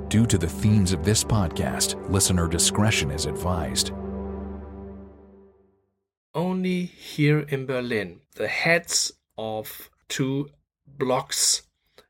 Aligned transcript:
Due 0.08 0.26
to 0.26 0.38
the 0.38 0.46
themes 0.46 0.92
of 0.92 1.02
this 1.02 1.24
podcast, 1.24 2.10
listener 2.10 2.46
discretion 2.46 3.10
is 3.10 3.24
advised. 3.24 3.92
Only 6.34 6.84
here 6.84 7.40
in 7.40 7.64
Berlin, 7.64 8.20
the 8.34 8.48
heads 8.48 9.12
of 9.38 9.88
two 10.08 10.50
blocks 10.86 11.62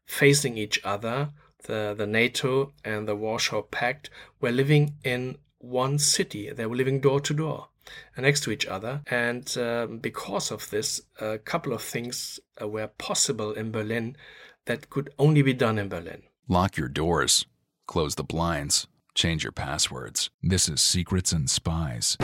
facing 0.07 0.57
each 0.57 0.81
other, 0.85 1.31
the, 1.65 1.95
the 1.97 2.07
NATO 2.07 2.73
and 2.85 3.07
the 3.07 3.17
Warsaw 3.17 3.63
Pact, 3.63 4.11
were 4.41 4.53
living 4.53 4.95
in 5.05 5.37
one 5.59 5.99
city. 5.99 6.53
They 6.53 6.67
were 6.67 6.77
living 6.77 7.01
door 7.01 7.21
to 7.21 7.35
door 7.35 7.69
next 8.17 8.43
to 8.45 8.51
each 8.51 8.67
other. 8.67 9.03
And 9.07 9.57
um, 9.59 9.99
because 9.99 10.51
of 10.51 10.71
this, 10.71 11.01
a 11.21 11.39
couple 11.39 11.73
of 11.73 11.83
things 11.83 12.41
uh, 12.61 12.69
were 12.69 12.89
possible 12.89 13.53
in 13.53 13.71
Berlin 13.71 14.17
that 14.67 14.91
could 14.91 15.11
only 15.19 15.43
be 15.43 15.53
done 15.53 15.79
in 15.79 15.89
Berlin. 15.89 16.23
Lock 16.49 16.77
your 16.77 16.89
doors, 16.89 17.47
close 17.87 18.15
the 18.15 18.25
blinds, 18.25 18.87
change 19.15 19.45
your 19.45 19.53
passwords. 19.53 20.31
This 20.43 20.69
is 20.69 20.81
Secrets 20.81 21.33
and 21.33 21.49
Spies. 21.49 22.17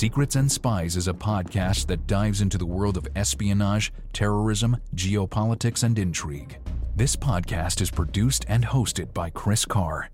Secrets 0.00 0.34
and 0.34 0.50
Spies 0.50 0.96
is 0.96 1.08
a 1.08 1.12
podcast 1.12 1.86
that 1.88 2.06
dives 2.06 2.40
into 2.40 2.56
the 2.56 2.64
world 2.64 2.96
of 2.96 3.06
espionage, 3.16 3.92
terrorism, 4.14 4.78
geopolitics, 4.94 5.84
and 5.84 5.98
intrigue. 5.98 6.56
This 6.96 7.14
podcast 7.14 7.82
is 7.82 7.90
produced 7.90 8.46
and 8.48 8.64
hosted 8.64 9.12
by 9.12 9.28
Chris 9.28 9.66
Carr. 9.66 10.08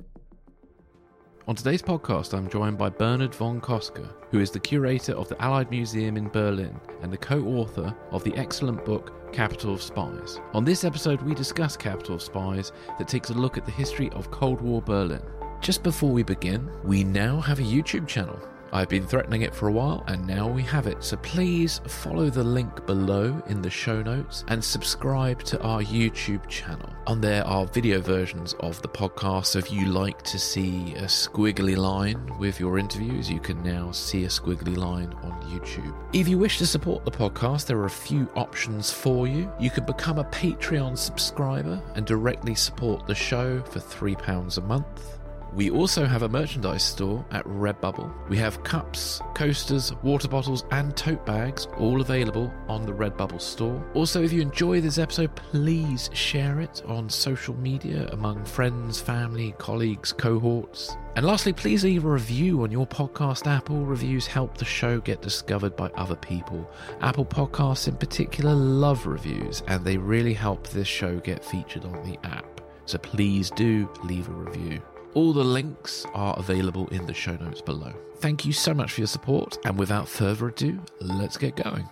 On 1.47 1.55
today's 1.55 1.83
podcast, 1.83 2.34
I'm 2.34 2.51
joined 2.51 2.77
by 2.77 2.89
Bernard 2.89 3.33
von 3.33 3.61
Kostka, 3.61 4.12
who 4.33 4.41
is 4.41 4.51
the 4.51 4.59
curator 4.59 5.12
of 5.12 5.28
the 5.28 5.41
Allied 5.41 5.70
Museum 5.70 6.17
in 6.17 6.31
Berlin 6.31 6.81
and 7.03 7.12
the 7.12 7.17
co 7.17 7.45
author 7.45 7.95
of 8.11 8.25
the 8.25 8.34
excellent 8.34 8.84
book 8.84 9.33
Capital 9.33 9.73
of 9.73 9.81
Spies. 9.81 10.41
On 10.53 10.65
this 10.65 10.83
episode, 10.83 11.23
we 11.23 11.33
discuss 11.33 11.77
Capital 11.77 12.17
of 12.17 12.23
Spies 12.23 12.73
that 12.98 13.06
takes 13.06 13.31
a 13.31 13.34
look 13.34 13.56
at 13.56 13.65
the 13.65 13.71
history 13.71 14.11
of 14.11 14.33
Cold 14.33 14.61
War 14.61 14.83
Berlin. 14.83 15.23
Just 15.61 15.84
before 15.84 16.11
we 16.11 16.25
begin, 16.25 16.69
we 16.83 17.05
now 17.05 17.41
have 17.41 17.61
a 17.61 17.62
YouTube 17.62 18.09
channel. 18.09 18.41
I've 18.77 18.91
been 18.91 19.06
threatening 19.06 19.41
it 19.41 19.55
for 19.55 19.69
a 19.69 19.72
while 19.72 20.05
and 20.06 20.27
now 20.27 20.46
we 20.46 20.62
have 20.64 20.86
it. 20.86 21.02
So 21.02 21.16
please 21.16 21.80
follow 21.86 22.28
the 22.28 22.44
link 22.44 22.84
below 22.84 23.42
in 23.46 23.62
the 23.62 23.70
show 23.70 24.02
notes 24.02 24.44
and 24.48 24.62
subscribe 24.62 25.42
to 25.44 25.58
our 25.62 25.80
YouTube 25.80 26.46
channel. 26.46 26.91
On 27.06 27.19
there 27.19 27.42
are 27.47 27.64
video 27.64 28.02
versions 28.02 28.52
of 28.60 28.82
the 28.82 28.88
podcast. 28.88 29.47
So 29.47 29.60
if 29.60 29.72
you 29.72 29.86
like 29.86 30.20
to 30.24 30.38
see 30.38 30.92
a 30.97 31.04
squiggly 31.04 31.74
line 31.74 32.30
with 32.38 32.60
your 32.60 32.78
interviews, 32.78 33.30
you 33.30 33.41
can 33.41 33.62
now 33.62 33.92
see 33.92 34.27
a 34.27 34.28
squiggly 34.28 34.77
line 34.77 35.10
on 35.22 35.32
YouTube. 35.44 35.97
If 36.12 36.28
you 36.28 36.36
wish 36.36 36.58
to 36.58 36.66
support 36.66 37.06
the 37.06 37.10
podcast, 37.10 37.64
there 37.64 37.78
are 37.78 37.86
a 37.86 37.91
few 37.91 38.28
options 38.36 38.92
for 38.92 39.27
you. 39.27 39.50
You 39.58 39.70
can 39.70 39.86
become 39.86 40.19
a 40.19 40.24
Patreon 40.24 40.98
subscriber 40.98 41.82
and 41.94 42.04
directly 42.04 42.54
support 42.54 43.06
the 43.06 43.14
show 43.14 43.62
for 43.62 43.78
£3 43.78 44.58
a 44.58 44.60
month. 44.60 45.16
We 45.55 45.70
also 45.70 46.05
have 46.05 46.22
a 46.22 46.28
merchandise 46.28 46.83
store 46.83 47.25
at 47.30 47.44
Redbubble. 47.47 48.12
We 48.28 48.36
have 48.36 48.62
cups, 48.62 49.22
coasters, 49.34 49.92
water 50.03 50.28
bottles, 50.28 50.64
and 50.70 50.94
tote 50.97 51.25
bags 51.25 51.66
all 51.78 52.00
available 52.00 52.53
on 52.69 52.84
the 52.84 52.93
Redbubble 52.93 53.41
store. 53.41 53.82
Also, 53.94 54.22
if 54.22 54.32
you 54.32 54.43
enjoy 54.43 54.81
this 54.81 54.98
episode, 54.98 55.34
please 55.34 56.10
share 56.12 56.60
it 56.60 56.82
on 56.87 57.09
social 57.09 57.54
media 57.54 58.09
among 58.12 58.44
friends, 58.44 59.00
family, 59.00 59.54
colleagues, 59.59 60.12
cohorts. 60.12 60.97
And 61.16 61.25
lastly, 61.25 61.54
please 61.54 61.84
leave 61.84 62.04
a 62.04 62.10
review 62.10 62.62
on 62.62 62.71
your 62.71 62.87
podcast 62.87 63.47
Apple 63.47 63.87
reviews 63.87 64.26
help 64.26 64.59
the 64.59 64.66
show 64.66 65.00
get 65.00 65.22
discovered 65.22 65.75
by 65.75 65.88
other 65.94 66.16
people. 66.16 66.71
Apple 67.00 67.25
Podcasts, 67.25 67.88
in 67.88 67.97
particular, 67.97 68.53
love 68.53 69.06
reviews, 69.06 69.62
and 69.69 69.82
they 69.82 69.97
really 69.97 70.34
help 70.34 70.69
this 70.69 70.88
show 70.88 71.19
get 71.21 71.42
featured 71.42 71.87
on 71.87 72.03
the 72.04 72.19
app. 72.26 72.60
So 72.84 72.98
please 72.98 73.50
do 73.50 73.88
leave 74.04 74.28
a 74.28 74.32
review. 74.32 74.82
All 75.16 75.32
the 75.32 75.43
links 75.43 76.04
are 76.12 76.38
available 76.38 76.88
in 76.88 77.06
the 77.06 77.15
show 77.15 77.37
notes 77.37 77.62
below. 77.62 77.94
Thank 78.19 78.44
you 78.44 78.53
so 78.53 78.75
much 78.75 78.93
for 78.93 79.00
your 79.00 79.09
support, 79.09 79.56
and 79.65 79.78
without 79.78 80.06
further 80.06 80.49
ado, 80.49 80.78
let's 81.00 81.38
get 81.38 81.56
going. 81.56 81.88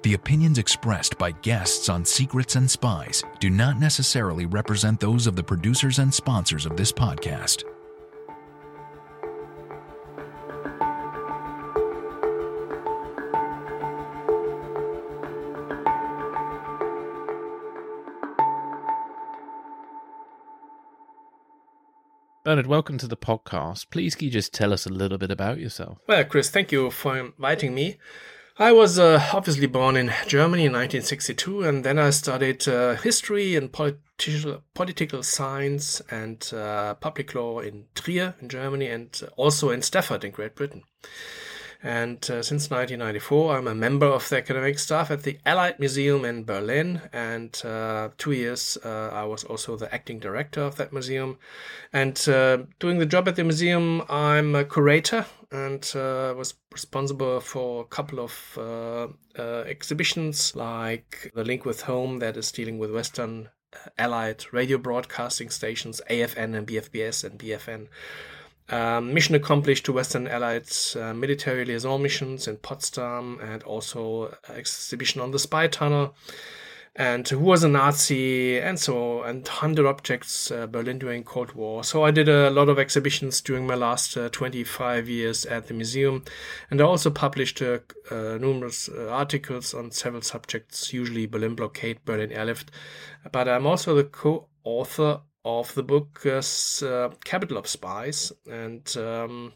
The 0.00 0.14
opinions 0.14 0.56
expressed 0.56 1.18
by 1.18 1.32
guests 1.32 1.90
on 1.90 2.06
Secrets 2.06 2.56
and 2.56 2.70
Spies 2.70 3.22
do 3.40 3.50
not 3.50 3.78
necessarily 3.78 4.46
represent 4.46 5.00
those 5.00 5.26
of 5.26 5.36
the 5.36 5.44
producers 5.44 5.98
and 5.98 6.14
sponsors 6.14 6.64
of 6.64 6.78
this 6.78 6.92
podcast. 6.92 7.64
Bernard, 22.44 22.66
welcome 22.66 22.98
to 22.98 23.06
the 23.06 23.16
podcast. 23.16 23.88
Please, 23.88 24.14
can 24.14 24.26
you 24.26 24.30
just 24.30 24.52
tell 24.52 24.74
us 24.74 24.84
a 24.84 24.90
little 24.90 25.16
bit 25.16 25.30
about 25.30 25.58
yourself? 25.58 25.96
Well, 26.06 26.22
Chris, 26.24 26.50
thank 26.50 26.70
you 26.72 26.90
for 26.90 27.16
inviting 27.16 27.74
me. 27.74 27.96
I 28.58 28.70
was 28.70 28.98
uh, 28.98 29.30
obviously 29.32 29.66
born 29.66 29.96
in 29.96 30.12
Germany 30.26 30.66
in 30.66 30.72
1962, 30.74 31.62
and 31.62 31.86
then 31.86 31.98
I 31.98 32.10
studied 32.10 32.68
uh, 32.68 32.96
history 32.96 33.56
and 33.56 33.72
politi- 33.72 34.60
political 34.74 35.22
science 35.22 36.02
and 36.10 36.46
uh, 36.52 36.92
public 36.96 37.34
law 37.34 37.60
in 37.60 37.86
Trier 37.94 38.34
in 38.42 38.50
Germany 38.50 38.88
and 38.88 39.18
also 39.38 39.70
in 39.70 39.80
Stafford 39.80 40.22
in 40.22 40.30
Great 40.30 40.54
Britain. 40.54 40.82
And 41.84 42.18
uh, 42.30 42.42
since 42.42 42.70
1994, 42.70 43.58
I'm 43.58 43.68
a 43.68 43.74
member 43.74 44.06
of 44.06 44.26
the 44.30 44.38
academic 44.38 44.78
staff 44.78 45.10
at 45.10 45.22
the 45.22 45.38
Allied 45.44 45.78
Museum 45.78 46.24
in 46.24 46.44
Berlin. 46.44 47.02
And 47.12 47.60
uh, 47.62 48.08
two 48.16 48.32
years, 48.32 48.78
uh, 48.82 49.10
I 49.12 49.24
was 49.24 49.44
also 49.44 49.76
the 49.76 49.94
acting 49.94 50.18
director 50.18 50.62
of 50.62 50.76
that 50.76 50.94
museum. 50.94 51.36
And 51.92 52.18
uh, 52.26 52.62
doing 52.78 53.00
the 53.00 53.06
job 53.06 53.28
at 53.28 53.36
the 53.36 53.44
museum, 53.44 54.02
I'm 54.08 54.54
a 54.54 54.64
curator 54.64 55.26
and 55.52 55.84
uh, 55.94 56.32
was 56.34 56.54
responsible 56.72 57.40
for 57.40 57.82
a 57.82 57.86
couple 57.86 58.18
of 58.18 58.58
uh, 58.58 59.08
exhibitions, 59.66 60.56
like 60.56 61.30
The 61.34 61.44
Link 61.44 61.66
with 61.66 61.82
Home, 61.82 62.18
that 62.20 62.38
is 62.38 62.50
dealing 62.50 62.78
with 62.78 62.94
Western 62.94 63.50
Allied 63.98 64.44
radio 64.52 64.78
broadcasting 64.78 65.50
stations, 65.50 66.00
AFN 66.08 66.56
and 66.56 66.66
BFBS 66.66 67.24
and 67.24 67.38
BFN. 67.38 67.88
Um, 68.70 69.12
mission 69.12 69.34
accomplished 69.34 69.84
to 69.86 69.92
Western 69.92 70.26
Allied 70.26 70.68
uh, 70.96 71.12
military 71.12 71.66
liaison 71.66 72.00
missions 72.00 72.48
in 72.48 72.56
Potsdam 72.56 73.38
and 73.42 73.62
also 73.64 74.34
exhibition 74.48 75.20
on 75.20 75.32
the 75.32 75.38
spy 75.38 75.66
tunnel 75.66 76.14
and 76.96 77.28
who 77.28 77.40
was 77.40 77.64
a 77.64 77.68
Nazi 77.68 78.58
and 78.58 78.78
so 78.78 79.22
and 79.22 79.42
100 79.42 79.84
objects 79.84 80.50
uh, 80.50 80.66
Berlin 80.66 80.98
during 80.98 81.24
Cold 81.24 81.52
War. 81.52 81.82
So 81.82 82.04
I 82.04 82.10
did 82.10 82.28
a 82.28 82.50
lot 82.50 82.68
of 82.70 82.78
exhibitions 82.78 83.40
during 83.40 83.66
my 83.66 83.74
last 83.74 84.16
uh, 84.16 84.28
25 84.30 85.08
years 85.08 85.44
at 85.44 85.66
the 85.66 85.74
museum 85.74 86.24
and 86.70 86.80
I 86.80 86.84
also 86.84 87.10
published 87.10 87.60
uh, 87.60 87.80
uh 88.10 88.38
numerous 88.38 88.88
uh, 88.88 89.08
articles 89.08 89.74
on 89.74 89.90
several 89.90 90.22
subjects, 90.22 90.92
usually 90.92 91.26
Berlin 91.26 91.54
blockade, 91.54 92.04
Berlin 92.04 92.32
airlift. 92.32 92.70
But 93.30 93.46
I'm 93.46 93.66
also 93.66 93.94
the 93.94 94.04
co-author 94.04 95.20
of 95.44 95.74
the 95.74 95.82
book 95.82 96.24
uh, 96.24 97.10
Capital 97.24 97.58
of 97.58 97.66
Spies. 97.66 98.32
And 98.50 98.96
um, 98.96 99.52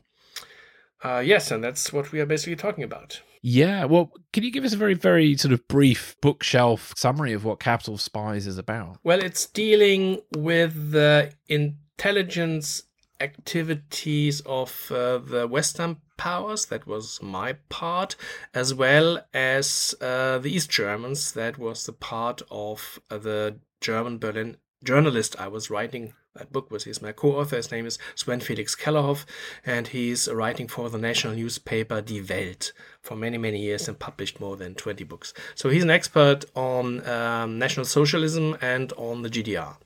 uh, 1.03 1.23
yes, 1.25 1.51
and 1.51 1.63
that's 1.63 1.93
what 1.93 2.13
we 2.13 2.21
are 2.21 2.27
basically 2.27 2.57
talking 2.57 2.85
about. 2.85 3.23
Yeah, 3.41 3.85
well, 3.85 4.13
can 4.33 4.43
you 4.43 4.51
give 4.51 4.65
us 4.65 4.73
a 4.73 4.77
very, 4.77 4.95
very 4.95 5.37
sort 5.37 5.53
of 5.53 5.67
brief 5.69 6.17
bookshelf 6.21 6.93
summary 6.97 7.33
of 7.33 7.45
what 7.45 7.61
Capital 7.61 7.95
of 7.95 8.01
Spies 8.01 8.47
is 8.47 8.59
about? 8.59 8.99
Well, 9.05 9.21
it's 9.21 9.47
dealing 9.47 10.23
with 10.37 10.91
the 10.91 11.33
intelligence 11.47 12.83
activities 13.21 14.41
of 14.41 14.91
uh, 14.91 15.19
the 15.19 15.47
Western 15.47 15.99
powers. 16.17 16.67
That 16.67 16.87
was 16.87 17.21
my 17.23 17.55
part, 17.69 18.17
as 18.55 18.75
well 18.75 19.25
as 19.33 19.95
uh, 20.01 20.39
the 20.39 20.51
East 20.51 20.71
Germans. 20.71 21.33
That 21.33 21.59
was 21.59 21.87
the 21.87 21.93
part 21.93 22.43
of 22.51 23.01
the 23.09 23.59
German 23.81 24.19
Berlin 24.19 24.57
journalist 24.83 25.37
I 25.39 25.49
was 25.49 25.71
writing 25.71 26.13
that 26.35 26.53
book 26.53 26.71
with. 26.71 26.85
He's 26.85 27.03
my 27.03 27.13
co-author. 27.13 27.57
His 27.57 27.71
name 27.71 27.87
is 27.87 27.99
Sven 28.15 28.41
Felix 28.41 28.75
Kellerhoff, 28.75 29.25
and 29.67 29.89
he's 29.89 30.29
writing 30.29 30.69
for 30.69 30.89
the 30.89 30.99
national 30.99 31.35
newspaper 31.35 32.01
Die 32.01 32.23
Welt 32.29 32.73
for 33.03 33.17
many, 33.17 33.39
many 33.39 33.61
years 33.61 33.89
and 33.89 33.99
published 33.99 34.41
more 34.41 34.57
than 34.57 34.75
20 34.75 35.05
books. 35.05 35.35
So 35.55 35.69
he's 35.69 35.83
an 35.83 35.91
expert 35.91 36.45
on 36.55 37.07
um, 37.09 37.59
National 37.59 37.87
Socialism 37.87 38.57
and 38.61 38.93
on 38.93 39.23
the 39.23 39.31
GDR. 39.31 39.77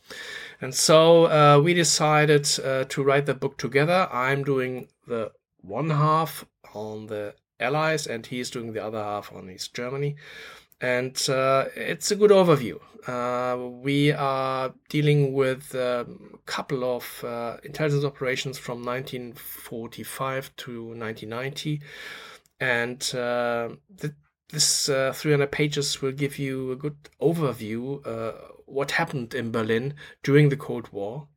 And 0.61 0.75
so 0.75 1.27
uh, 1.27 1.61
we 1.61 1.75
decided 1.75 2.49
uh, 2.65 2.85
to 2.85 3.03
write 3.03 3.27
the 3.27 3.35
book 3.35 3.59
together. 3.59 4.09
I'm 4.12 4.44
doing 4.44 4.89
the 5.06 5.33
one 5.61 5.91
half 5.91 6.44
on 6.75 7.06
the 7.06 7.35
Allies, 7.59 8.06
and 8.06 8.27
he's 8.27 8.50
doing 8.50 8.73
the 8.73 8.85
other 8.85 8.99
half 8.99 9.33
on 9.33 9.49
East 9.49 9.73
Germany 9.75 10.17
and 10.82 11.29
uh, 11.31 11.67
it's 11.76 12.11
a 12.11 12.17
good 12.17 12.32
overview. 12.32 12.79
Uh, 13.06 13.56
we 13.56 14.12
are 14.12 14.75
dealing 14.88 15.32
with 15.32 15.75
a 15.75 16.06
couple 16.44 16.84
of 16.84 17.25
uh, 17.25 17.56
intelligence 17.62 18.05
operations 18.05 18.58
from 18.58 18.84
1945 18.84 20.55
to 20.56 20.87
1990, 20.88 21.81
and 22.58 23.14
uh, 23.14 23.69
th- 24.00 24.12
this 24.50 24.88
uh, 24.88 25.12
300 25.14 25.50
pages 25.52 26.02
will 26.02 26.12
give 26.12 26.38
you 26.38 26.73
a 26.73 26.76
good 26.76 26.96
overview 27.20 28.05
uh, 28.06 28.32
what 28.67 28.90
happened 28.93 29.34
in 29.34 29.52
Berlin 29.52 29.94
during 30.25 30.49
the 30.49 30.56
Cold 30.56 30.88
War. 30.93 31.29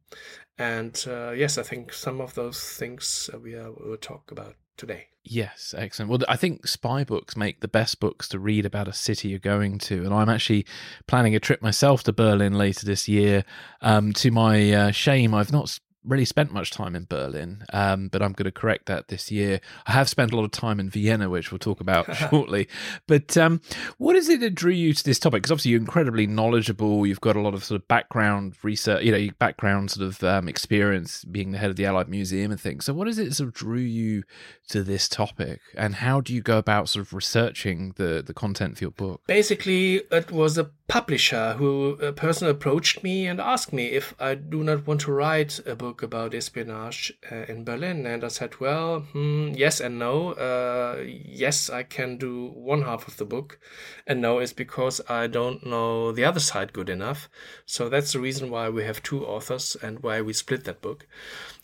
And 0.57 0.95
yes, 1.05 1.57
I 1.57 1.63
think 1.63 1.93
some 1.93 2.21
of 2.21 2.33
those 2.33 2.61
things 2.61 3.29
we 3.43 3.55
will 3.55 3.97
talk 3.99 4.31
about 4.31 4.55
today. 4.77 5.07
Yes, 5.27 5.73
excellent. 5.75 6.11
Well, 6.11 6.19
I 6.29 6.35
think 6.35 6.67
spy 6.67 7.03
books 7.03 7.35
make 7.35 7.61
the 7.61 7.67
best 7.67 7.99
books 7.99 8.27
to 8.29 8.37
read 8.37 8.63
about 8.63 8.87
a 8.87 8.93
city 8.93 9.29
you're 9.29 9.39
going 9.39 9.79
to. 9.79 10.03
And 10.05 10.13
I'm 10.13 10.29
actually 10.29 10.67
planning 11.07 11.35
a 11.35 11.39
trip 11.39 11.63
myself 11.63 12.03
to 12.03 12.13
Berlin 12.13 12.53
later 12.53 12.85
this 12.85 13.07
year. 13.07 13.43
Um, 13.81 14.13
to 14.13 14.29
my 14.29 14.71
uh, 14.71 14.91
shame, 14.91 15.33
I've 15.33 15.51
not 15.51 15.79
really 16.05 16.25
spent 16.25 16.51
much 16.51 16.71
time 16.71 16.95
in 16.95 17.05
Berlin, 17.05 17.63
um, 17.73 18.07
but 18.07 18.21
I'm 18.21 18.33
going 18.33 18.45
to 18.45 18.51
correct 18.51 18.85
that 18.85 19.07
this 19.07 19.31
year. 19.31 19.59
I 19.87 19.93
have 19.93 20.09
spent 20.09 20.31
a 20.31 20.35
lot 20.35 20.43
of 20.43 20.51
time 20.51 20.79
in 20.79 20.89
Vienna, 20.89 21.29
which 21.29 21.51
we'll 21.51 21.59
talk 21.59 21.81
about 21.81 22.15
shortly. 22.29 22.67
But 23.07 23.35
um, 23.37 23.61
what 23.97 24.15
is 24.15 24.29
it 24.29 24.39
that 24.41 24.55
drew 24.55 24.71
you 24.71 24.93
to 24.93 25.03
this 25.03 25.19
topic? 25.19 25.43
Because 25.43 25.51
obviously 25.51 25.71
you're 25.71 25.79
incredibly 25.79 26.27
knowledgeable. 26.27 27.05
You've 27.05 27.21
got 27.21 27.35
a 27.35 27.41
lot 27.41 27.53
of 27.53 27.63
sort 27.63 27.81
of 27.81 27.87
background 27.87 28.55
research, 28.63 29.03
you 29.03 29.11
know, 29.11 29.27
background 29.39 29.91
sort 29.91 30.07
of 30.07 30.23
um, 30.23 30.47
experience 30.47 31.25
being 31.25 31.51
the 31.51 31.57
head 31.57 31.69
of 31.69 31.75
the 31.75 31.85
Allied 31.85 32.09
Museum 32.09 32.51
and 32.51 32.59
things. 32.59 32.85
So 32.85 32.93
what 32.93 33.07
is 33.07 33.19
it 33.19 33.25
that 33.25 33.35
sort 33.35 33.49
of 33.49 33.53
drew 33.53 33.79
you 33.79 34.23
to 34.69 34.83
this 34.83 35.07
topic, 35.07 35.61
and 35.77 35.95
how 35.95 36.21
do 36.21 36.33
you 36.33 36.41
go 36.41 36.57
about 36.57 36.89
sort 36.89 37.05
of 37.05 37.13
researching 37.13 37.93
the 37.97 38.23
the 38.25 38.33
content 38.33 38.77
for 38.77 38.83
your 38.83 38.91
book? 38.91 39.21
Basically, 39.27 40.01
it 40.11 40.31
was 40.31 40.57
a 40.57 40.69
publisher 40.87 41.53
who 41.53 41.97
a 42.01 42.11
person 42.11 42.47
approached 42.47 43.03
me 43.03 43.27
and 43.27 43.39
asked 43.39 43.73
me 43.73 43.87
if 43.87 44.13
I 44.19 44.35
do 44.35 44.63
not 44.63 44.85
want 44.85 45.01
to 45.01 45.11
write 45.11 45.59
a 45.65 45.75
book 45.75 45.94
about 46.01 46.33
espionage 46.33 47.13
uh, 47.31 47.45
in 47.47 47.63
Berlin, 47.63 48.05
and 48.05 48.23
I 48.23 48.27
said, 48.29 48.59
well, 48.59 49.01
hmm, 49.01 49.53
yes 49.55 49.79
and 49.79 49.99
no. 49.99 50.31
Uh, 50.33 51.03
yes, 51.05 51.69
I 51.69 51.83
can 51.83 52.17
do 52.17 52.47
one 52.47 52.83
half 52.83 53.07
of 53.07 53.17
the 53.17 53.25
book, 53.25 53.59
and 54.07 54.21
no 54.21 54.39
is 54.39 54.53
because 54.53 55.01
I 55.09 55.27
don't 55.27 55.65
know 55.65 56.11
the 56.11 56.25
other 56.25 56.39
side 56.39 56.73
good 56.73 56.89
enough. 56.89 57.29
So 57.65 57.89
that's 57.89 58.13
the 58.13 58.19
reason 58.19 58.49
why 58.49 58.69
we 58.69 58.83
have 58.83 59.03
two 59.03 59.25
authors 59.25 59.75
and 59.81 60.01
why 60.01 60.21
we 60.21 60.33
split 60.33 60.63
that 60.65 60.81
book. 60.81 61.07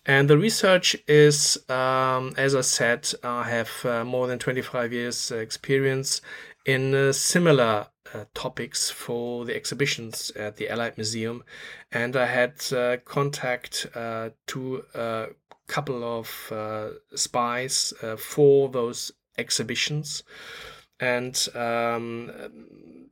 And 0.05 0.29
the 0.29 0.37
research 0.37 0.95
is, 1.07 1.57
um, 1.69 2.33
as 2.37 2.55
I 2.55 2.61
said, 2.61 3.11
I 3.23 3.43
have 3.43 3.85
uh, 3.85 4.03
more 4.03 4.27
than 4.27 4.39
25 4.39 4.91
years 4.91 5.31
experience 5.31 6.21
in 6.65 6.95
uh, 6.95 7.11
similar 7.11 7.87
uh, 8.13 8.25
topics 8.33 8.89
for 8.89 9.45
the 9.45 9.55
exhibitions 9.55 10.31
at 10.35 10.57
the 10.57 10.69
Allied 10.69 10.97
Museum, 10.97 11.43
and 11.91 12.15
I 12.15 12.25
had 12.25 12.53
uh, 12.73 12.97
contact 13.05 13.87
uh, 13.95 14.29
to 14.47 14.83
a 14.93 15.27
couple 15.67 16.03
of 16.03 16.51
uh, 16.51 16.89
spies 17.15 17.93
uh, 18.01 18.15
for 18.15 18.69
those 18.69 19.11
exhibitions, 19.37 20.23
and 20.99 21.47
um, 21.55 22.31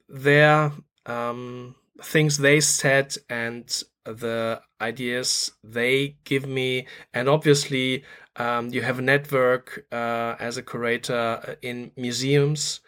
their 0.08 0.72
um, 1.06 1.76
things 2.02 2.38
they 2.38 2.60
said 2.60 3.16
and 3.30 3.84
the 4.06 4.62
ideas 4.82 5.52
they 5.64 6.18
give 6.24 6.48
me, 6.48 6.88
and 7.14 7.30
obviously 7.30 8.04
um, 8.36 8.70
you 8.70 8.82
have 8.82 9.00
a 9.00 9.04
network 9.04 9.86
uh, 9.92 10.36
as 10.40 10.58
a 10.58 10.64
curator 10.64 11.58
in 11.62 11.92
museums 11.96 12.80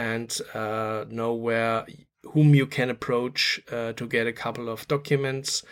and 0.00 0.40
uh, 0.54 1.04
know 1.10 1.34
where 1.34 1.84
whom 2.32 2.54
you 2.54 2.66
can 2.66 2.88
approach 2.90 3.60
uh, 3.70 3.92
to 3.92 4.06
get 4.06 4.26
a 4.26 4.32
couple 4.32 4.68
of 4.68 4.88
documents. 4.88 5.62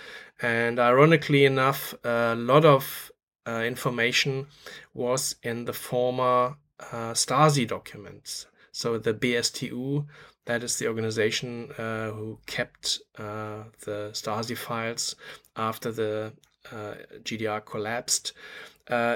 And 0.42 0.78
ironically 0.78 1.44
enough, 1.44 1.94
a 2.04 2.34
lot 2.34 2.64
of 2.64 3.10
uh, 3.46 3.62
information 3.64 4.46
was 4.92 5.36
in 5.42 5.64
the 5.64 5.72
former 5.72 6.56
uh, 6.92 7.12
Stasi 7.14 7.66
documents. 7.66 8.46
So 8.70 8.98
the 8.98 9.14
BSTU, 9.14 10.06
that 10.44 10.62
is 10.62 10.76
the 10.76 10.88
organization 10.88 11.72
uh, 11.78 12.10
who 12.10 12.38
kept 12.46 13.00
uh, 13.18 13.64
the 13.84 14.10
Stasi 14.12 14.56
files 14.56 15.16
after 15.56 15.90
the 15.90 16.32
GDR 17.24 17.64
collapsed. 17.64 18.34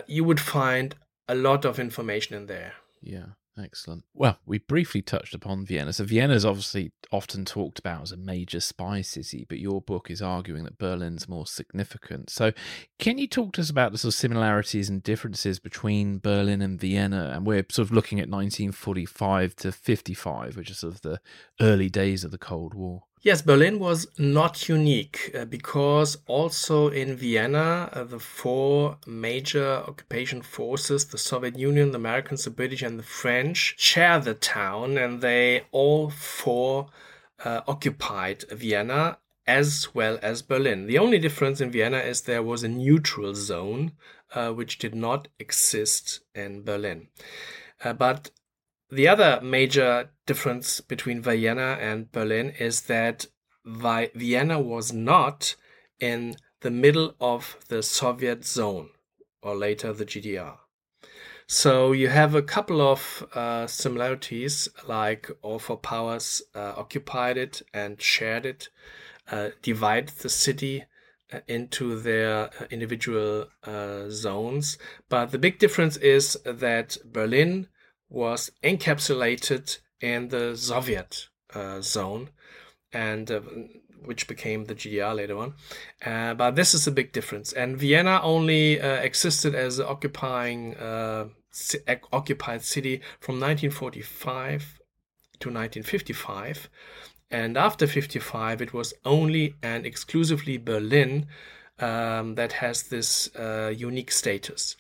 you 0.07 0.25
would 0.25 0.41
find 0.41 0.95
a 1.29 1.35
lot 1.35 1.67
of 1.67 1.79
information 1.79 2.35
in 2.35 2.47
there. 2.47 2.73
Yeah. 3.03 3.33
Excellent. 3.59 4.05
Well, 4.15 4.39
we 4.47 4.59
briefly 4.59 5.03
touched 5.03 5.35
upon 5.35 5.67
Vienna. 5.67 5.93
So 5.93 6.05
Vienna 6.05 6.35
is 6.35 6.45
obviously 6.45 6.93
often 7.11 7.45
talked 7.45 7.79
about 7.79 8.03
as 8.03 8.13
a 8.13 8.17
major 8.17 8.61
spy 8.61 9.03
city, 9.03 9.45
but 9.47 9.59
your 9.59 9.83
book 9.83 10.11
is 10.11 10.23
arguing 10.23 10.65
that 10.65 10.79
Berlin's 10.79 11.29
more 11.29 11.47
significant. 11.47 12.31
So, 12.31 12.53
can 12.99 13.19
you 13.19 13.27
talk 13.27 13.53
to 13.55 13.61
us 13.61 13.69
about 13.69 13.93
the 13.93 13.99
sort 13.99 14.15
of 14.15 14.19
similarities 14.19 14.89
and 14.89 15.03
differences 15.03 15.59
between 15.59 16.19
Berlin 16.19 16.63
and 16.63 16.81
Vienna? 16.81 17.31
And 17.35 17.47
we're 17.47 17.67
sort 17.71 17.89
of 17.89 17.93
looking 17.93 18.19
at 18.19 18.31
1945 18.31 19.55
to 19.57 19.73
55, 19.73 20.57
which 20.57 20.71
is 20.71 20.79
sort 20.79 20.95
of 20.95 21.03
the 21.03 21.21
early 21.61 21.91
days 21.91 22.25
of 22.25 22.31
the 22.31 22.39
Cold 22.39 22.73
War. 22.73 23.03
Yes, 23.25 23.41
Berlin 23.41 23.79
was 23.79 24.09
not 24.19 24.69
unique 24.69 25.31
uh, 25.33 25.45
because 25.45 26.19
also 26.27 26.89
in 26.89 27.15
Vienna, 27.15 27.89
uh, 27.93 28.03
the 28.03 28.19
four 28.19 28.99
major 29.07 29.85
occupation 29.87 30.43
forces, 30.43 31.05
the 31.05 31.19
Soviet 31.19 31.57
Union, 31.57 31.93
the 31.93 31.99
Americans, 31.99 32.43
the 32.43 32.51
British, 32.51 32.83
and 32.83 32.99
the 32.99 33.05
French, 33.05 33.77
share 33.79 34.19
the 34.19 34.35
town, 34.35 34.99
and 34.99 35.21
they 35.21 35.63
all 35.71 36.11
four 36.11 36.89
uh, 37.45 37.61
occupied 37.69 38.43
Vienna 38.51 39.19
as 39.47 39.95
well 39.95 40.19
as 40.21 40.43
Berlin. 40.43 40.89
The 40.89 40.99
only 40.99 41.21
difference 41.21 41.61
in 41.61 41.71
Vienna 41.71 41.99
is 41.99 42.23
there 42.23 42.43
was 42.43 42.65
a 42.65 42.69
neutral 42.69 43.37
zone 43.37 43.93
uh, 44.35 44.51
which 44.51 44.79
did 44.79 44.97
not 44.97 45.29
exist 45.39 46.23
in 46.35 46.65
Berlin. 46.65 47.07
Uh, 47.85 47.93
but 47.93 48.33
the 48.93 49.09
other 49.09 49.41
major 49.43 50.11
difference 50.27 50.83
between 50.83 51.23
Vienna 51.23 51.79
and 51.81 52.13
Berlin 52.13 52.51
is 52.51 52.83
that 52.83 53.25
Vienna 53.65 54.61
was 54.61 54.93
not 54.93 55.57
in 55.99 56.37
the 56.61 56.71
middle 56.71 57.15
of 57.19 57.57
the 57.69 57.83
Soviet 57.83 58.45
zone 58.45 58.91
or 59.43 59.57
later 59.57 59.95
the 59.95 60.05
GDR. 60.05 60.59
So 61.47 61.93
you 61.93 62.09
have 62.09 62.35
a 62.35 62.43
couple 62.43 62.83
of 62.83 63.27
uh, 63.35 63.67
similarities, 63.67 64.69
like 64.87 65.31
all 65.41 65.59
four 65.59 65.79
powers 65.79 66.43
uh, 66.55 66.75
occupied 66.77 67.39
it 67.39 67.63
and 67.73 68.01
shared 68.01 68.45
it, 68.45 68.69
uh, 69.31 69.51
divide 69.63 70.09
the 70.09 70.29
city 70.29 70.85
uh, 71.33 71.41
into 71.49 71.99
their 71.99 72.51
uh, 72.61 72.67
individual 72.71 73.47
uh, 73.65 74.11
zones. 74.11 74.77
But 75.09 75.31
the 75.31 75.39
big 75.39 75.59
difference 75.59 75.97
is 75.97 76.37
that 76.45 76.99
Berlin 77.05 77.69
was 78.13 78.51
encapsulated 78.63 79.79
in 80.01 80.29
the 80.29 80.55
Soviet 80.57 81.29
uh, 81.55 81.81
zone, 81.81 82.29
and 82.93 83.31
uh, 83.31 83.41
which 84.05 84.29
became 84.29 84.65
the 84.65 84.75
GDR 84.75 85.15
later 85.17 85.39
on. 85.39 85.55
Uh, 86.05 86.35
but 86.35 86.57
this 86.57 86.75
is 86.75 86.87
a 86.87 86.91
big 86.91 87.13
difference. 87.13 87.53
And 87.53 87.77
Vienna 87.77 88.21
only 88.23 88.81
uh, 88.81 88.97
existed 88.97 89.55
as 89.55 89.79
an 89.79 89.87
occupying 89.89 90.77
uh, 90.77 91.27
occupied 92.13 92.63
city 92.63 93.01
from 93.21 93.41
1945 93.41 94.81
to 95.41 95.49
1955. 95.49 96.69
And 97.31 97.57
after 97.57 97.87
55, 97.87 98.61
it 98.61 98.75
was 98.75 98.93
only 99.05 99.55
and 99.63 99.87
exclusively 99.87 100.59
Berlin 100.59 101.27
um, 101.79 102.35
that 102.35 102.53
has 102.55 102.85
this 102.85 103.35
uh, 103.37 103.73
unique 103.75 104.11
status. 104.11 104.77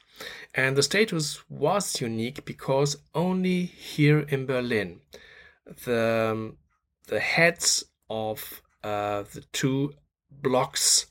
And 0.54 0.76
the 0.76 0.82
status 0.82 1.42
was 1.48 2.00
unique 2.00 2.44
because 2.44 2.96
only 3.14 3.64
here 3.64 4.20
in 4.20 4.46
Berlin, 4.46 5.00
the, 5.84 6.30
um, 6.32 6.56
the 7.08 7.20
heads 7.20 7.84
of 8.10 8.62
uh, 8.84 9.22
the 9.32 9.44
two 9.52 9.94
blocks 10.30 11.06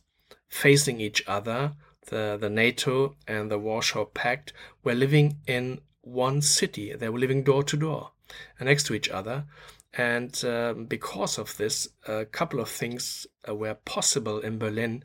facing 0.47 0.99
each 0.99 1.23
other, 1.27 1.73
the, 2.07 2.37
the 2.39 2.49
NATO 2.49 3.15
and 3.27 3.49
the 3.49 3.59
Warsaw 3.59 4.05
Pact, 4.05 4.53
were 4.83 4.93
living 4.93 5.37
in 5.47 5.79
one 6.01 6.41
city. 6.41 6.93
They 6.93 7.09
were 7.09 7.19
living 7.19 7.43
door 7.43 7.63
to 7.63 7.77
door 7.77 8.11
and 8.59 8.67
next 8.67 8.85
to 8.87 8.93
each 8.93 9.09
other. 9.09 9.45
And 9.93 10.43
um, 10.45 10.85
because 10.85 11.37
of 11.37 11.57
this, 11.57 11.89
a 12.07 12.25
couple 12.25 12.59
of 12.59 12.69
things 12.69 13.27
uh, 13.47 13.55
were 13.55 13.73
possible 13.73 14.39
in 14.39 14.57
Berlin 14.57 15.03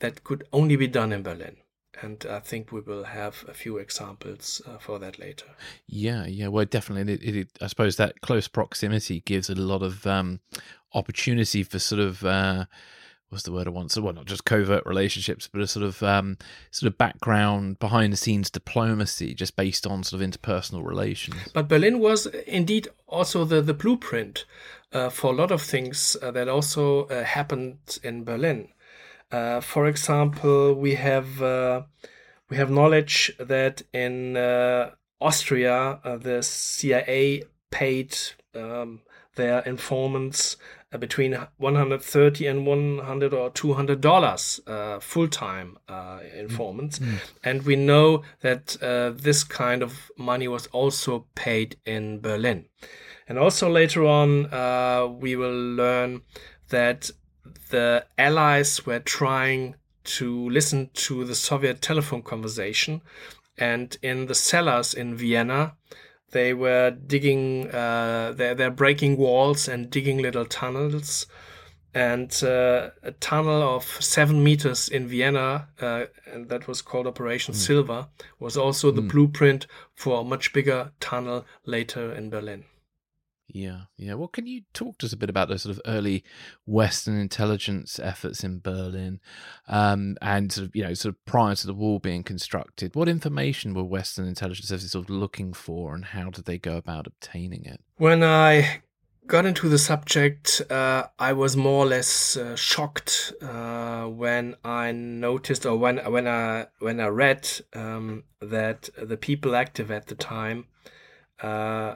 that 0.00 0.22
could 0.22 0.46
only 0.52 0.76
be 0.76 0.86
done 0.86 1.12
in 1.12 1.22
Berlin. 1.22 1.56
And 2.00 2.24
I 2.30 2.40
think 2.40 2.72
we 2.72 2.80
will 2.80 3.04
have 3.04 3.44
a 3.48 3.54
few 3.54 3.78
examples 3.78 4.62
uh, 4.66 4.78
for 4.78 4.98
that 4.98 5.18
later. 5.18 5.46
Yeah, 5.86 6.26
yeah. 6.26 6.48
Well, 6.48 6.64
definitely. 6.64 7.14
It, 7.14 7.36
it, 7.36 7.48
I 7.60 7.66
suppose 7.66 7.96
that 7.96 8.20
close 8.20 8.48
proximity 8.48 9.20
gives 9.20 9.50
a 9.50 9.54
lot 9.54 9.82
of 9.82 10.06
um, 10.06 10.40
opportunity 10.94 11.62
for 11.62 11.78
sort 11.78 12.00
of 12.00 12.24
uh, 12.24 12.66
what's 13.28 13.44
the 13.44 13.52
word 13.52 13.66
I 13.66 13.70
want? 13.70 13.92
So, 13.92 14.02
well, 14.02 14.14
not 14.14 14.26
just 14.26 14.44
covert 14.44 14.84
relationships, 14.86 15.48
but 15.50 15.60
a 15.60 15.66
sort 15.66 15.84
of 15.84 16.02
um, 16.02 16.38
sort 16.70 16.90
of 16.92 16.98
background, 16.98 17.78
behind 17.78 18.12
the 18.12 18.16
scenes 18.16 18.50
diplomacy, 18.50 19.34
just 19.34 19.56
based 19.56 19.86
on 19.86 20.02
sort 20.02 20.22
of 20.22 20.28
interpersonal 20.28 20.86
relations. 20.86 21.36
But 21.52 21.68
Berlin 21.68 21.98
was 21.98 22.26
indeed 22.26 22.88
also 23.06 23.44
the 23.44 23.60
the 23.60 23.74
blueprint 23.74 24.44
uh, 24.92 25.10
for 25.10 25.32
a 25.32 25.36
lot 25.36 25.50
of 25.50 25.62
things 25.62 26.16
uh, 26.22 26.30
that 26.30 26.48
also 26.48 27.06
uh, 27.06 27.24
happened 27.24 27.98
in 28.02 28.24
Berlin. 28.24 28.68
Uh, 29.30 29.60
for 29.60 29.86
example, 29.86 30.74
we 30.74 30.94
have 30.94 31.42
uh, 31.42 31.82
we 32.48 32.56
have 32.56 32.70
knowledge 32.70 33.32
that 33.38 33.82
in 33.92 34.36
uh, 34.36 34.90
Austria 35.20 36.00
the 36.04 36.42
CIA 36.42 37.42
paid 37.70 38.16
um, 38.54 39.00
their 39.34 39.60
informants 39.60 40.56
uh, 40.92 40.98
between 40.98 41.34
130 41.58 42.46
and 42.46 42.66
100 42.66 43.34
or 43.34 43.50
200 43.50 44.00
dollars 44.00 44.60
uh, 44.66 44.98
full-time 45.00 45.78
uh, 45.88 46.20
informants. 46.36 46.98
Mm. 46.98 47.18
and 47.44 47.62
we 47.62 47.76
know 47.76 48.22
that 48.40 48.76
uh, 48.82 49.10
this 49.10 49.44
kind 49.44 49.82
of 49.82 50.10
money 50.18 50.48
was 50.48 50.66
also 50.68 51.26
paid 51.34 51.76
in 51.86 52.20
berlin. 52.20 52.64
And 53.28 53.38
also 53.38 53.68
later 53.68 54.04
on 54.06 54.46
uh, 54.46 55.06
we 55.06 55.36
will 55.36 55.74
learn 55.76 56.22
that 56.70 57.10
the 57.70 58.04
allies 58.16 58.86
were 58.86 59.00
trying 59.00 59.74
to 60.04 60.48
listen 60.50 60.90
to 60.94 61.24
the 61.24 61.34
soviet 61.34 61.82
telephone 61.82 62.22
conversation 62.22 63.02
and 63.58 63.98
in 64.02 64.26
the 64.26 64.34
cellars 64.34 64.94
in 64.94 65.16
vienna 65.16 65.74
they 66.30 66.52
were 66.52 66.90
digging, 66.90 67.70
uh, 67.70 68.32
they're, 68.36 68.54
they're 68.54 68.70
breaking 68.70 69.16
walls 69.16 69.66
and 69.68 69.90
digging 69.90 70.18
little 70.18 70.44
tunnels. 70.44 71.26
And 71.94 72.30
uh, 72.44 72.90
a 73.02 73.12
tunnel 73.18 73.62
of 73.62 73.84
seven 73.84 74.44
meters 74.44 74.88
in 74.88 75.08
Vienna, 75.08 75.68
uh, 75.80 76.04
and 76.30 76.48
that 76.50 76.68
was 76.68 76.82
called 76.82 77.06
Operation 77.06 77.54
mm. 77.54 77.56
Silver, 77.56 78.08
was 78.38 78.56
also 78.56 78.90
the 78.90 79.00
mm. 79.00 79.10
blueprint 79.10 79.66
for 79.94 80.20
a 80.20 80.24
much 80.24 80.52
bigger 80.52 80.92
tunnel 81.00 81.46
later 81.64 82.12
in 82.12 82.28
Berlin. 82.28 82.64
Yeah, 83.48 83.82
yeah. 83.96 84.14
Well, 84.14 84.28
can 84.28 84.46
you 84.46 84.62
talk 84.74 84.98
to 84.98 85.06
us 85.06 85.14
a 85.14 85.16
bit 85.16 85.30
about 85.30 85.48
those 85.48 85.62
sort 85.62 85.74
of 85.74 85.82
early 85.86 86.22
Western 86.66 87.18
intelligence 87.18 87.98
efforts 87.98 88.44
in 88.44 88.60
Berlin, 88.60 89.20
um, 89.66 90.18
and 90.20 90.52
sort 90.52 90.66
of 90.66 90.76
you 90.76 90.84
know, 90.84 90.92
sort 90.92 91.14
of 91.14 91.24
prior 91.24 91.54
to 91.54 91.66
the 91.66 91.74
wall 91.74 91.98
being 91.98 92.22
constructed? 92.22 92.94
What 92.94 93.08
information 93.08 93.72
were 93.72 93.84
Western 93.84 94.26
intelligence 94.26 94.68
services 94.68 94.92
sort 94.92 95.06
of 95.06 95.10
looking 95.10 95.54
for, 95.54 95.94
and 95.94 96.04
how 96.04 96.28
did 96.28 96.44
they 96.44 96.58
go 96.58 96.76
about 96.76 97.06
obtaining 97.06 97.64
it? 97.64 97.80
When 97.96 98.22
I 98.22 98.82
got 99.26 99.46
into 99.46 99.70
the 99.70 99.78
subject, 99.78 100.60
uh, 100.70 101.06
I 101.18 101.32
was 101.32 101.56
more 101.56 101.84
or 101.84 101.86
less 101.86 102.36
uh, 102.36 102.54
shocked 102.54 103.32
uh, 103.40 104.04
when 104.04 104.56
I 104.62 104.92
noticed, 104.92 105.64
or 105.64 105.78
when 105.78 105.96
when 105.98 106.28
I 106.28 106.66
when 106.80 107.00
I 107.00 107.06
read 107.06 107.48
um, 107.72 108.24
that 108.42 108.90
the 109.00 109.16
people 109.16 109.56
active 109.56 109.90
at 109.90 110.08
the 110.08 110.14
time 110.14 110.66
uh, 111.40 111.94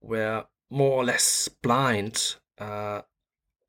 were 0.00 0.46
more 0.74 0.92
or 0.92 1.04
less 1.04 1.48
blind 1.48 2.36
uh, 2.58 3.02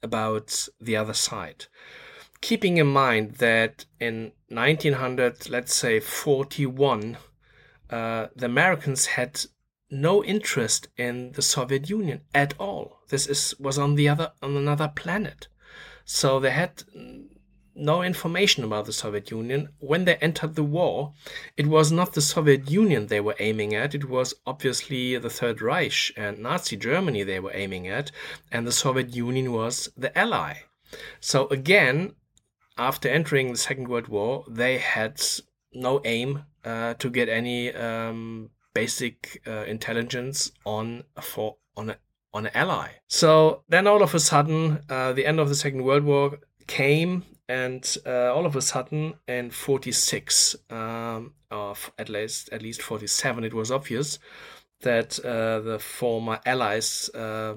about 0.01 0.67
the 0.79 0.95
other 0.95 1.13
side. 1.13 1.65
Keeping 2.41 2.77
in 2.77 2.87
mind 2.87 3.35
that 3.35 3.85
in 3.99 4.31
1900, 4.49 5.49
let's 5.49 5.73
say 5.73 5.99
41, 5.99 7.17
uh, 7.89 8.27
the 8.35 8.45
Americans 8.45 9.05
had 9.05 9.45
no 9.89 10.23
interest 10.23 10.87
in 10.97 11.31
the 11.33 11.41
Soviet 11.41 11.89
Union 11.89 12.21
at 12.33 12.53
all. 12.59 12.99
This 13.09 13.27
is 13.27 13.55
was 13.59 13.77
on 13.77 13.95
the 13.95 14.09
other 14.09 14.31
on 14.41 14.57
another 14.57 14.91
planet, 14.93 15.47
so 16.03 16.39
they 16.39 16.51
had 16.51 16.83
no 17.75 18.01
information 18.01 18.63
about 18.63 18.85
the 18.85 18.93
Soviet 18.93 19.29
Union. 19.31 19.69
When 19.79 20.05
they 20.05 20.15
entered 20.15 20.55
the 20.55 20.63
war, 20.63 21.13
it 21.57 21.67
was 21.67 21.91
not 21.91 22.13
the 22.13 22.21
Soviet 22.21 22.69
Union 22.71 23.07
they 23.07 23.21
were 23.21 23.35
aiming 23.39 23.75
at, 23.75 23.93
it 23.93 24.09
was 24.09 24.33
obviously 24.45 25.17
the 25.17 25.29
Third 25.29 25.61
Reich 25.61 26.11
and 26.15 26.39
Nazi 26.39 26.77
Germany 26.77 27.23
they 27.23 27.39
were 27.39 27.51
aiming 27.53 27.87
at, 27.87 28.11
and 28.51 28.65
the 28.65 28.71
Soviet 28.71 29.13
Union 29.15 29.51
was 29.51 29.89
the 29.97 30.17
ally. 30.17 30.63
So 31.19 31.47
again, 31.47 32.15
after 32.77 33.09
entering 33.09 33.51
the 33.51 33.57
Second 33.57 33.87
World 33.87 34.07
War, 34.07 34.45
they 34.47 34.77
had 34.77 35.21
no 35.73 36.01
aim 36.05 36.43
uh, 36.63 36.93
to 36.95 37.09
get 37.09 37.29
any 37.29 37.73
um, 37.73 38.49
basic 38.73 39.41
uh, 39.47 39.63
intelligence 39.65 40.51
on 40.65 41.03
for 41.21 41.57
on 41.77 41.89
a 41.91 41.97
on 42.33 42.45
an 42.45 42.51
ally. 42.53 42.89
So 43.07 43.63
then 43.69 43.87
all 43.87 44.03
of 44.03 44.13
a 44.13 44.19
sudden, 44.19 44.81
uh, 44.89 45.13
the 45.13 45.25
end 45.25 45.39
of 45.39 45.47
the 45.47 45.55
Second 45.55 45.83
World 45.83 46.03
War 46.03 46.37
came 46.67 47.23
and 47.47 47.97
uh, 48.05 48.33
all 48.33 48.45
of 48.45 48.55
a 48.55 48.61
sudden 48.61 49.13
in 49.27 49.51
46 49.51 50.55
um, 50.69 51.33
of 51.51 51.91
at 51.97 52.09
least 52.09 52.49
at 52.51 52.61
least 52.61 52.81
47 52.81 53.43
it 53.43 53.53
was 53.53 53.71
obvious 53.71 54.19
that 54.81 55.19
uh, 55.19 55.59
the 55.59 55.79
former 55.79 56.39
allies 56.45 57.09
uh, 57.13 57.55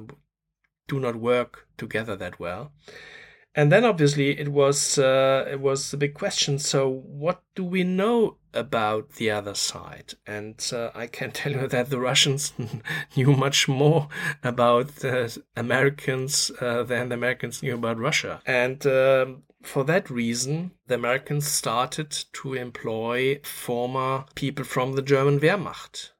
do 0.86 0.98
not 1.00 1.16
work 1.16 1.66
together 1.76 2.16
that 2.16 2.40
well. 2.40 2.72
And 3.54 3.72
then 3.72 3.84
obviously 3.84 4.38
it 4.38 4.48
was 4.48 4.98
uh, 4.98 5.46
it 5.50 5.60
was 5.60 5.92
a 5.92 5.96
big 5.96 6.14
question 6.14 6.58
so 6.58 6.88
what 6.88 7.42
do 7.54 7.64
we 7.64 7.82
know 7.82 8.36
about 8.54 9.14
the 9.14 9.30
other 9.30 9.54
side? 9.54 10.14
And 10.26 10.64
uh, 10.72 10.90
i 10.94 11.06
can 11.06 11.30
tell 11.40 11.52
you 11.52 11.66
that 11.66 11.90
the 11.90 11.98
russians 11.98 12.52
knew 13.16 13.32
much 13.32 13.68
more 13.68 14.08
about 14.42 14.96
the 14.96 15.42
americans 15.56 16.52
uh, 16.60 16.82
than 16.84 17.08
the 17.08 17.14
americans 17.14 17.62
knew 17.62 17.74
about 17.74 17.98
russia. 17.98 18.40
And 18.46 18.86
um, 18.86 19.42
for 19.62 19.84
that 19.84 20.08
reason, 20.10 20.72
the 20.86 20.94
Americans 20.94 21.46
started 21.46 22.10
to 22.34 22.54
employ 22.54 23.40
former 23.42 24.24
people 24.34 24.64
from 24.64 24.94
the 24.94 25.02
German 25.02 25.40
Wehrmacht 25.40 26.10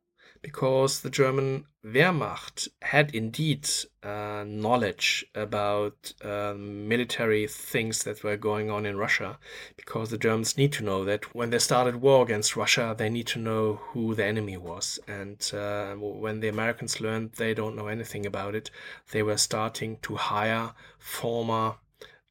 because 0.43 1.01
the 1.01 1.11
German 1.11 1.67
Wehrmacht 1.85 2.69
had 2.83 3.15
indeed 3.15 3.69
uh, 4.03 4.45
knowledge 4.47 5.25
about 5.35 6.13
uh, 6.23 6.55
military 6.57 7.47
things 7.47 8.05
that 8.05 8.23
were 8.23 8.37
going 8.37 8.71
on 8.71 8.85
in 8.85 8.97
Russia, 8.97 9.39
because 9.77 10.11
the 10.11 10.19
Germans 10.19 10.57
need 10.57 10.73
to 10.73 10.85
know 10.85 11.05
that 11.05 11.35
when 11.35 11.51
they 11.51 11.59
started 11.59 11.97
war 11.97 12.25
against 12.25 12.57
Russia, 12.57 12.95
they 12.97 13.09
need 13.09 13.27
to 13.29 13.39
know 13.39 13.75
who 13.91 14.15
the 14.15 14.25
enemy 14.25 14.57
was. 14.57 14.99
And 15.07 15.51
uh, 15.55 15.95
when 15.95 16.41
the 16.41 16.49
Americans 16.49 17.01
learned 17.01 17.33
they 17.33 17.55
don't 17.55 17.77
know 17.77 17.89
anything 17.89 18.27
about 18.27 18.55
it, 18.55 18.71
they 19.13 19.23
were 19.23 19.39
starting 19.39 19.99
to 20.03 20.17
hire 20.17 20.73
former 20.99 21.77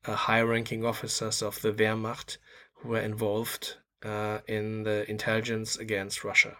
uh, 0.08 0.16
high-ranking 0.16 0.86
officers 0.86 1.42
of 1.42 1.62
the 1.62 1.72
Wehrmacht 1.72 2.38
who 2.76 2.90
were 2.90 3.02
involved 3.02 3.76
uh, 4.04 4.40
in 4.48 4.84
the 4.84 5.10
intelligence 5.10 5.76
against 5.78 6.24
Russia. 6.24 6.58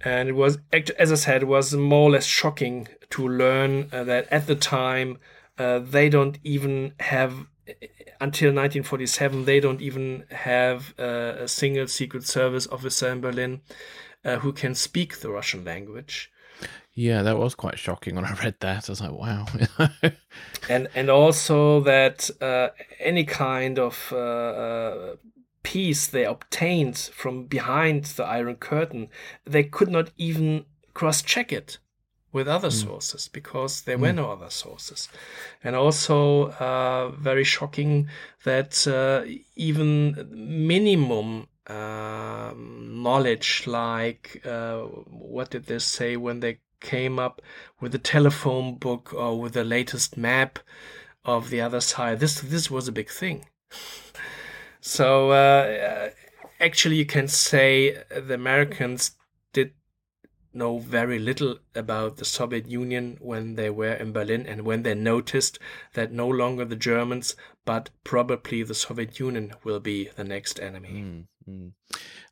And 0.00 0.28
it 0.28 0.32
was, 0.32 0.58
as 0.98 1.10
I 1.10 1.16
said, 1.16 1.42
it 1.42 1.46
was 1.46 1.74
more 1.74 2.08
or 2.08 2.12
less 2.12 2.24
shocking 2.24 2.88
to 3.10 3.28
learn 3.28 3.88
uh, 3.92 4.04
that 4.04 4.28
at 4.30 4.46
the 4.46 4.54
time 4.54 5.18
uh, 5.58 5.80
they 5.80 6.08
don't 6.08 6.38
even 6.44 6.94
have, 7.00 7.32
until 8.20 8.50
1947, 8.50 9.44
they 9.44 9.58
don't 9.58 9.80
even 9.80 10.24
have 10.30 10.94
uh, 10.98 11.34
a 11.40 11.48
single 11.48 11.88
Secret 11.88 12.24
Service 12.24 12.68
officer 12.68 13.08
in 13.08 13.20
Berlin 13.20 13.60
uh, 14.24 14.36
who 14.36 14.52
can 14.52 14.74
speak 14.74 15.18
the 15.18 15.30
Russian 15.30 15.64
language. 15.64 16.30
Yeah, 16.98 17.22
that 17.22 17.38
was 17.38 17.54
quite 17.54 17.78
shocking 17.78 18.16
when 18.16 18.24
I 18.24 18.32
read 18.42 18.56
that. 18.58 18.88
I 18.88 18.92
was 18.92 19.00
like, 19.00 19.12
wow. 19.12 19.46
and 20.68 20.88
and 20.96 21.08
also 21.08 21.78
that 21.82 22.28
uh, 22.40 22.70
any 22.98 23.22
kind 23.22 23.78
of 23.78 24.12
uh, 24.12 24.16
uh, 24.16 25.16
peace 25.62 26.08
they 26.08 26.24
obtained 26.24 26.98
from 26.98 27.44
behind 27.44 28.06
the 28.16 28.24
Iron 28.24 28.56
Curtain, 28.56 29.10
they 29.44 29.62
could 29.62 29.90
not 29.90 30.10
even 30.16 30.64
cross 30.92 31.22
check 31.22 31.52
it 31.52 31.78
with 32.32 32.48
other 32.48 32.66
mm. 32.66 32.84
sources 32.84 33.28
because 33.28 33.82
there 33.82 33.96
mm. 33.96 34.00
were 34.00 34.12
no 34.12 34.32
other 34.32 34.50
sources. 34.50 35.08
And 35.62 35.76
also, 35.76 36.50
uh, 36.58 37.10
very 37.10 37.44
shocking 37.44 38.08
that 38.42 38.88
uh, 38.88 39.22
even 39.54 40.28
minimum 40.32 41.46
um, 41.68 43.02
knowledge, 43.04 43.68
like 43.68 44.42
uh, 44.44 44.80
what 44.80 45.50
did 45.50 45.66
they 45.66 45.78
say 45.78 46.16
when 46.16 46.40
they 46.40 46.58
came 46.80 47.18
up 47.18 47.40
with 47.80 47.94
a 47.94 47.98
telephone 47.98 48.76
book 48.76 49.12
or 49.12 49.40
with 49.40 49.54
the 49.54 49.64
latest 49.64 50.16
map 50.16 50.58
of 51.24 51.50
the 51.50 51.60
other 51.60 51.80
side. 51.80 52.20
This 52.20 52.40
this 52.40 52.70
was 52.70 52.88
a 52.88 52.92
big 52.92 53.10
thing. 53.10 53.46
so 54.80 55.30
uh, 55.30 56.10
actually, 56.60 56.96
you 56.96 57.06
can 57.06 57.28
say 57.28 58.02
the 58.10 58.34
Americans 58.34 59.12
did 59.52 59.72
know 60.52 60.78
very 60.78 61.18
little 61.18 61.58
about 61.74 62.16
the 62.16 62.24
Soviet 62.24 62.66
Union 62.66 63.18
when 63.20 63.54
they 63.54 63.70
were 63.70 63.94
in 63.94 64.12
Berlin 64.12 64.46
and 64.46 64.62
when 64.62 64.82
they 64.82 64.94
noticed 64.94 65.58
that 65.94 66.12
no 66.12 66.26
longer 66.26 66.64
the 66.64 66.76
Germans, 66.76 67.36
but 67.64 67.90
probably 68.04 68.62
the 68.62 68.74
Soviet 68.74 69.20
Union 69.20 69.52
will 69.64 69.80
be 69.80 70.08
the 70.16 70.24
next 70.24 70.58
enemy. 70.60 70.88
Mm-hmm. 70.88 71.20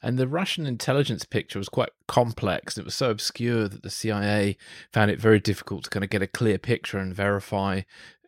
And 0.03 0.19
the 0.19 0.29
Russian 0.29 0.67
intelligence 0.67 1.25
picture 1.25 1.59
was 1.59 1.69
quite 1.69 1.91
complex. 2.07 2.77
It 2.77 2.85
was 2.85 2.95
so 2.95 3.11
obscure 3.11 3.69
that 3.69 3.83
the 3.83 3.91
CIA 3.91 4.57
found 4.93 5.11
it 5.11 5.21
very 5.21 5.41
difficult 5.41 5.85
to 5.85 5.91
kind 5.91 6.05
of 6.05 6.11
get 6.11 6.23
a 6.23 6.27
clear 6.27 6.59
picture 6.59 6.99
and 6.99 7.15
verify 7.15 7.83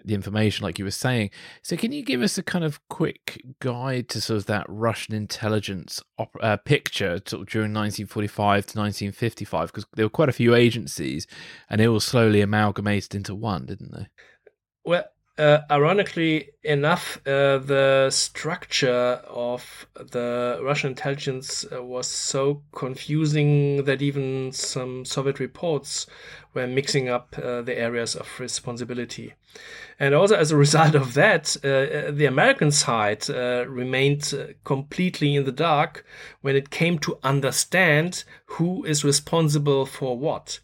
the 0.04 0.14
information, 0.14 0.64
like 0.64 0.78
you 0.78 0.84
were 0.84 0.90
saying. 0.90 1.30
So, 1.62 1.76
can 1.76 1.92
you 1.92 2.02
give 2.02 2.22
us 2.22 2.38
a 2.38 2.42
kind 2.42 2.64
of 2.64 2.86
quick 2.88 3.42
guide 3.60 4.08
to 4.10 4.20
sort 4.20 4.38
of 4.38 4.46
that 4.46 4.66
Russian 4.68 5.14
intelligence 5.14 6.02
op- 6.18 6.36
uh, 6.40 6.56
picture 6.56 7.18
during 7.18 7.74
1945 7.74 8.66
to 8.66 8.78
1955? 8.78 9.68
Because 9.68 9.86
there 9.94 10.06
were 10.06 10.10
quite 10.10 10.28
a 10.28 10.32
few 10.32 10.54
agencies, 10.54 11.26
and 11.68 11.80
it 11.80 11.88
was 11.88 12.04
slowly 12.04 12.40
amalgamated 12.40 13.14
into 13.14 13.34
one, 13.34 13.66
didn't 13.66 13.92
they? 13.92 14.06
Well, 14.84 15.04
uh, 15.38 15.62
ironically 15.70 16.50
enough, 16.64 17.20
uh, 17.26 17.58
the 17.58 18.08
structure 18.10 19.22
of 19.28 19.86
the 19.94 20.58
Russian 20.62 20.90
intelligence 20.90 21.64
uh, 21.72 21.82
was 21.82 22.08
so 22.08 22.62
confusing 22.72 23.84
that 23.84 24.02
even 24.02 24.50
some 24.52 25.04
Soviet 25.04 25.38
reports 25.38 26.06
were 26.54 26.66
mixing 26.66 27.08
up 27.08 27.36
uh, 27.38 27.62
the 27.62 27.78
areas 27.78 28.16
of 28.16 28.28
responsibility. 28.40 29.34
And 30.00 30.12
also, 30.14 30.34
as 30.34 30.50
a 30.50 30.56
result 30.66 30.96
of 30.96 31.14
that, 31.14 31.56
uh, 31.64 31.68
uh, 31.68 32.10
the 32.10 32.26
American 32.26 32.72
side 32.72 33.28
remained 33.28 34.56
completely 34.64 35.36
in 35.36 35.44
the 35.44 35.52
dark 35.52 36.04
when 36.40 36.56
it 36.56 36.70
came 36.70 36.98
to 37.00 37.18
understand 37.22 38.24
who 38.46 38.84
is 38.84 39.04
responsible 39.04 39.86
for 39.86 40.18
what. 40.18 40.58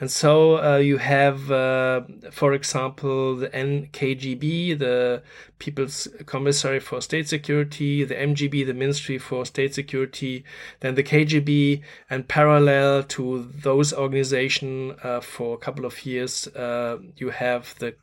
And 0.00 0.10
so 0.10 0.56
uh, 0.64 0.78
you 0.78 0.96
have, 0.96 1.50
uh, 1.50 2.00
for 2.30 2.54
example, 2.54 3.36
the 3.36 3.50
NKGB, 3.50 4.78
the 4.78 5.22
People's 5.58 6.08
Commissary 6.24 6.80
for 6.80 7.02
State 7.02 7.28
Security, 7.28 8.02
the 8.04 8.14
MGB, 8.14 8.64
the 8.64 8.72
Ministry 8.72 9.18
for 9.18 9.44
State 9.44 9.74
Security, 9.74 10.42
then 10.80 10.94
the 10.94 11.02
KGB, 11.02 11.82
and 12.08 12.26
parallel 12.26 13.02
to 13.04 13.50
those 13.54 13.92
organizations 13.92 14.98
uh, 15.02 15.20
for 15.20 15.54
a 15.54 15.58
couple 15.58 15.84
of 15.84 16.06
years, 16.06 16.46
uh, 16.48 16.96
you 17.16 17.28
have 17.28 17.74
the 17.78 17.94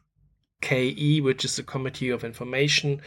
KE, 0.61 1.19
which 1.21 1.43
is 1.43 1.55
the 1.55 1.63
Committee 1.63 2.09
of 2.09 2.23
Information. 2.23 3.01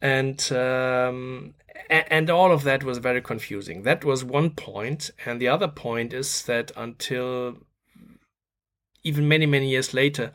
And 0.00 0.40
um, 0.52 1.54
and 1.88 2.30
all 2.30 2.52
of 2.52 2.64
that 2.64 2.84
was 2.84 2.98
very 2.98 3.20
confusing. 3.20 3.82
That 3.82 4.04
was 4.04 4.24
one 4.24 4.50
point, 4.50 5.10
and 5.24 5.40
the 5.40 5.48
other 5.48 5.68
point 5.68 6.12
is 6.12 6.42
that 6.42 6.72
until 6.76 7.56
even 9.04 9.28
many, 9.28 9.46
many 9.46 9.68
years 9.68 9.94
later, 9.94 10.32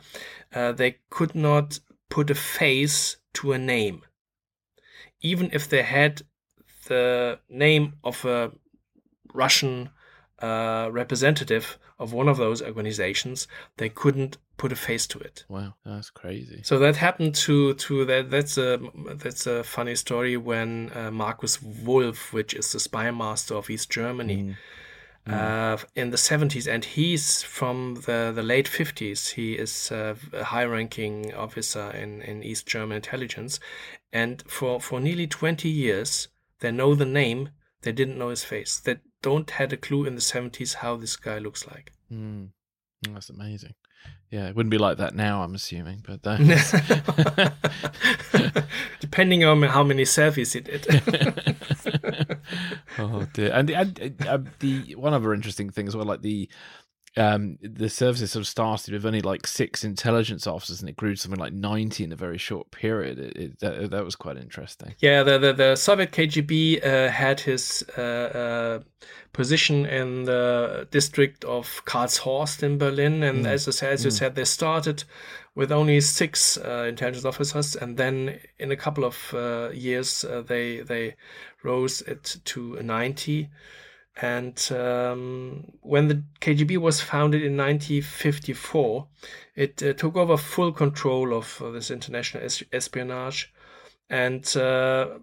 uh, 0.54 0.72
they 0.72 0.98
could 1.10 1.34
not 1.34 1.80
put 2.08 2.30
a 2.30 2.34
face 2.34 3.16
to 3.34 3.52
a 3.52 3.58
name. 3.58 4.02
Even 5.20 5.50
if 5.52 5.68
they 5.68 5.82
had 5.82 6.22
the 6.86 7.38
name 7.48 7.94
of 8.04 8.24
a 8.24 8.52
Russian 9.34 9.90
uh, 10.40 10.88
representative 10.90 11.78
of 11.98 12.12
one 12.12 12.28
of 12.28 12.36
those 12.36 12.62
organizations, 12.62 13.48
they 13.76 13.88
couldn't 13.88 14.38
put 14.56 14.72
a 14.72 14.76
face 14.76 15.06
to 15.08 15.18
it. 15.18 15.44
Wow, 15.48 15.74
that's 15.84 16.10
crazy. 16.10 16.60
So 16.62 16.78
that 16.78 16.96
happened 16.96 17.34
to 17.46 17.74
to 17.74 18.04
that. 18.04 18.30
That's 18.30 18.56
a 18.56 18.80
that's 19.16 19.46
a 19.46 19.64
funny 19.64 19.96
story 19.96 20.36
when 20.36 20.92
uh, 20.94 21.10
Markus 21.10 21.60
Wolf, 21.60 22.32
which 22.32 22.54
is 22.54 22.72
the 22.72 22.80
spy 22.80 23.10
master 23.10 23.54
of 23.54 23.68
East 23.70 23.90
Germany. 23.90 24.36
Mm 24.36 24.56
mm. 25.28 25.34
uh, 25.34 25.76
in 25.94 26.10
the 26.10 26.16
70s, 26.16 26.66
and 26.66 26.84
he's 26.84 27.42
from 27.42 27.96
the, 28.06 28.32
the 28.34 28.42
late 28.42 28.66
50s. 28.66 29.32
He 29.32 29.54
is 29.54 29.92
uh, 29.92 30.14
a 30.32 30.44
high 30.44 30.64
ranking 30.64 31.34
officer 31.34 31.90
in, 31.90 32.22
in 32.22 32.42
East 32.42 32.66
German 32.66 32.96
intelligence. 32.96 33.60
And 34.12 34.42
for, 34.46 34.80
for 34.80 35.00
nearly 35.00 35.26
20 35.26 35.68
years, 35.68 36.28
they 36.60 36.72
know 36.72 36.94
the 36.94 37.04
name, 37.04 37.50
they 37.82 37.92
didn't 37.92 38.18
know 38.18 38.30
his 38.30 38.44
face. 38.44 38.78
They 38.78 38.96
don't 39.22 39.50
had 39.50 39.72
a 39.72 39.76
clue 39.76 40.04
in 40.04 40.14
the 40.14 40.20
70s 40.20 40.76
how 40.76 40.96
this 40.96 41.16
guy 41.16 41.38
looks 41.38 41.66
like. 41.66 41.92
Mm. 42.12 42.50
That's 43.12 43.30
amazing. 43.30 43.74
Yeah, 44.30 44.48
it 44.48 44.54
wouldn't 44.54 44.70
be 44.70 44.78
like 44.78 44.98
that 44.98 45.14
now, 45.14 45.42
I'm 45.42 45.54
assuming, 45.54 46.04
but 46.06 46.20
depending 49.00 49.44
on 49.44 49.62
how 49.62 49.82
many 49.82 50.02
selfies 50.02 50.52
he 50.52 50.60
did. 50.60 50.86
oh 52.98 53.26
dear! 53.32 53.50
And, 53.52 53.70
and 53.70 54.26
uh, 54.26 54.38
the 54.60 54.94
one 54.94 55.14
other 55.14 55.34
interesting 55.34 55.70
thing 55.70 55.86
as 55.88 55.96
well, 55.96 56.06
like 56.06 56.22
the 56.22 56.48
um, 57.16 57.58
the 57.62 57.88
services 57.88 58.32
sort 58.32 58.42
of 58.42 58.46
started 58.46 58.92
with 58.92 59.06
only 59.06 59.20
like 59.20 59.46
six 59.46 59.82
intelligence 59.82 60.46
officers, 60.46 60.80
and 60.80 60.88
it 60.88 60.96
grew 60.96 61.14
to 61.14 61.20
something 61.20 61.40
like 61.40 61.52
ninety 61.52 62.04
in 62.04 62.12
a 62.12 62.16
very 62.16 62.38
short 62.38 62.70
period. 62.70 63.18
It, 63.18 63.36
it, 63.36 63.60
that, 63.60 63.90
that 63.90 64.04
was 64.04 64.14
quite 64.16 64.36
interesting. 64.36 64.94
Yeah, 64.98 65.22
the 65.22 65.38
the, 65.38 65.52
the 65.52 65.76
Soviet 65.76 66.12
KGB 66.12 66.84
uh, 66.84 67.08
had 67.10 67.40
his 67.40 67.84
uh, 67.96 68.00
uh, 68.00 68.80
position 69.32 69.86
in 69.86 70.24
the 70.24 70.86
district 70.90 71.44
of 71.44 71.82
Karlshorst 71.86 72.62
in 72.62 72.78
Berlin, 72.78 73.22
and 73.22 73.46
mm. 73.46 73.48
as, 73.48 73.66
as 73.82 74.04
you 74.04 74.10
mm. 74.10 74.18
said, 74.18 74.34
they 74.34 74.44
started 74.44 75.04
with 75.54 75.72
only 75.72 76.00
six 76.00 76.56
uh, 76.58 76.86
intelligence 76.88 77.24
officers, 77.24 77.74
and 77.74 77.96
then 77.96 78.38
in 78.58 78.70
a 78.70 78.76
couple 78.76 79.04
of 79.04 79.34
uh, 79.34 79.70
years 79.70 80.24
uh, 80.24 80.42
they 80.46 80.80
they 80.80 81.16
rose 81.64 82.00
it 82.02 82.36
to 82.44 82.80
ninety. 82.82 83.48
And 84.20 84.60
um, 84.72 85.72
when 85.80 86.08
the 86.08 86.24
KGB 86.40 86.78
was 86.78 87.00
founded 87.00 87.42
in 87.42 87.56
1954, 87.56 89.06
it 89.54 89.82
uh, 89.82 89.92
took 89.92 90.16
over 90.16 90.36
full 90.36 90.72
control 90.72 91.32
of 91.32 91.62
uh, 91.62 91.70
this 91.70 91.90
international 91.90 92.42
es- 92.44 92.64
espionage. 92.72 93.52
And 94.10 94.44
uh, 94.56 95.18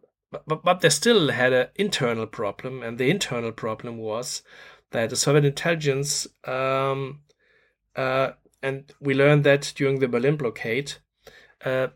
but, 0.48 0.64
but 0.64 0.82
they 0.82 0.90
still 0.90 1.30
had 1.30 1.54
an 1.54 1.68
internal 1.76 2.28
problem, 2.28 2.84
and 2.84 2.98
the 2.98 3.10
internal 3.10 3.52
problem 3.52 3.98
was 3.98 4.44
that 4.92 5.10
the 5.10 5.16
Soviet 5.16 5.46
intelligence, 5.46 6.28
um, 6.46 7.22
uh, 7.96 8.32
and 8.62 8.92
we 9.00 9.14
learned 9.14 9.44
that 9.44 9.74
during 9.76 10.00
the 10.00 10.08
Berlin 10.08 10.38
blockade, 10.38 10.94
uh, 11.64 11.88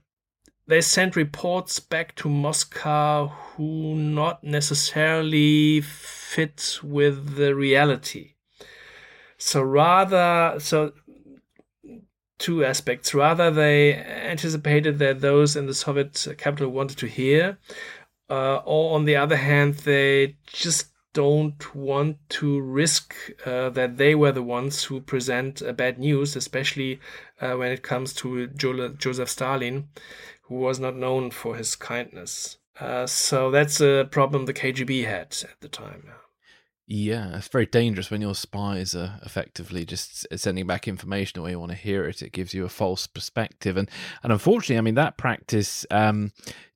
they 0.70 0.82
sent 0.82 1.16
reports 1.16 1.80
back 1.80 2.16
to 2.16 2.30
Moscow 2.30 3.28
who 3.28 3.96
not 3.96 4.44
necessarily 4.44 5.82
fit 5.82 6.78
with 6.84 7.36
the 7.38 7.56
reality. 7.56 8.36
So 9.40 9.64
rather, 9.64 10.60
so 10.60 10.94
two 12.38 12.64
aspects. 12.64 13.16
Rather, 13.16 13.50
they 13.50 13.96
anticipated 13.96 15.00
that 15.00 15.22
those 15.22 15.56
in 15.56 15.66
the 15.66 15.74
Soviet 15.74 16.28
capital 16.38 16.70
wanted 16.70 17.00
to 17.00 17.08
hear, 17.08 17.58
uh, 18.30 18.58
or 18.58 18.96
on 18.96 19.06
the 19.06 19.16
other 19.16 19.38
hand, 19.38 19.74
they 19.80 20.38
just 20.46 20.90
don't 21.14 21.76
want 21.76 22.18
to 22.30 22.62
risk 22.62 23.16
uh, 23.44 23.70
that 23.72 23.98
they 23.98 24.14
were 24.14 24.32
the 24.32 24.44
ones 24.44 24.84
who 24.84 25.02
present 25.02 25.64
uh, 25.64 25.74
bad 25.74 25.98
news, 25.98 26.36
especially 26.36 27.00
uh, 27.42 27.54
when 27.54 27.72
it 27.72 27.82
comes 27.82 28.14
to 28.14 28.46
jo- 28.48 28.90
Joseph 28.90 29.30
Stalin, 29.30 29.90
who 30.50 30.56
was 30.56 30.80
not 30.80 30.96
known 30.96 31.32
for 31.32 31.56
his 31.56 31.76
kindness. 31.76 32.58
Uh, 32.80 33.06
so 33.06 33.52
that's 33.52 33.80
a 33.80 34.08
problem 34.10 34.46
the 34.46 34.54
KGB 34.54 35.06
had 35.06 35.36
at 35.44 35.62
the 35.62 35.70
time. 35.70 36.12
Yeah, 36.92 37.38
it's 37.38 37.48
very 37.48 37.68
dangerous 37.68 38.10
when 38.10 38.20
your 38.20 38.34
spies 38.34 38.96
are 38.96 39.20
effectively 39.24 39.86
just 39.86 40.26
sending 40.36 40.66
back 40.66 40.88
information 40.88 41.34
the 41.36 41.44
way 41.44 41.52
you 41.52 41.60
want 41.60 41.72
to 41.72 41.78
hear 41.78 42.06
it. 42.06 42.24
It 42.24 42.32
gives 42.32 42.56
you 42.56 42.66
a 42.66 42.70
false 42.70 43.06
perspective, 43.06 43.78
and 43.78 43.88
and 44.24 44.34
unfortunately, 44.34 44.80
I 44.80 44.82
mean 44.82 44.96
that 44.96 45.16
practice 45.16 45.86
um, 45.92 46.32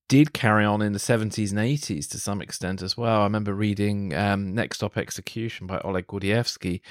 did 0.07 0.33
carry 0.33 0.65
on 0.65 0.81
in 0.81 0.93
the 0.93 0.99
70s 0.99 1.51
and 1.51 1.59
80s 1.59 2.09
to 2.09 2.19
some 2.19 2.41
extent 2.41 2.81
as 2.81 2.97
well. 2.97 3.21
I 3.21 3.23
remember 3.23 3.53
reading 3.53 4.13
um, 4.13 4.53
Next 4.53 4.77
Stop 4.77 4.97
Execution 4.97 5.67
by 5.67 5.79
Oleg 5.79 6.07
Gordievsky, 6.07 6.81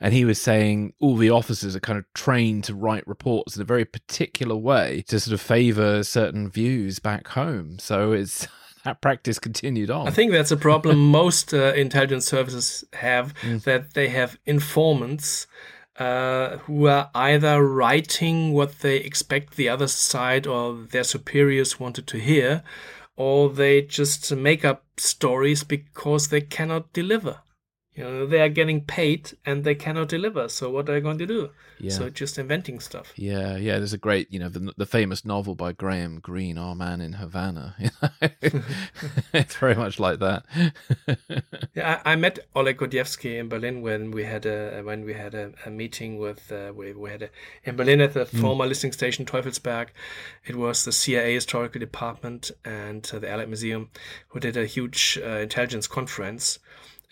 and 0.00 0.14
he 0.14 0.24
was 0.24 0.40
saying 0.40 0.94
all 1.00 1.16
the 1.16 1.30
officers 1.30 1.76
are 1.76 1.80
kind 1.80 1.98
of 1.98 2.04
trained 2.14 2.64
to 2.64 2.74
write 2.74 3.06
reports 3.06 3.56
in 3.56 3.62
a 3.62 3.66
very 3.66 3.84
particular 3.84 4.56
way 4.56 5.04
to 5.08 5.20
sort 5.20 5.34
of 5.34 5.40
favor 5.40 6.02
certain 6.02 6.50
views 6.50 6.98
back 6.98 7.28
home. 7.28 7.78
So 7.78 8.12
it's 8.12 8.48
that 8.84 9.00
practice 9.00 9.38
continued 9.38 9.90
on. 9.90 10.08
I 10.08 10.10
think 10.10 10.32
that's 10.32 10.50
a 10.50 10.56
problem 10.56 10.98
most 11.10 11.54
uh, 11.54 11.72
intelligence 11.74 12.26
services 12.26 12.84
have 12.94 13.34
mm. 13.42 13.62
that 13.64 13.94
they 13.94 14.08
have 14.08 14.38
informants 14.46 15.46
uh, 15.98 16.58
who 16.58 16.86
are 16.86 17.10
either 17.14 17.62
writing 17.62 18.52
what 18.52 18.80
they 18.80 18.96
expect 18.96 19.56
the 19.56 19.68
other 19.68 19.88
side 19.88 20.46
or 20.46 20.74
their 20.74 21.04
superiors 21.04 21.78
wanted 21.78 22.06
to 22.08 22.18
hear, 22.18 22.62
or 23.16 23.50
they 23.50 23.82
just 23.82 24.34
make 24.34 24.64
up 24.64 24.84
stories 24.96 25.64
because 25.64 26.28
they 26.28 26.40
cannot 26.40 26.92
deliver. 26.92 27.40
You 27.94 28.04
know, 28.04 28.26
they 28.26 28.40
are 28.40 28.48
getting 28.48 28.80
paid 28.80 29.32
and 29.44 29.64
they 29.64 29.74
cannot 29.74 30.08
deliver. 30.08 30.48
So 30.48 30.70
what 30.70 30.88
are 30.88 30.94
they 30.94 31.00
going 31.00 31.18
to 31.18 31.26
do? 31.26 31.50
Yeah. 31.78 31.90
So 31.90 32.08
just 32.08 32.38
inventing 32.38 32.80
stuff. 32.80 33.12
Yeah, 33.16 33.56
yeah. 33.56 33.76
There's 33.76 33.92
a 33.92 33.98
great, 33.98 34.32
you 34.32 34.38
know, 34.38 34.48
the, 34.48 34.72
the 34.78 34.86
famous 34.86 35.24
novel 35.26 35.54
by 35.54 35.72
Graham 35.72 36.20
Greene, 36.20 36.56
Our 36.56 36.74
Man 36.74 37.02
in 37.02 37.14
Havana. 37.14 37.74
it's 39.34 39.56
very 39.56 39.74
much 39.74 39.98
like 40.00 40.20
that. 40.20 40.44
yeah, 41.74 42.00
I, 42.04 42.12
I, 42.12 42.16
met 42.16 42.38
Oleg 42.54 42.78
Gordievsky 42.78 43.38
in 43.38 43.48
Berlin 43.48 43.82
when 43.82 44.10
we 44.10 44.24
had 44.24 44.46
a 44.46 44.80
when 44.82 45.04
we 45.04 45.12
had 45.12 45.34
a, 45.34 45.52
a 45.66 45.70
meeting 45.70 46.18
with 46.18 46.50
uh, 46.50 46.72
we, 46.74 46.92
we 46.92 47.10
had 47.10 47.22
a, 47.22 47.30
in 47.64 47.76
Berlin 47.76 48.00
at 48.00 48.14
the 48.14 48.26
mm. 48.26 48.40
former 48.40 48.64
listening 48.64 48.92
station 48.92 49.26
Teufelsberg. 49.26 49.88
It 50.46 50.56
was 50.56 50.84
the 50.84 50.92
CIA 50.92 51.34
historical 51.34 51.80
department 51.80 52.52
and 52.64 53.10
uh, 53.12 53.18
the 53.18 53.28
Allied 53.28 53.48
Museum 53.48 53.90
who 54.28 54.40
did 54.40 54.56
a 54.56 54.66
huge 54.66 55.18
uh, 55.22 55.38
intelligence 55.38 55.86
conference 55.86 56.58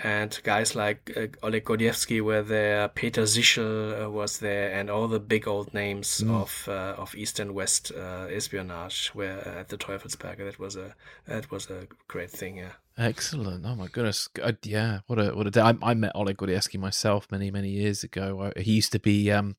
and 0.02 0.40
guys 0.44 0.74
like 0.74 1.12
uh, 1.16 1.26
Oleg 1.42 1.64
Gordievsky 1.64 2.20
were 2.20 2.42
there, 2.42 2.88
Peter 2.88 3.22
Sichel 3.22 4.04
uh, 4.04 4.10
was 4.10 4.38
there, 4.38 4.72
and 4.72 4.88
all 4.88 5.08
the 5.08 5.20
big 5.20 5.46
old 5.46 5.74
names 5.74 6.22
mm. 6.24 6.30
of 6.30 6.68
uh, 6.68 7.00
of 7.00 7.14
East 7.14 7.38
and 7.38 7.54
West 7.54 7.92
uh, 7.96 8.26
espionage 8.30 9.12
were 9.14 9.38
at 9.58 9.68
the 9.68 9.76
Teufelsberger. 9.76 10.44
That 10.46 10.58
was 10.58 10.76
a 10.76 10.94
that 11.26 11.50
was 11.50 11.68
a 11.70 11.86
great 12.08 12.30
thing. 12.30 12.56
Yeah. 12.56 12.72
Excellent. 12.98 13.64
Oh 13.64 13.74
my 13.74 13.86
goodness. 13.86 14.28
Uh, 14.42 14.52
yeah. 14.62 15.00
What 15.06 15.18
a 15.18 15.34
what 15.34 15.46
a 15.46 15.50
day. 15.50 15.60
I, 15.60 15.74
I 15.82 15.94
met 15.94 16.12
Oleg 16.14 16.36
Gordievsky 16.36 16.78
myself 16.78 17.26
many 17.30 17.50
many 17.50 17.70
years 17.70 18.02
ago. 18.02 18.52
I, 18.56 18.60
he 18.60 18.72
used 18.72 18.92
to 18.92 18.98
be 18.98 19.30
um, 19.30 19.56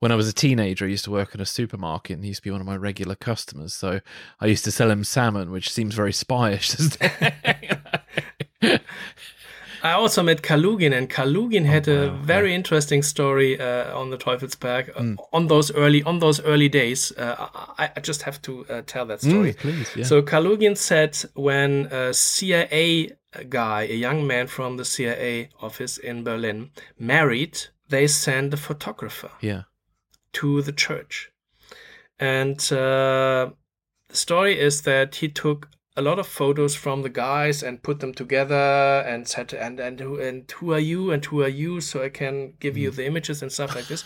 when 0.00 0.12
I 0.12 0.16
was 0.16 0.28
a 0.28 0.32
teenager. 0.32 0.86
I 0.86 0.88
used 0.88 1.04
to 1.04 1.10
work 1.10 1.34
in 1.34 1.40
a 1.40 1.46
supermarket, 1.46 2.16
and 2.16 2.24
he 2.24 2.28
used 2.28 2.42
to 2.42 2.48
be 2.48 2.50
one 2.50 2.60
of 2.60 2.66
my 2.66 2.76
regular 2.76 3.14
customers. 3.14 3.74
So 3.74 4.00
I 4.40 4.46
used 4.46 4.64
to 4.64 4.72
sell 4.72 4.90
him 4.90 5.04
salmon, 5.04 5.50
which 5.50 5.70
seems 5.70 5.94
very 5.94 6.12
spyish. 6.12 6.96
I 9.84 9.92
also 9.92 10.22
met 10.22 10.40
Kalugin, 10.40 10.96
and 10.96 11.10
Kalugin 11.10 11.66
had 11.66 11.86
oh, 11.90 12.08
wow. 12.08 12.14
a 12.14 12.16
very 12.16 12.48
yeah. 12.48 12.56
interesting 12.56 13.02
story 13.02 13.60
uh, 13.60 13.94
on 13.94 14.08
the 14.08 14.16
Teufelsberg 14.16 14.88
uh, 14.96 15.00
mm. 15.00 15.16
on 15.30 15.48
those 15.48 15.70
early 15.72 16.02
on 16.04 16.20
those 16.20 16.40
early 16.40 16.70
days. 16.70 17.12
Uh, 17.12 17.48
I, 17.78 17.90
I, 17.94 18.00
just 18.00 18.22
have 18.22 18.40
to 18.42 18.64
uh, 18.70 18.82
tell 18.86 19.04
that 19.04 19.20
story. 19.20 19.52
Mm, 19.52 19.58
please, 19.58 19.94
yeah. 19.94 20.04
So 20.04 20.22
Kalugin 20.22 20.74
said 20.78 21.18
when 21.34 21.86
a 21.92 22.14
CIA 22.14 23.12
guy, 23.50 23.82
a 23.82 23.94
young 23.94 24.26
man 24.26 24.46
from 24.46 24.78
the 24.78 24.86
CIA 24.86 25.50
office 25.60 25.98
in 25.98 26.24
Berlin, 26.24 26.70
married, 26.98 27.60
they 27.90 28.06
sent 28.06 28.54
a 28.54 28.56
photographer. 28.56 29.32
Yeah. 29.42 29.64
To 30.32 30.62
the 30.62 30.72
church, 30.72 31.30
and 32.18 32.58
uh, 32.72 33.50
the 34.08 34.16
story 34.16 34.58
is 34.58 34.82
that 34.82 35.16
he 35.16 35.28
took 35.28 35.68
a 35.96 36.02
lot 36.02 36.18
of 36.18 36.26
photos 36.26 36.74
from 36.74 37.02
the 37.02 37.08
guys 37.08 37.62
and 37.62 37.82
put 37.82 38.00
them 38.00 38.12
together 38.12 39.04
and 39.06 39.28
said 39.28 39.54
and 39.54 39.78
and 39.78 40.00
who 40.00 40.18
and 40.18 40.50
who 40.50 40.72
are 40.72 40.78
you 40.78 41.12
and 41.12 41.24
who 41.24 41.40
are 41.42 41.48
you 41.48 41.80
so 41.80 42.02
I 42.02 42.08
can 42.08 42.54
give 42.58 42.76
you 42.76 42.90
mm. 42.90 42.96
the 42.96 43.06
images 43.06 43.42
and 43.42 43.52
stuff 43.52 43.76
like 43.76 43.86
this. 43.86 44.02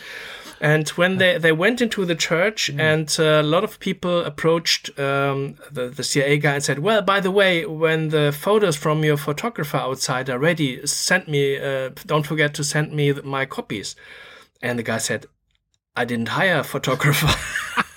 And 0.60 0.86
when 0.90 1.16
they, 1.16 1.38
they 1.38 1.52
went 1.52 1.80
into 1.80 2.04
the 2.04 2.14
church 2.14 2.70
mm. 2.70 2.80
and 2.80 3.16
uh, 3.18 3.40
a 3.40 3.42
lot 3.42 3.64
of 3.64 3.78
people 3.80 4.20
approached 4.24 4.98
um, 4.98 5.56
the, 5.70 5.88
the 5.88 6.04
CIA 6.04 6.36
guy 6.38 6.54
and 6.54 6.64
said, 6.64 6.80
well, 6.80 7.00
by 7.00 7.20
the 7.20 7.30
way, 7.30 7.64
when 7.64 8.08
the 8.08 8.32
photos 8.32 8.76
from 8.76 9.02
your 9.02 9.16
photographer 9.16 9.78
outside 9.78 10.28
are 10.28 10.38
ready, 10.38 10.86
send 10.86 11.26
me, 11.28 11.56
uh, 11.58 11.90
don't 12.04 12.26
forget 12.26 12.52
to 12.54 12.64
send 12.64 12.92
me 12.92 13.12
my 13.12 13.46
copies. 13.46 13.96
And 14.60 14.78
the 14.78 14.82
guy 14.82 14.98
said, 14.98 15.26
I 15.96 16.04
didn't 16.04 16.28
hire 16.28 16.58
a 16.58 16.64
photographer. 16.64 17.28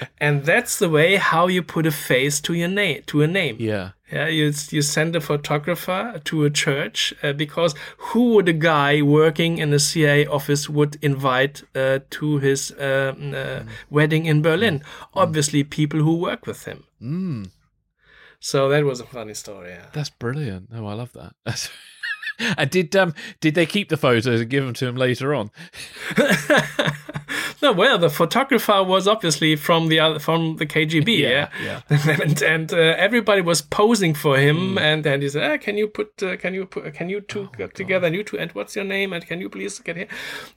and 0.18 0.44
that's 0.44 0.78
the 0.78 0.88
way 0.88 1.16
how 1.16 1.46
you 1.46 1.62
put 1.62 1.86
a 1.86 1.90
face 1.90 2.40
to 2.40 2.54
your 2.54 2.68
name 2.68 3.02
to 3.06 3.22
a 3.22 3.26
name 3.26 3.56
yeah 3.58 3.90
yeah 4.12 4.26
you, 4.28 4.52
you 4.70 4.82
send 4.82 5.16
a 5.16 5.20
photographer 5.20 6.20
to 6.24 6.44
a 6.44 6.50
church 6.50 7.14
uh, 7.22 7.32
because 7.32 7.74
who 7.98 8.34
would 8.34 8.48
a 8.48 8.52
guy 8.52 9.02
working 9.02 9.58
in 9.58 9.72
a 9.72 9.78
cia 9.78 10.26
office 10.26 10.68
would 10.68 10.96
invite 11.02 11.62
uh, 11.74 11.98
to 12.10 12.38
his 12.38 12.72
uh, 12.72 13.14
mm. 13.16 13.66
wedding 13.90 14.26
in 14.26 14.42
berlin 14.42 14.80
mm. 14.80 14.84
obviously 15.14 15.64
people 15.64 16.00
who 16.00 16.16
work 16.16 16.46
with 16.46 16.64
him 16.64 16.84
mm. 17.02 17.50
so 18.40 18.68
that 18.68 18.84
was 18.84 19.00
a 19.00 19.06
funny 19.06 19.34
story 19.34 19.70
yeah. 19.70 19.86
that's 19.92 20.10
brilliant 20.10 20.68
oh 20.74 20.86
i 20.86 20.94
love 20.94 21.12
that 21.12 21.34
that's 21.44 21.70
and 22.38 22.70
did 22.70 22.94
um 22.94 23.14
did 23.40 23.54
they 23.54 23.66
keep 23.66 23.88
the 23.88 23.96
photos 23.96 24.40
and 24.40 24.50
give 24.50 24.64
them 24.64 24.74
to 24.74 24.86
him 24.86 24.96
later 24.96 25.34
on 25.34 25.50
no, 27.62 27.72
well, 27.72 27.98
the 27.98 28.10
photographer 28.10 28.82
was 28.82 29.08
obviously 29.08 29.56
from 29.56 29.88
the 29.88 30.00
other, 30.00 30.18
from 30.18 30.56
the 30.56 30.66
KGB, 30.66 31.18
yeah, 31.18 31.48
yeah, 31.62 31.80
yeah. 31.90 32.16
and 32.22 32.42
and 32.42 32.72
uh, 32.72 32.76
everybody 32.76 33.40
was 33.40 33.62
posing 33.62 34.14
for 34.14 34.36
him, 34.38 34.76
mm. 34.76 34.80
and 34.80 35.04
then 35.04 35.22
he 35.22 35.28
said, 35.28 35.50
ah, 35.50 35.56
"Can 35.58 35.76
you 35.76 35.88
put, 35.88 36.22
uh, 36.22 36.36
can 36.36 36.54
you 36.54 36.66
put, 36.66 36.92
can 36.94 37.08
you 37.08 37.20
two 37.20 37.48
oh, 37.52 37.56
get 37.56 37.74
together, 37.74 38.06
and 38.06 38.14
you 38.14 38.22
two, 38.22 38.38
and 38.38 38.52
what's 38.52 38.76
your 38.76 38.84
name, 38.84 39.12
and 39.12 39.26
can 39.26 39.40
you 39.40 39.48
please 39.48 39.78
get 39.80 39.96
here?" 39.96 40.08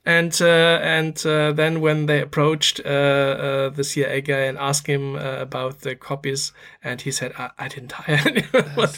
And 0.05 0.37
uh, 0.41 0.79
and 0.81 1.25
uh, 1.25 1.51
then 1.53 1.81
when 1.81 2.05
they 2.05 2.21
approached 2.21 2.81
uh, 2.85 2.89
uh, 2.89 3.69
the 3.69 3.83
CIA 3.83 4.21
guy 4.21 4.39
and 4.39 4.57
asked 4.57 4.87
him 4.87 5.15
about 5.15 5.79
the 5.81 5.95
copies, 5.95 6.51
and 6.83 7.01
he 7.01 7.11
said, 7.11 7.33
"I, 7.37 7.51
I 7.57 7.67
didn't 7.67 7.93
hire 7.93 8.21
anyone," 8.25 8.89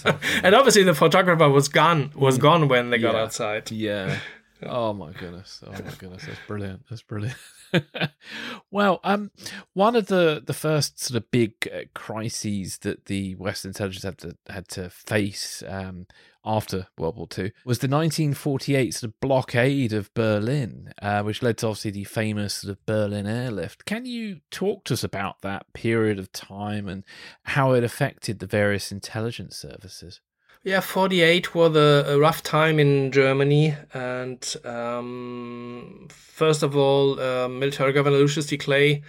and 0.44 0.56
obviously 0.56 0.84
the 0.84 0.94
photographer 0.94 1.50
was 1.50 1.68
gone, 1.68 2.12
was 2.16 2.38
mm. 2.38 2.42
gone 2.42 2.68
when 2.68 2.90
they 2.90 2.98
got 2.98 3.16
yeah. 3.16 3.22
outside. 3.22 3.72
Yeah. 3.72 4.20
Oh 4.64 4.94
my 4.94 5.12
goodness! 5.12 5.64
Oh 5.66 5.72
my 5.72 5.92
goodness! 5.98 6.26
That's 6.26 6.40
brilliant. 6.48 6.84
That's 6.90 7.02
brilliant. 7.02 7.38
well, 8.72 9.00
um, 9.04 9.32
one 9.74 9.96
of 9.96 10.08
the, 10.08 10.42
the 10.46 10.54
first 10.54 11.00
sort 11.00 11.18
of 11.18 11.32
big 11.32 11.54
uh, 11.74 11.82
crises 11.94 12.80
that 12.80 13.06
the 13.06 13.36
Western 13.36 13.70
intelligence 13.70 14.04
had 14.04 14.18
to 14.20 14.38
had 14.48 14.68
to 14.70 14.90
face 14.90 15.64
um, 15.68 16.08
after 16.44 16.88
World 16.98 17.18
War 17.18 17.28
II 17.38 17.52
was 17.66 17.80
the 17.80 17.88
1948 17.88 18.94
sort 18.94 19.10
of 19.12 19.20
blockade 19.20 19.94
of 19.94 20.14
Berlin, 20.14 20.92
uh, 21.02 21.22
which 21.24 21.44
led 21.44 21.58
to 21.60 21.68
obviously 21.68 21.92
the 21.92 22.04
famous 22.04 22.56
sort 22.56 22.72
of 22.72 22.86
Berlin 22.86 23.28
airlift. 23.28 23.86
Can 23.86 24.06
you 24.06 24.42
talk 24.50 24.84
to 24.86 24.94
us 24.94 25.04
about 25.04 25.42
that 25.42 25.72
period 25.74 26.20
of 26.20 26.32
time 26.32 26.88
and 26.88 27.04
how 27.44 27.74
it 27.74 27.84
affected 27.84 28.40
the 28.40 28.48
various 28.48 28.92
intelligence 28.92 29.56
services? 29.56 30.22
Yeah, 30.64 30.80
48 30.80 31.56
was 31.56 31.76
a, 31.76 32.06
a 32.08 32.20
rough 32.20 32.44
time 32.44 32.78
in 32.78 33.12
Germany. 33.12 33.76
And 33.96 34.56
um, 34.64 36.08
first 36.12 36.62
of 36.62 36.76
all, 36.78 37.20
uh, 37.20 37.48
military 37.48 37.94
governor 37.94 38.18
Lucius 38.18 38.46
D. 38.46 38.60
Clay 38.60 39.02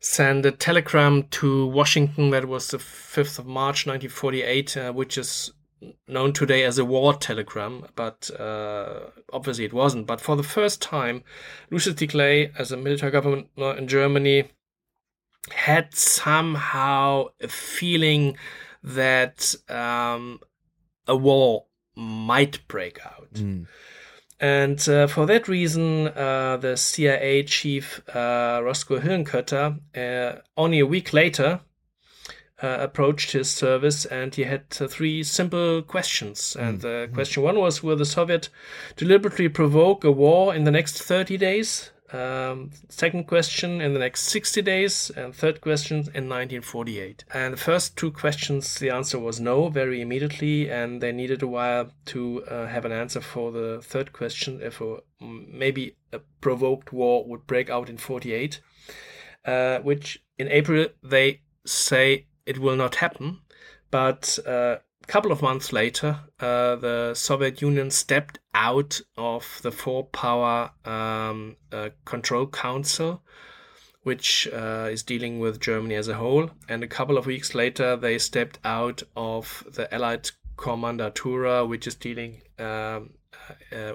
sent 0.00 0.44
a 0.44 0.50
telegram 0.50 1.24
to 1.30 1.66
Washington 1.66 2.30
that 2.30 2.46
was 2.46 2.68
the 2.68 2.78
5th 2.78 3.38
of 3.38 3.46
March 3.46 3.86
1948, 3.86 4.76
uh, 4.76 4.92
which 4.92 5.16
is 5.16 5.52
known 6.08 6.32
today 6.32 6.64
as 6.64 6.78
a 6.78 6.84
war 6.84 7.14
telegram, 7.14 7.86
but 7.94 8.28
uh, 8.38 9.10
obviously 9.32 9.64
it 9.64 9.72
wasn't. 9.72 10.06
But 10.06 10.20
for 10.20 10.34
the 10.34 10.42
first 10.42 10.82
time, 10.82 11.22
Lucius 11.70 11.94
D. 11.94 12.08
Clay, 12.08 12.50
as 12.58 12.72
a 12.72 12.76
military 12.76 13.12
governor 13.12 13.44
in 13.76 13.86
Germany, 13.86 14.50
had 15.52 15.94
somehow 15.94 17.26
a 17.40 17.46
feeling 17.46 18.36
that 18.82 19.54
um, 19.68 20.40
a 21.08 21.16
war 21.16 21.64
might 21.96 22.66
break 22.68 23.04
out. 23.04 23.32
Mm. 23.34 23.66
And 24.40 24.88
uh, 24.88 25.08
for 25.08 25.26
that 25.26 25.48
reason, 25.48 26.08
uh, 26.08 26.58
the 26.58 26.76
CIA 26.76 27.42
chief 27.42 28.00
uh, 28.14 28.60
Roscoe 28.62 29.00
Hillenkoetter, 29.00 29.80
uh, 29.96 30.40
only 30.56 30.78
a 30.78 30.86
week 30.86 31.12
later, 31.12 31.60
uh, 32.62 32.76
approached 32.80 33.32
his 33.32 33.50
service 33.50 34.04
and 34.04 34.34
he 34.34 34.44
had 34.44 34.64
uh, 34.80 34.86
three 34.86 35.24
simple 35.24 35.82
questions. 35.82 36.56
And 36.56 36.80
mm. 36.80 37.12
question 37.12 37.42
one 37.42 37.58
was 37.58 37.82
Will 37.82 37.96
the 37.96 38.04
Soviet 38.04 38.48
deliberately 38.96 39.48
provoke 39.48 40.04
a 40.04 40.12
war 40.12 40.54
in 40.54 40.64
the 40.64 40.70
next 40.70 41.02
30 41.02 41.36
days? 41.36 41.90
Um, 42.10 42.70
second 42.88 43.26
question 43.26 43.80
in 43.80 43.92
the 43.92 43.98
next 43.98 44.22
60 44.24 44.62
days, 44.62 45.10
and 45.10 45.34
third 45.34 45.60
question 45.60 45.96
in 45.96 46.28
1948. 46.28 47.24
And 47.34 47.52
the 47.52 47.58
first 47.58 47.96
two 47.96 48.10
questions, 48.10 48.78
the 48.78 48.90
answer 48.90 49.18
was 49.18 49.40
no, 49.40 49.68
very 49.68 50.00
immediately, 50.00 50.70
and 50.70 51.02
they 51.02 51.12
needed 51.12 51.42
a 51.42 51.46
while 51.46 51.90
to 52.06 52.44
uh, 52.44 52.66
have 52.66 52.84
an 52.84 52.92
answer 52.92 53.20
for 53.20 53.52
the 53.52 53.80
third 53.82 54.12
question 54.12 54.60
if 54.62 54.80
a, 54.80 54.98
maybe 55.20 55.96
a 56.12 56.20
provoked 56.40 56.92
war 56.92 57.26
would 57.26 57.46
break 57.46 57.68
out 57.68 57.90
in 57.90 57.98
48, 57.98 58.60
uh, 59.44 59.78
which 59.80 60.22
in 60.38 60.48
April 60.48 60.86
they 61.02 61.42
say 61.66 62.26
it 62.46 62.58
will 62.58 62.76
not 62.76 62.96
happen. 62.96 63.40
But 63.90 64.38
uh, 64.46 64.76
couple 65.08 65.32
of 65.32 65.42
months 65.42 65.72
later, 65.72 66.20
uh, 66.38 66.76
the 66.76 67.14
Soviet 67.14 67.60
Union 67.60 67.90
stepped 67.90 68.38
out 68.54 69.00
of 69.16 69.58
the 69.62 69.72
four 69.72 70.04
power 70.04 70.70
um, 70.84 71.56
uh, 71.72 71.88
control 72.04 72.46
council, 72.46 73.22
which 74.02 74.46
uh, 74.52 74.88
is 74.90 75.02
dealing 75.02 75.40
with 75.40 75.60
Germany 75.60 75.96
as 75.96 76.08
a 76.08 76.14
whole. 76.14 76.50
And 76.68 76.84
a 76.84 76.86
couple 76.86 77.18
of 77.18 77.26
weeks 77.26 77.54
later, 77.54 77.96
they 77.96 78.18
stepped 78.18 78.58
out 78.64 79.02
of 79.16 79.64
the 79.74 79.92
Allied 79.92 80.30
Kommandantur, 80.56 81.66
which 81.66 81.86
is 81.86 81.94
dealing 81.94 82.42
um, 82.58 83.14
uh, 83.72 83.94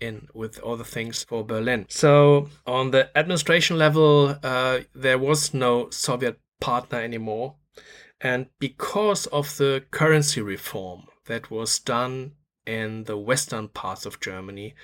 in 0.00 0.28
with 0.34 0.60
all 0.60 0.76
the 0.76 0.84
things 0.84 1.24
for 1.24 1.44
Berlin. 1.44 1.86
So 1.88 2.48
on 2.66 2.90
the 2.90 3.16
administration 3.18 3.78
level, 3.78 4.36
uh, 4.42 4.80
there 4.94 5.18
was 5.18 5.54
no 5.54 5.90
Soviet 5.90 6.38
partner 6.60 7.00
anymore. 7.00 7.54
And 8.20 8.46
because 8.58 9.26
of 9.26 9.56
the 9.56 9.84
currency 9.90 10.40
reform 10.40 11.04
that 11.26 11.50
was 11.50 11.78
done 11.78 12.32
in 12.66 13.04
the 13.04 13.16
western 13.16 13.68
parts 13.68 14.04
of 14.04 14.20
Germany, 14.20 14.74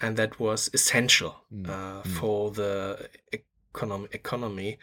and 0.00 0.16
that 0.16 0.38
was 0.40 0.70
essential 0.72 1.36
uh, 1.66 2.02
for 2.02 2.50
the 2.50 3.08
econom- 3.74 4.12
economy. 4.14 4.78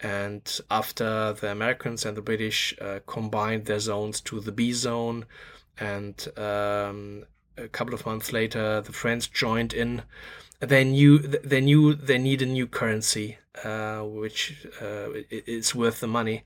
And 0.00 0.60
after 0.70 1.32
the 1.32 1.50
Americans 1.50 2.04
and 2.04 2.16
the 2.16 2.22
British 2.22 2.74
uh, 2.80 3.00
combined 3.06 3.66
their 3.66 3.80
zones 3.80 4.20
to 4.22 4.40
the 4.40 4.52
Bizone, 4.52 5.24
and 5.78 6.26
um, 6.38 7.24
a 7.56 7.68
couple 7.68 7.94
of 7.94 8.06
months 8.06 8.32
later 8.32 8.80
the 8.80 8.92
French 8.92 9.32
joined 9.32 9.72
in, 9.72 10.02
they 10.60 10.84
knew 10.84 11.18
they 11.18 11.60
knew 11.60 11.94
they 11.94 12.18
need 12.18 12.42
a 12.42 12.46
new 12.46 12.66
currency, 12.66 13.38
uh, 13.64 14.00
which 14.00 14.66
uh, 14.80 15.08
is 15.30 15.74
worth 15.74 16.00
the 16.00 16.06
money, 16.06 16.44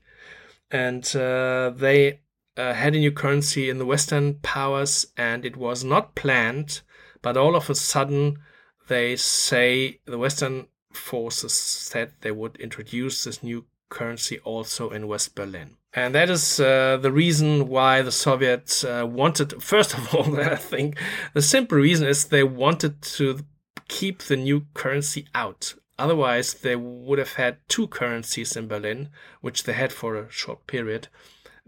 and 0.71 1.03
uh, 1.15 1.71
they 1.75 2.19
uh, 2.57 2.73
had 2.73 2.95
a 2.95 2.99
new 2.99 3.11
currency 3.11 3.69
in 3.69 3.77
the 3.77 3.85
Western 3.85 4.35
powers, 4.35 5.07
and 5.17 5.45
it 5.45 5.55
was 5.55 5.83
not 5.83 6.15
planned, 6.15 6.81
but 7.21 7.37
all 7.37 7.55
of 7.55 7.69
a 7.69 7.75
sudden 7.75 8.39
they 8.87 9.15
say 9.15 9.99
the 10.05 10.17
Western 10.17 10.67
forces 10.91 11.53
said 11.53 12.13
they 12.21 12.31
would 12.31 12.57
introduce 12.57 13.23
this 13.23 13.43
new 13.43 13.65
currency 13.89 14.39
also 14.39 14.89
in 14.89 15.07
West 15.07 15.35
Berlin. 15.35 15.77
And 15.93 16.13
that 16.13 16.29
is 16.29 16.59
uh, 16.59 16.97
the 17.01 17.11
reason 17.11 17.67
why 17.67 18.01
the 18.01 18.11
Soviets 18.11 18.83
uh, 18.83 19.05
wanted, 19.07 19.61
first 19.63 19.93
of 19.93 20.13
all, 20.13 20.39
I 20.39 20.55
think 20.55 20.97
the 21.33 21.41
simple 21.41 21.77
reason 21.77 22.07
is 22.07 22.25
they 22.25 22.43
wanted 22.43 23.01
to 23.01 23.39
keep 23.87 24.23
the 24.23 24.37
new 24.37 24.65
currency 24.73 25.27
out. 25.33 25.73
Otherwise, 25.99 26.53
they 26.53 26.77
would 26.77 27.19
have 27.19 27.33
had 27.33 27.57
two 27.67 27.87
currencies 27.87 28.55
in 28.55 28.69
Berlin, 28.69 29.09
which 29.41 29.63
they 29.63 29.73
had 29.73 29.91
for 29.91 30.15
a 30.15 30.31
short 30.31 30.65
period 30.65 31.09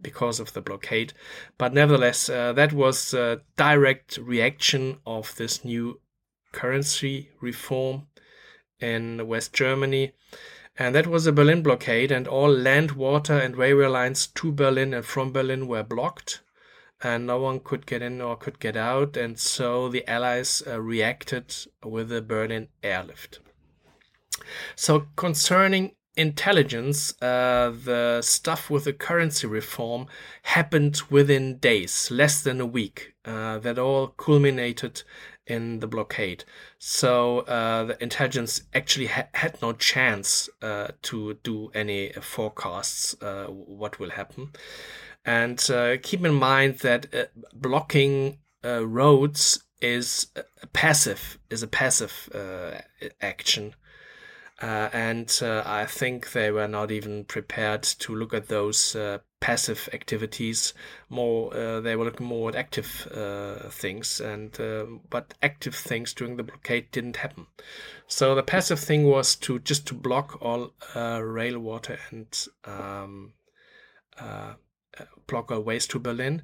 because 0.02 0.40
of 0.40 0.54
the 0.54 0.62
blockade. 0.62 1.14
But 1.58 1.74
nevertheless, 1.74 2.30
uh, 2.30 2.54
that 2.54 2.72
was 2.72 3.14
a 3.14 3.42
direct 3.58 4.18
reaction 4.18 5.00
of 5.06 5.36
this 5.36 5.66
new 5.66 6.00
currency 6.54 7.30
reform 7.42 8.08
in 8.80 9.28
West 9.28 9.54
Germany. 9.54 10.14
And 10.78 10.96
that 10.96 11.08
was 11.08 11.28
a 11.28 11.34
Berlin 11.34 11.62
blockade, 11.62 12.12
and 12.12 12.26
all 12.26 12.50
land, 12.50 12.94
water, 12.94 13.38
and 13.38 13.58
railway 13.58 13.88
lines 13.88 14.28
to 14.28 14.54
Berlin 14.54 14.94
and 14.94 15.06
from 15.06 15.34
Berlin 15.34 15.68
were 15.68 15.84
blocked, 15.84 16.42
and 17.04 17.28
no 17.28 17.38
one 17.38 17.60
could 17.60 17.86
get 17.86 18.02
in 18.02 18.22
or 18.22 18.38
could 18.38 18.60
get 18.60 18.78
out. 18.78 19.18
And 19.18 19.38
so 19.38 19.90
the 19.90 20.10
Allies 20.10 20.64
uh, 20.66 20.82
reacted 20.82 21.54
with 21.84 22.08
the 22.08 22.22
Berlin 22.22 22.70
airlift. 22.82 23.42
So, 24.76 25.08
concerning 25.16 25.96
intelligence, 26.16 27.14
uh, 27.22 27.74
the 27.86 28.22
stuff 28.22 28.70
with 28.70 28.84
the 28.84 28.94
currency 28.94 29.48
reform 29.48 30.08
happened 30.44 31.02
within 31.10 31.58
days, 31.58 32.12
less 32.12 32.42
than 32.42 32.60
a 32.60 32.66
week. 32.66 33.12
Uh, 33.24 33.60
that 33.60 33.78
all 33.78 34.08
culminated 34.08 35.04
in 35.46 35.80
the 35.80 35.86
blockade. 35.86 36.44
So 36.80 37.42
uh, 37.42 37.84
the 37.84 38.02
intelligence 38.02 38.64
actually 38.74 39.06
ha- 39.08 39.28
had 39.36 39.62
no 39.62 39.74
chance 39.74 40.50
uh, 40.64 40.88
to 41.04 41.36
do 41.44 41.70
any 41.76 42.14
forecasts 42.14 43.16
uh, 43.22 43.46
what 43.46 44.00
will 44.00 44.10
happen. 44.10 44.54
And 45.24 45.64
uh, 45.70 45.98
keep 46.02 46.26
in 46.26 46.34
mind 46.34 46.80
that 46.80 47.30
blocking 47.54 48.40
roads 48.64 49.66
is 49.84 50.28
passive 50.74 51.38
is 51.52 51.62
a 51.62 51.68
passive 51.68 52.28
action. 53.22 53.76
Uh, 54.62 54.90
and 54.94 55.40
uh, 55.42 55.64
I 55.66 55.86
think 55.86 56.34
they 56.34 56.52
were 56.52 56.68
not 56.68 56.92
even 56.92 57.24
prepared 57.24 57.82
to 57.82 58.14
look 58.14 58.32
at 58.32 58.48
those 58.48 58.96
uh, 58.96 59.18
passive 59.40 59.90
activities. 59.92 60.76
More, 61.10 61.50
they 61.82 61.96
were 61.96 62.06
looking 62.06 62.28
more 62.28 62.50
at 62.50 62.56
active 62.56 63.08
things, 63.72 64.22
and 64.22 64.52
but 65.10 65.34
active 65.42 65.74
things 65.74 66.14
during 66.14 66.38
the 66.38 66.44
blockade 66.44 66.92
didn't 66.92 67.18
happen. 67.18 67.48
So 68.06 68.36
the 68.36 68.44
passive 68.44 68.80
thing 68.80 69.06
was 69.06 69.36
to 69.38 69.58
just 69.58 69.88
to 69.88 69.96
block 69.96 70.38
all 70.42 70.74
rail, 70.96 71.58
water, 71.58 71.98
and 72.12 72.48
um, 72.66 73.34
block 75.26 75.50
all 75.50 75.62
ways 75.62 75.88
to 75.88 75.98
Berlin, 75.98 76.44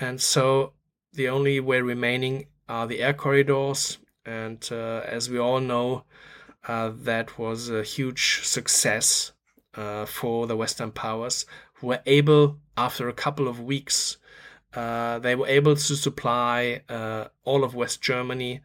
and 0.00 0.20
so 0.20 0.72
the 1.12 1.28
only 1.28 1.60
way 1.60 1.80
remaining 1.80 2.46
are 2.68 2.88
the 2.88 3.02
air 3.02 3.14
corridors. 3.14 3.98
And 4.26 4.68
as 4.72 5.30
we 5.30 5.38
all 5.38 5.60
know, 5.60 5.98
uh, 5.98 6.02
that 6.66 7.38
was 7.38 7.70
a 7.70 7.82
huge 7.82 8.40
success 8.44 9.32
uh, 9.74 10.04
for 10.06 10.46
the 10.46 10.56
Western 10.56 10.90
powers, 10.90 11.46
who 11.74 11.88
were 11.88 12.02
able, 12.06 12.58
after 12.76 13.08
a 13.08 13.12
couple 13.12 13.48
of 13.48 13.60
weeks, 13.60 14.18
uh, 14.74 15.18
they 15.18 15.34
were 15.34 15.46
able 15.46 15.74
to 15.74 15.96
supply 15.96 16.82
uh, 16.88 17.26
all 17.44 17.64
of 17.64 17.74
West 17.74 18.00
Germany, 18.00 18.60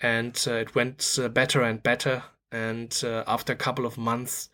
and 0.00 0.44
uh, 0.46 0.54
it 0.54 0.74
went 0.74 1.18
uh, 1.20 1.28
better 1.28 1.62
and 1.62 1.82
better. 1.82 2.22
And 2.52 2.92
after 3.28 3.52
a 3.52 3.56
couple 3.56 3.86
of 3.86 3.96
months, 3.96 4.48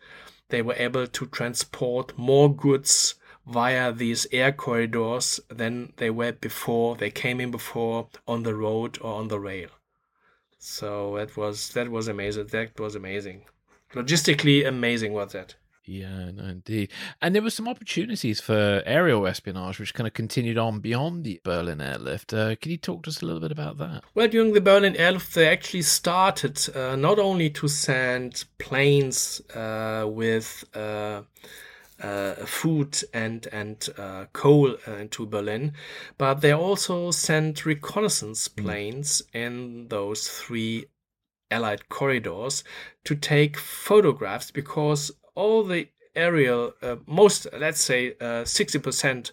they 0.49 0.61
were 0.61 0.75
able 0.77 1.07
to 1.07 1.25
transport 1.25 2.15
more 2.15 2.55
goods 2.55 3.15
via 3.47 3.91
these 3.91 4.27
air 4.31 4.51
corridors 4.51 5.39
than 5.49 5.93
they 5.97 6.11
were 6.11 6.33
before. 6.33 6.95
They 6.95 7.09
came 7.09 7.39
in 7.41 7.49
before 7.49 8.09
on 8.27 8.43
the 8.43 8.53
road 8.53 8.99
or 9.01 9.15
on 9.15 9.29
the 9.29 9.39
rail. 9.39 9.69
So 10.69 11.15
that 11.15 11.37
was 11.37 11.69
that 11.69 11.89
was 11.89 12.09
amazing. 12.09 12.47
That 12.47 12.77
was 12.77 12.95
amazing. 12.95 13.45
Logistically 13.93 14.67
amazing 14.67 15.13
was 15.13 15.31
that. 15.31 15.55
Yeah, 15.85 16.31
no, 16.31 16.43
indeed. 16.43 16.91
And 17.21 17.33
there 17.33 17.41
were 17.41 17.49
some 17.49 17.69
opportunities 17.69 18.41
for 18.41 18.83
aerial 18.85 19.25
espionage, 19.25 19.79
which 19.79 19.93
kind 19.93 20.05
of 20.05 20.13
continued 20.13 20.57
on 20.57 20.81
beyond 20.81 21.23
the 21.23 21.39
Berlin 21.45 21.79
airlift. 21.79 22.33
Uh, 22.33 22.57
can 22.57 22.71
you 22.71 22.77
talk 22.77 23.03
to 23.03 23.09
us 23.09 23.21
a 23.21 23.25
little 23.25 23.39
bit 23.39 23.53
about 23.53 23.77
that? 23.77 24.03
Well, 24.13 24.27
during 24.27 24.51
the 24.51 24.59
Berlin 24.59 24.97
airlift, 24.97 25.33
they 25.33 25.47
actually 25.47 25.83
started 25.83 26.59
uh, 26.75 26.97
not 26.97 27.17
only 27.17 27.49
to 27.51 27.69
send 27.69 28.43
planes 28.57 29.39
uh, 29.55 30.05
with 30.05 30.65
uh, 30.75 31.21
food 32.45 33.01
and 33.13 33.47
and 33.51 33.89
uh, 33.97 34.25
coal 34.33 34.75
uh, 34.87 34.91
into 34.93 35.25
Berlin, 35.25 35.73
but 36.17 36.41
they 36.41 36.51
also 36.51 37.11
sent 37.11 37.65
reconnaissance 37.65 38.47
planes 38.47 39.21
mm. 39.33 39.39
in 39.39 39.87
those 39.89 40.27
three 40.27 40.85
Allied 41.49 41.87
corridors 41.87 42.63
to 43.05 43.15
take 43.15 43.57
photographs 43.57 44.51
because 44.51 45.11
all 45.33 45.63
the 45.63 45.87
aerial, 46.13 46.73
uh, 46.81 46.97
most 47.05 47.47
let's 47.57 47.81
say 47.81 48.15
uh, 48.19 48.43
sixty 48.43 48.79
percent 48.79 49.31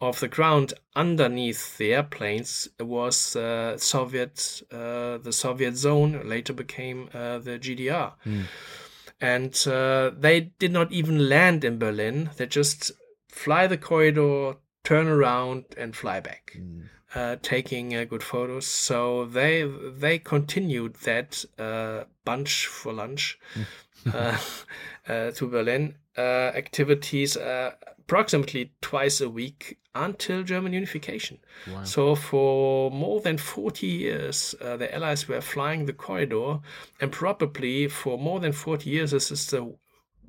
of 0.00 0.20
the 0.20 0.28
ground 0.28 0.74
underneath 0.94 1.76
the 1.78 1.94
airplanes 1.94 2.68
was 2.78 3.34
uh, 3.34 3.76
Soviet, 3.78 4.62
the 4.70 5.32
Soviet 5.32 5.76
zone. 5.76 6.28
Later 6.28 6.52
became 6.52 7.08
the 7.12 7.58
GDR. 7.60 8.12
Mm 8.24 8.44
and 9.20 9.66
uh, 9.66 10.10
they 10.16 10.52
did 10.58 10.72
not 10.72 10.92
even 10.92 11.28
land 11.28 11.64
in 11.64 11.78
Berlin. 11.78 12.30
They 12.36 12.46
just 12.46 12.92
fly 13.28 13.66
the 13.66 13.78
corridor, 13.78 14.56
turn 14.84 15.06
around, 15.06 15.64
and 15.76 15.96
fly 15.96 16.20
back, 16.20 16.58
mm. 16.58 16.88
uh, 17.14 17.36
taking 17.42 17.94
uh, 17.94 18.04
good 18.04 18.22
photos. 18.22 18.66
So 18.66 19.24
they 19.24 19.62
they 19.62 20.18
continued 20.18 20.96
that 21.04 21.44
uh, 21.58 22.04
bunch 22.24 22.66
for 22.66 22.92
lunch 22.92 23.38
uh, 24.12 24.38
uh, 25.08 25.30
to 25.30 25.48
Berlin 25.48 25.94
activities 26.18 27.36
approximately 28.06 28.72
twice 28.80 29.20
a 29.20 29.28
week 29.28 29.78
until 29.94 30.42
German 30.44 30.72
unification. 30.72 31.38
Wow. 31.72 31.82
So 31.82 32.14
for 32.14 32.90
more 32.90 33.20
than 33.20 33.36
40 33.36 33.86
years, 33.86 34.54
uh, 34.60 34.76
the 34.76 34.94
Allies 34.94 35.26
were 35.26 35.40
flying 35.40 35.86
the 35.86 35.92
corridor, 35.92 36.60
and 37.00 37.10
probably 37.10 37.88
for 37.88 38.18
more 38.18 38.38
than 38.38 38.52
40 38.52 38.88
years, 38.88 39.10
this 39.10 39.30
is 39.30 39.46
the 39.46 39.76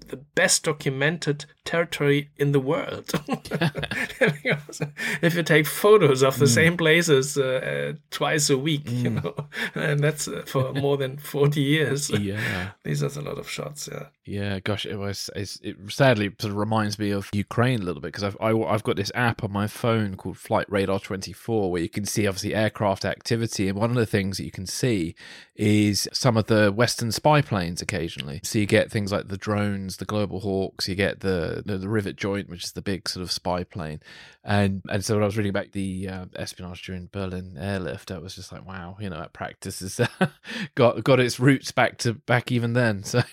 the 0.09 0.17
best 0.17 0.63
documented 0.63 1.45
territory 1.67 2.30
in 2.38 2.53
the 2.53 2.60
world. 2.60 3.12
if 5.21 5.36
you 5.36 5.43
take 5.43 5.67
photos 5.67 6.23
of 6.23 6.39
the 6.39 6.45
mm. 6.45 6.53
same 6.56 6.77
places 6.77 7.38
uh, 7.38 7.43
uh, 7.43 7.97
twice 8.10 8.49
a 8.49 8.58
week, 8.58 8.86
mm. 8.86 9.03
you 9.03 9.10
know, 9.10 9.36
and 9.75 9.99
that's 9.99 10.27
uh, 10.27 10.43
for 10.47 10.73
more 10.73 10.97
than 10.97 11.17
40 11.17 11.62
years. 11.62 12.10
Yeah. 12.10 12.71
These 12.84 13.03
are 13.03 13.19
a 13.19 13.21
lot 13.21 13.38
of 13.38 13.49
shots. 13.49 13.89
Yeah. 13.91 14.08
Yeah. 14.25 14.60
Gosh, 14.60 14.86
it 14.86 14.95
was, 14.95 15.30
it 15.36 15.77
sadly 15.89 16.32
sort 16.39 16.51
of 16.51 16.58
reminds 16.58 16.97
me 16.97 17.12
of 17.12 17.30
Ukraine 17.34 17.82
a 17.82 17.84
little 17.84 18.01
bit 18.01 18.13
because 18.13 18.23
I've, 18.23 18.38
I, 18.39 18.49
have 18.49 18.62
i 18.62 18.71
have 18.71 18.84
got 18.84 18.95
this 18.95 19.12
app 19.13 19.43
on 19.43 19.51
my 19.51 19.67
phone 19.67 20.15
called 20.15 20.38
Flight 20.38 20.65
Radar 20.69 20.99
24 20.99 21.71
where 21.71 21.82
you 21.82 21.89
can 21.89 22.06
see 22.06 22.27
obviously 22.27 22.56
aircraft 22.56 23.06
activity. 23.06 23.67
And 23.67 23.77
one 23.77 23.89
of 23.89 23.95
the 23.97 24.06
things 24.06 24.38
that 24.38 24.45
you 24.45 24.51
can 24.51 24.65
see 24.65 25.15
is 25.56 26.08
some 26.13 26.38
of 26.38 26.45
the 26.45 26.71
Western 26.71 27.12
spy 27.12 27.41
planes 27.41 27.82
occasionally. 27.82 28.39
So 28.43 28.60
you 28.60 28.65
get 28.65 28.91
things 28.91 29.12
like 29.12 29.27
the 29.27 29.38
drones, 29.38 29.97
the 29.97 30.06
Global 30.06 30.39
Hawks, 30.39 30.88
you 30.88 30.95
get 30.95 31.21
the, 31.21 31.56
the, 31.65 31.77
the 31.77 31.89
Rivet 31.89 32.15
Joint, 32.15 32.49
which 32.49 32.63
is 32.65 32.71
the 32.71 32.81
big 32.81 33.07
sort 33.07 33.23
of 33.23 33.31
spy 33.31 33.63
plane. 33.63 33.99
And 34.43 34.81
and 34.89 35.03
so 35.03 35.15
when 35.15 35.23
I 35.23 35.25
was 35.25 35.37
reading 35.37 35.49
about 35.49 35.71
the 35.71 36.07
uh, 36.09 36.25
espionage 36.35 36.83
during 36.83 37.09
Berlin 37.11 37.57
airlift, 37.59 38.11
I 38.11 38.17
was 38.19 38.35
just 38.35 38.51
like, 38.51 38.65
wow, 38.65 38.97
you 38.99 39.09
know, 39.09 39.17
that 39.17 39.33
practice 39.33 39.79
has 39.79 39.99
got 40.75 41.03
got 41.03 41.19
its 41.19 41.39
roots 41.39 41.71
back 41.71 41.97
to 41.99 42.13
back 42.13 42.51
even 42.51 42.73
then. 42.73 43.03
So 43.17 43.23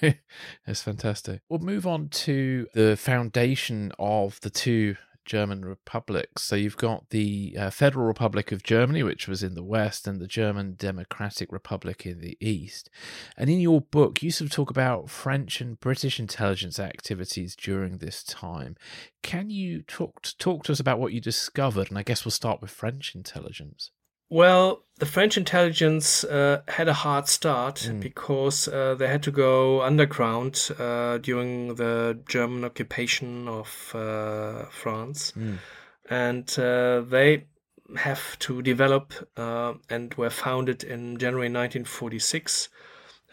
it's 0.66 0.82
fantastic. 0.82 1.42
We'll 1.48 1.58
move 1.58 1.86
on 1.86 2.08
to 2.10 2.68
the 2.74 2.96
foundation 2.96 3.92
of 3.98 4.40
the 4.40 4.50
two 4.50 4.96
German 5.24 5.64
republics. 5.64 6.42
So 6.42 6.56
you've 6.56 6.76
got 6.76 7.10
the 7.10 7.56
uh, 7.58 7.70
Federal 7.70 8.06
Republic 8.06 8.52
of 8.52 8.62
Germany, 8.62 9.02
which 9.02 9.26
was 9.26 9.42
in 9.42 9.54
the 9.54 9.62
west, 9.62 10.06
and 10.06 10.20
the 10.20 10.26
German 10.26 10.74
Democratic 10.74 11.52
Republic 11.52 12.06
in 12.06 12.20
the 12.20 12.36
east. 12.40 12.90
And 13.36 13.48
in 13.50 13.60
your 13.60 13.80
book, 13.80 14.22
you 14.22 14.30
sort 14.30 14.50
of 14.50 14.54
talk 14.54 14.70
about 14.70 15.10
French 15.10 15.60
and 15.60 15.80
British 15.80 16.20
intelligence 16.20 16.78
activities 16.78 17.56
during 17.56 17.98
this 17.98 18.22
time. 18.22 18.76
Can 19.22 19.50
you 19.50 19.82
talk 19.82 20.22
to, 20.22 20.36
talk 20.38 20.64
to 20.64 20.72
us 20.72 20.80
about 20.80 20.98
what 20.98 21.12
you 21.12 21.20
discovered? 21.20 21.88
And 21.88 21.98
I 21.98 22.02
guess 22.02 22.24
we'll 22.24 22.32
start 22.32 22.60
with 22.60 22.70
French 22.70 23.14
intelligence. 23.14 23.90
Well, 24.28 24.84
the 24.98 25.06
French 25.06 25.36
intelligence 25.36 26.24
uh, 26.24 26.62
had 26.68 26.88
a 26.88 26.92
hard 26.92 27.28
start 27.28 27.88
mm. 27.90 28.00
because 28.00 28.68
uh, 28.68 28.94
they 28.94 29.08
had 29.08 29.22
to 29.24 29.30
go 29.30 29.82
underground 29.82 30.70
uh, 30.78 31.18
during 31.18 31.74
the 31.74 32.18
German 32.28 32.64
occupation 32.64 33.48
of 33.48 33.92
uh, 33.94 34.66
France. 34.70 35.32
Mm. 35.36 35.58
And 36.08 36.58
uh, 36.58 37.00
they 37.00 37.46
have 37.96 38.38
to 38.40 38.62
develop 38.62 39.12
uh, 39.36 39.74
and 39.90 40.14
were 40.14 40.30
founded 40.30 40.84
in 40.84 41.18
January 41.18 41.48
1946. 41.48 42.68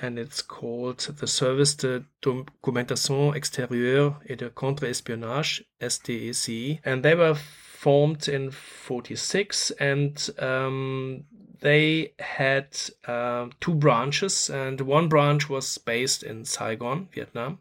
And 0.02 0.18
it's 0.18 0.42
called 0.42 1.00
the 1.00 1.28
Service 1.28 1.76
de 1.76 2.04
Documentation 2.22 3.34
Extérieure 3.34 4.16
et 4.28 4.40
de 4.40 4.50
Contre-Espionnage, 4.50 5.64
SDEC. 5.80 6.80
And 6.84 7.04
they 7.04 7.14
were 7.14 7.38
formed 7.82 8.28
in 8.28 8.52
46 8.52 9.72
and 9.72 10.30
um, 10.38 11.24
they 11.62 12.14
had 12.20 12.68
uh, 13.08 13.48
two 13.60 13.74
branches 13.74 14.52
and 14.52 14.82
one 14.82 15.10
branch 15.10 15.50
was 15.50 15.80
based 15.80 16.22
in 16.22 16.46
saigon 16.46 17.08
vietnam 17.12 17.58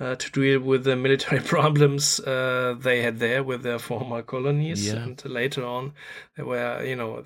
uh, 0.00 0.16
to 0.16 0.32
deal 0.32 0.58
with 0.58 0.82
the 0.82 0.96
military 0.96 1.40
problems 1.54 2.18
uh, 2.18 2.74
they 2.80 3.00
had 3.02 3.20
there 3.20 3.44
with 3.44 3.62
their 3.62 3.78
former 3.78 4.22
colonies 4.22 4.88
yeah. 4.88 4.96
and 4.96 5.24
later 5.24 5.64
on 5.64 5.92
they 6.36 6.42
were 6.42 6.82
you 6.84 6.96
know 6.96 7.22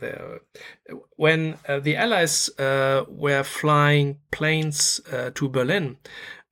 when 1.17 1.57
uh, 1.67 1.81
the 1.81 1.97
allies 1.97 2.51
uh, 2.59 3.07
were 3.09 3.43
flying 3.43 4.19
planes 4.31 5.01
uh, 5.11 5.31
to 5.35 5.49
berlin 5.49 5.97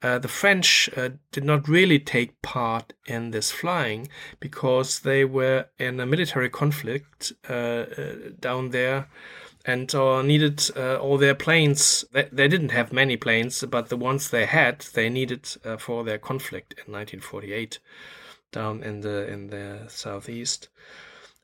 uh, 0.02 0.18
the 0.18 0.28
French 0.28 0.88
uh, 0.96 1.10
did 1.30 1.44
not 1.44 1.68
really 1.68 1.98
take 1.98 2.40
part 2.40 2.94
in 3.06 3.30
this 3.30 3.50
flying 3.50 4.08
because 4.38 5.00
they 5.00 5.24
were 5.24 5.66
in 5.78 6.00
a 6.00 6.06
military 6.06 6.48
conflict 6.48 7.32
uh, 7.48 7.52
uh 7.52 8.14
down 8.38 8.70
there 8.70 9.08
and 9.66 9.94
uh, 9.94 10.22
needed 10.22 10.70
all 10.74 11.18
their 11.18 11.34
planes. 11.34 12.02
They, 12.12 12.26
they, 12.32 12.48
didn't 12.48 12.70
have 12.70 12.94
many 12.94 13.18
planes, 13.18 13.62
but 13.68 13.90
the 13.90 13.96
ones 13.96 14.30
they 14.30 14.46
had, 14.46 14.80
they 14.94 15.10
needed 15.10 15.46
for 15.78 16.02
their 16.02 16.16
conflict 16.16 16.72
in 16.72 16.92
1948 16.92 17.78
down 18.52 18.82
in 18.82 19.02
the 19.02 19.30
in 19.30 19.48
the 19.48 19.84
southeast. 19.88 20.70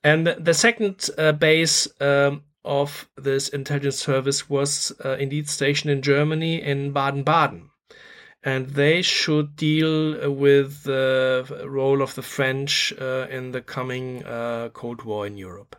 And 0.02 0.26
the 0.26 0.54
second 0.54 1.10
base 1.38 1.88
um, 2.00 2.44
of 2.64 3.06
this 3.16 3.50
intelligence 3.50 3.98
service 3.98 4.48
was 4.48 4.92
indeed 5.18 5.50
stationed 5.50 5.92
in 5.92 6.00
Germany 6.00 6.62
in 6.62 6.92
Baden-Baden 6.92 7.68
and 8.46 8.70
they 8.70 9.02
should 9.02 9.56
deal 9.56 10.30
with 10.30 10.84
the 10.84 11.64
role 11.66 12.00
of 12.00 12.14
the 12.14 12.22
French 12.22 12.92
uh, 12.92 13.26
in 13.28 13.50
the 13.50 13.60
coming 13.60 14.24
uh, 14.24 14.68
Cold 14.72 15.02
War 15.02 15.26
in 15.26 15.36
Europe. 15.36 15.74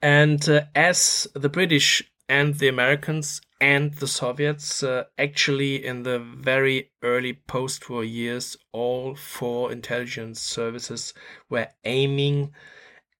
And 0.00 0.48
uh, 0.48 0.62
as 0.74 1.28
the 1.34 1.50
British 1.50 2.02
and 2.30 2.54
the 2.54 2.68
Americans 2.68 3.42
and 3.60 3.92
the 3.96 4.06
Soviets, 4.06 4.82
uh, 4.82 5.04
actually 5.18 5.84
in 5.84 6.02
the 6.02 6.18
very 6.18 6.90
early 7.02 7.34
post 7.34 7.90
war 7.90 8.02
years, 8.02 8.56
all 8.72 9.14
four 9.14 9.70
intelligence 9.70 10.40
services 10.40 11.12
were 11.50 11.68
aiming 11.84 12.54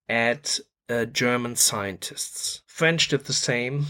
at 0.09 0.59
uh, 0.89 1.05
German 1.05 1.57
scientists. 1.57 2.63
French 2.67 3.09
did 3.09 3.27
the 3.27 3.35
same 3.35 3.85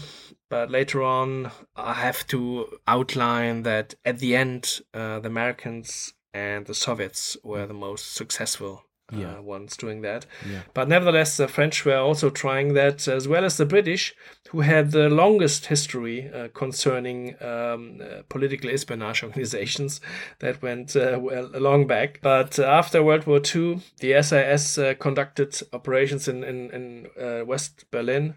but 0.53 0.69
later 0.69 1.01
on, 1.01 1.49
I 1.75 1.93
have 1.93 2.27
to 2.27 2.77
outline 2.87 3.63
that 3.63 3.95
at 4.05 4.19
the 4.19 4.35
end, 4.35 4.81
uh, 4.93 5.19
the 5.19 5.27
Americans 5.27 6.13
and 6.31 6.67
the 6.67 6.75
Soviets 6.75 7.35
were 7.43 7.65
the 7.65 7.73
most 7.73 8.13
successful 8.13 8.83
uh, 9.11 9.17
yeah. 9.17 9.39
ones 9.39 9.75
doing 9.75 10.01
that. 10.01 10.27
Yeah. 10.47 10.61
But 10.75 10.89
nevertheless, 10.89 11.37
the 11.37 11.47
French 11.47 11.83
were 11.85 11.97
also 11.97 12.29
trying 12.29 12.75
that, 12.75 13.07
as 13.07 13.27
well 13.27 13.45
as 13.45 13.57
the 13.57 13.65
British, 13.65 14.13
who 14.49 14.61
had 14.61 14.91
the 14.91 15.09
longest 15.09 15.65
history 15.65 16.31
uh, 16.31 16.49
concerning 16.53 17.35
um, 17.41 17.99
uh, 17.99 18.21
political 18.29 18.69
espionage 18.69 19.23
organizations 19.23 20.01
that 20.37 20.61
went 20.61 20.95
uh, 20.95 21.17
well, 21.19 21.49
long 21.55 21.87
back. 21.87 22.19
But 22.21 22.59
after 22.59 23.01
World 23.01 23.25
War 23.25 23.41
II, 23.43 23.81
the 24.01 24.21
SAS 24.21 24.77
uh, 24.77 24.93
conducted 24.99 25.59
operations 25.73 26.27
in, 26.27 26.43
in, 26.43 26.69
in 26.69 27.47
West 27.47 27.85
Berlin 27.89 28.35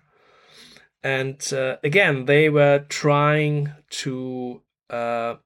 and 1.07 1.53
uh, 1.53 1.77
again, 1.85 2.25
they 2.25 2.51
were 2.51 2.85
trying 2.88 3.71
to 3.90 4.62
uh, 4.90 5.37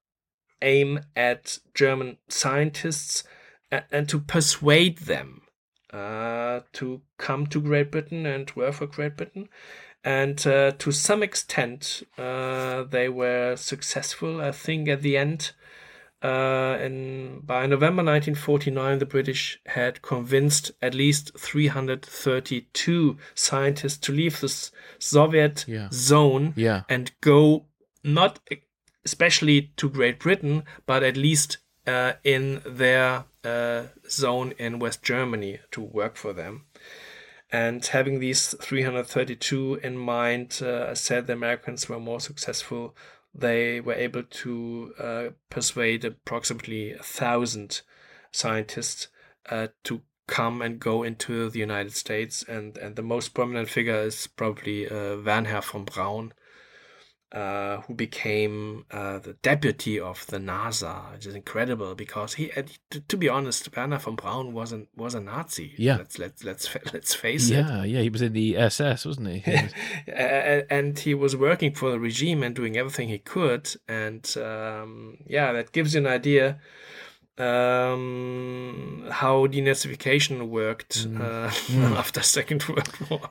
aim 0.62 1.01
at 1.14 1.59
German 1.75 2.16
scientists 2.29 3.25
and, 3.70 3.85
and 3.92 4.09
to 4.09 4.20
persuade 4.20 5.01
them 5.01 5.42
uh, 5.92 6.61
to 6.73 7.03
come 7.18 7.46
to 7.49 7.61
Great 7.61 7.90
Britain 7.90 8.25
and 8.25 8.51
work 8.53 8.73
for 8.73 8.87
Great 8.87 9.18
Britain. 9.18 9.51
And 10.03 10.46
uh, 10.46 10.70
to 10.79 10.92
some 10.92 11.23
extent, 11.23 12.05
uh, 12.16 12.85
they 12.85 13.11
were 13.11 13.55
successful. 13.57 14.40
I 14.40 14.53
think 14.53 14.88
at 14.88 15.03
the 15.03 15.18
end, 15.18 15.53
uh, 16.22 16.78
in, 16.80 17.40
by 17.40 17.66
November 17.66 18.02
1949, 18.02 18.98
the 18.98 19.06
British 19.06 19.59
had 19.66 20.02
convinced 20.02 20.70
at 20.83 20.94
least 20.94 21.38
332 21.38 23.16
scientists 23.35 23.98
to 23.98 24.12
leave 24.12 24.40
the 24.40 24.70
Soviet 24.98 25.64
yeah. 25.66 25.88
zone 25.92 26.52
yeah. 26.56 26.83
and 26.88 27.12
go 27.20 27.66
not 28.04 28.40
especially 29.04 29.72
to 29.76 29.88
Great 29.88 30.18
Britain, 30.18 30.64
but 30.85 31.02
at 31.02 31.16
least 31.16 31.59
uh, 31.87 32.12
in 32.22 32.61
their 32.66 33.24
uh, 33.42 33.85
zone 34.09 34.52
in 34.59 34.78
West 34.78 35.02
Germany 35.02 35.61
to 35.70 35.80
work 35.80 36.16
for 36.16 36.33
them. 36.35 36.66
And 37.52 37.85
having 37.85 38.20
these 38.20 38.54
332 38.61 39.80
in 39.83 39.96
mind, 39.96 40.61
uh, 40.62 40.88
I 40.90 40.94
said 40.94 41.26
the 41.26 41.33
Americans 41.33 41.88
were 41.88 41.98
more 41.98 42.20
successful 42.20 42.94
they 43.35 43.81
were 43.81 43.95
able 43.95 44.23
to 44.23 44.95
uh, 44.99 45.25
persuade 45.49 46.05
approximately 46.05 46.93
a 46.93 47.03
thousand 47.03 47.83
scientists 48.33 49.09
uh, 49.49 49.69
to 49.85 50.03
come 50.27 50.62
and 50.62 50.79
go 50.79 51.03
into 51.03 51.51
the 51.51 51.59
United 51.59 51.93
States, 51.93 52.45
and 52.49 52.79
and 52.79 52.97
the 52.97 53.03
most 53.03 53.35
prominent 53.35 53.69
figure 53.69 54.03
is 54.03 54.27
probably 54.27 54.88
uh, 54.88 55.16
Wernher 55.16 55.61
von 55.61 55.85
Braun, 55.85 56.33
uh, 57.33 57.81
who 57.83 57.95
became 57.95 58.85
uh, 58.90 59.19
the 59.19 59.35
deputy 59.35 60.01
of 60.01 60.27
the 60.27 60.38
NASA, 60.38 61.12
which 61.12 61.27
is 61.27 61.35
incredible 61.35 61.95
because 61.95 62.35
he, 62.35 62.49
to, 62.90 63.01
to, 63.01 63.16
be 63.16 63.29
honest, 63.29 63.69
Wernher 63.77 63.99
von 63.99 64.16
Braun 64.16 64.53
was 64.53 64.73
a 64.73 64.87
was 64.97 65.14
a 65.14 65.21
Nazi. 65.21 65.73
Yeah, 65.77 65.99
let's 65.99 66.19
let's 66.19 66.43
let's 66.43 66.69
let's 66.93 67.14
face 67.14 67.49
yeah, 67.49 67.59
it. 67.59 67.62
Yeah, 67.62 67.85
yeah, 67.85 68.01
he 68.03 68.11
was 68.11 68.23
in 68.23 68.33
the 68.33 68.57
SS, 68.57 69.07
wasn't 69.07 69.29
he? 69.29 69.38
he 69.38 69.53
was... 69.53 69.73
and 70.71 70.99
he 70.99 71.14
was 71.14 71.37
working 71.37 71.73
for 71.73 71.90
the 71.93 72.01
regime 72.01 72.43
and 72.43 72.55
doing 72.55 72.77
everything 72.77 73.09
he 73.09 73.19
could, 73.19 73.71
and 73.87 74.37
um, 74.37 75.19
yeah, 75.27 75.53
that 75.53 75.73
gives 75.73 75.95
you 75.95 76.01
an 76.01 76.09
idea 76.09 76.59
um, 77.38 79.07
how 79.11 79.47
denazification 79.47 80.49
worked 80.49 81.09
mm. 81.09 81.21
Uh, 81.21 81.49
mm. 81.49 81.97
after 81.97 82.23
Second 82.23 82.64
World 82.69 83.11
War, 83.11 83.31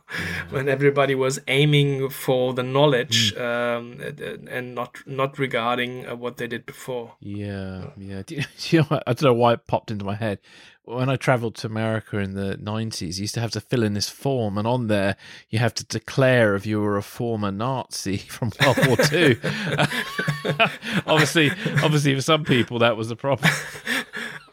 when 0.50 0.68
everybody 0.68 1.16
was 1.16 1.40
aiming 1.48 2.10
for 2.10 2.54
the 2.54 2.64
knowledge 2.64 3.34
mm. 3.36 3.42
um, 3.42 4.48
and 4.50 4.76
not 4.76 4.98
not 5.06 5.38
regarding 5.38 6.08
uh, 6.08 6.16
what 6.16 6.38
they 6.38 6.48
did 6.48 6.66
before. 6.66 7.16
Yeah, 7.20 7.92
yeah. 7.98 8.24
Do 8.26 8.36
you, 8.36 8.44
do 8.60 8.76
you 8.76 8.82
know, 8.90 9.02
I 9.06 9.14
don't 9.14 9.24
know 9.24 9.34
why 9.34 9.54
it 9.54 9.68
popped 9.68 9.92
into 9.92 10.06
my 10.06 10.16
head. 10.16 10.40
When 10.89 11.08
I 11.08 11.17
travelled 11.17 11.54
to 11.58 11.67
America 11.67 12.17
in 12.17 12.34
the 12.34 12.58
nineties, 12.58 13.19
you 13.19 13.25
used 13.25 13.36
to 13.36 13.41
have 13.41 13.52
to 13.52 13.62
fill 13.62 13.84
in 13.84 13.93
this 13.93 14.10
form, 14.10 14.58
and 14.58 14.65
on 14.65 14.88
there 14.88 15.17
you 15.52 15.60
have 15.60 15.75
to 15.75 15.86
declare 15.86 16.56
if 16.56 16.65
you 16.65 16.82
were 16.82 16.97
a 16.97 17.04
former 17.04 17.52
Nazi 17.52 18.17
from 18.28 18.52
World 18.60 18.88
War 18.88 18.97
Two. 18.97 19.39
obviously, 21.06 21.52
obviously, 21.84 22.15
for 22.15 22.21
some 22.21 22.43
people 22.43 22.80
that 22.80 22.97
was 22.97 23.12
a 23.12 23.15
problem. 23.15 23.52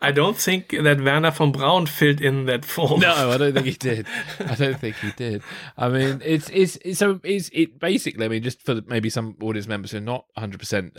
I 0.03 0.13
don't 0.13 0.37
think 0.37 0.71
that 0.71 1.01
Wernher 1.01 1.31
von 1.31 1.53
Braun 1.53 1.87
filled 1.87 2.21
in 2.21 2.47
that 2.47 2.65
form. 2.65 3.01
No, 3.01 3.31
I 3.31 3.37
don't 3.37 3.53
think 3.53 3.67
he 3.67 3.73
did. 3.73 4.07
I 4.41 4.55
don't 4.55 4.79
think 4.79 4.97
he 4.97 5.11
did. 5.13 5.43
I 5.77 5.89
mean, 5.89 6.23
it's 6.25 6.49
it's, 6.51 6.77
it's 6.85 6.99
so 6.99 7.21
it's 7.23 7.51
it 7.53 7.79
basically. 7.79 8.25
I 8.25 8.29
mean, 8.29 8.43
just 8.43 8.63
for 8.63 8.81
maybe 8.87 9.11
some 9.11 9.37
audience 9.41 9.67
members 9.67 9.91
who 9.91 9.99
are 9.99 10.01
not 10.01 10.27
100 10.35 10.55
um, 10.55 10.59
percent 10.59 10.97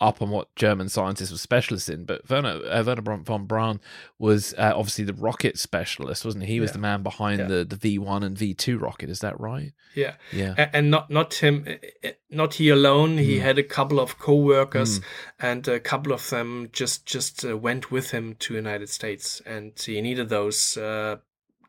up 0.00 0.22
on 0.22 0.30
what 0.30 0.54
German 0.56 0.88
scientists 0.88 1.30
were 1.30 1.38
specialists 1.38 1.88
in, 1.88 2.04
but 2.04 2.28
Wernher 2.28 2.60
uh, 2.68 2.82
Wernher 2.84 3.22
von 3.22 3.46
Braun 3.46 3.80
was 4.18 4.54
uh, 4.54 4.72
obviously 4.74 5.04
the 5.04 5.14
rocket 5.14 5.58
specialist, 5.58 6.24
wasn't 6.24 6.44
he? 6.44 6.54
He 6.54 6.60
was 6.60 6.70
yeah. 6.70 6.74
the 6.74 6.78
man 6.80 7.02
behind 7.02 7.40
yeah. 7.40 7.46
the 7.46 7.64
the 7.64 7.76
V1 7.76 8.24
and 8.24 8.36
V2 8.36 8.80
rocket. 8.80 9.10
Is 9.10 9.20
that 9.20 9.38
right? 9.38 9.72
Yeah, 9.94 10.14
yeah. 10.32 10.68
And 10.72 10.90
not 10.90 11.10
not 11.10 11.34
him, 11.34 11.66
not 12.30 12.54
he 12.54 12.68
alone. 12.68 13.18
He 13.18 13.38
mm. 13.38 13.40
had 13.40 13.58
a 13.58 13.62
couple 13.62 14.00
of 14.00 14.18
co-workers, 14.18 15.00
mm. 15.00 15.04
and 15.40 15.66
a 15.68 15.80
couple 15.80 16.12
of 16.12 16.28
them 16.30 16.68
just 16.72 17.06
just 17.06 17.44
uh, 17.44 17.56
went 17.56 17.90
with 17.90 18.07
with 18.08 18.14
him 18.14 18.36
to 18.38 18.54
United 18.54 18.88
States, 18.88 19.42
and 19.46 19.72
he 19.78 20.00
needed 20.00 20.28
those 20.28 20.76
uh, 20.76 21.16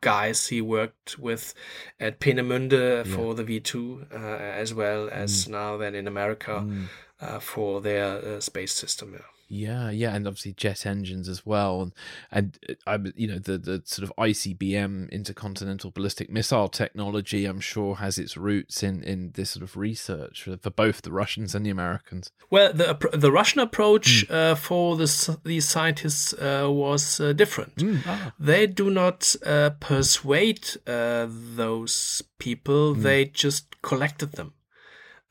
guys 0.00 0.48
he 0.48 0.60
worked 0.62 1.18
with 1.18 1.54
at 1.98 2.18
Peenemünde 2.20 3.04
Yeah. 3.06 3.16
for 3.16 3.34
the 3.34 3.44
V2, 3.44 4.06
uh, 4.12 4.16
as 4.62 4.72
well 4.74 5.08
as 5.12 5.48
now 5.48 5.76
then 5.76 5.94
in 5.94 6.06
America 6.06 6.60
Mm. 6.64 6.86
uh, 7.20 7.38
for 7.40 7.80
their 7.82 8.36
uh, 8.36 8.40
space 8.40 8.72
system. 8.72 9.12
Yeah. 9.12 9.26
Yeah, 9.52 9.90
yeah, 9.90 10.14
and 10.14 10.28
obviously 10.28 10.52
jet 10.52 10.86
engines 10.86 11.28
as 11.28 11.44
well, 11.44 11.82
and 11.82 11.92
and 12.30 12.56
uh, 12.68 12.74
I, 12.86 12.98
you 13.16 13.26
know, 13.26 13.40
the 13.40 13.58
the 13.58 13.82
sort 13.84 14.08
of 14.08 14.12
ICBM 14.16 15.10
intercontinental 15.10 15.90
ballistic 15.90 16.30
missile 16.30 16.68
technology, 16.68 17.46
I'm 17.46 17.58
sure, 17.60 17.96
has 17.96 18.16
its 18.16 18.36
roots 18.36 18.82
in 18.84 19.02
in 19.02 19.32
this 19.34 19.50
sort 19.50 19.64
of 19.64 19.76
research 19.76 20.44
for, 20.44 20.56
for 20.56 20.70
both 20.70 21.02
the 21.02 21.10
Russians 21.10 21.54
and 21.56 21.66
the 21.66 21.70
Americans. 21.70 22.30
Well, 22.48 22.72
the 22.72 22.96
the 23.12 23.32
Russian 23.32 23.60
approach 23.60 24.24
Hmm. 24.28 24.32
uh, 24.34 24.54
for 24.54 24.96
this, 24.96 25.28
these 25.44 25.66
scientists 25.68 26.32
uh, 26.34 26.68
was 26.70 27.18
uh, 27.20 27.32
different. 27.32 27.82
Ah. 28.06 28.32
They 28.38 28.68
do 28.68 28.88
not 28.88 29.34
uh, 29.44 29.70
persuade 29.80 30.64
uh, 30.86 31.26
those 31.56 32.22
people; 32.38 32.94
Hmm. 32.94 33.02
they 33.02 33.24
just 33.24 33.82
collected 33.82 34.32
them, 34.32 34.52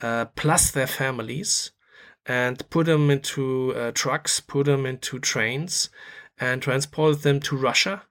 uh, 0.01 0.25
plus 0.35 0.71
their 0.71 0.87
families, 0.87 1.71
and 2.29 2.69
put 2.69 2.85
them 2.85 3.09
into 3.09 3.73
uh, 3.75 3.91
trucks, 3.91 4.39
put 4.39 4.67
them 4.67 4.85
into 4.85 5.17
trains, 5.19 5.89
and 6.39 6.61
transported 6.61 7.23
them 7.23 7.39
to 7.39 7.57
Russia. 7.57 8.03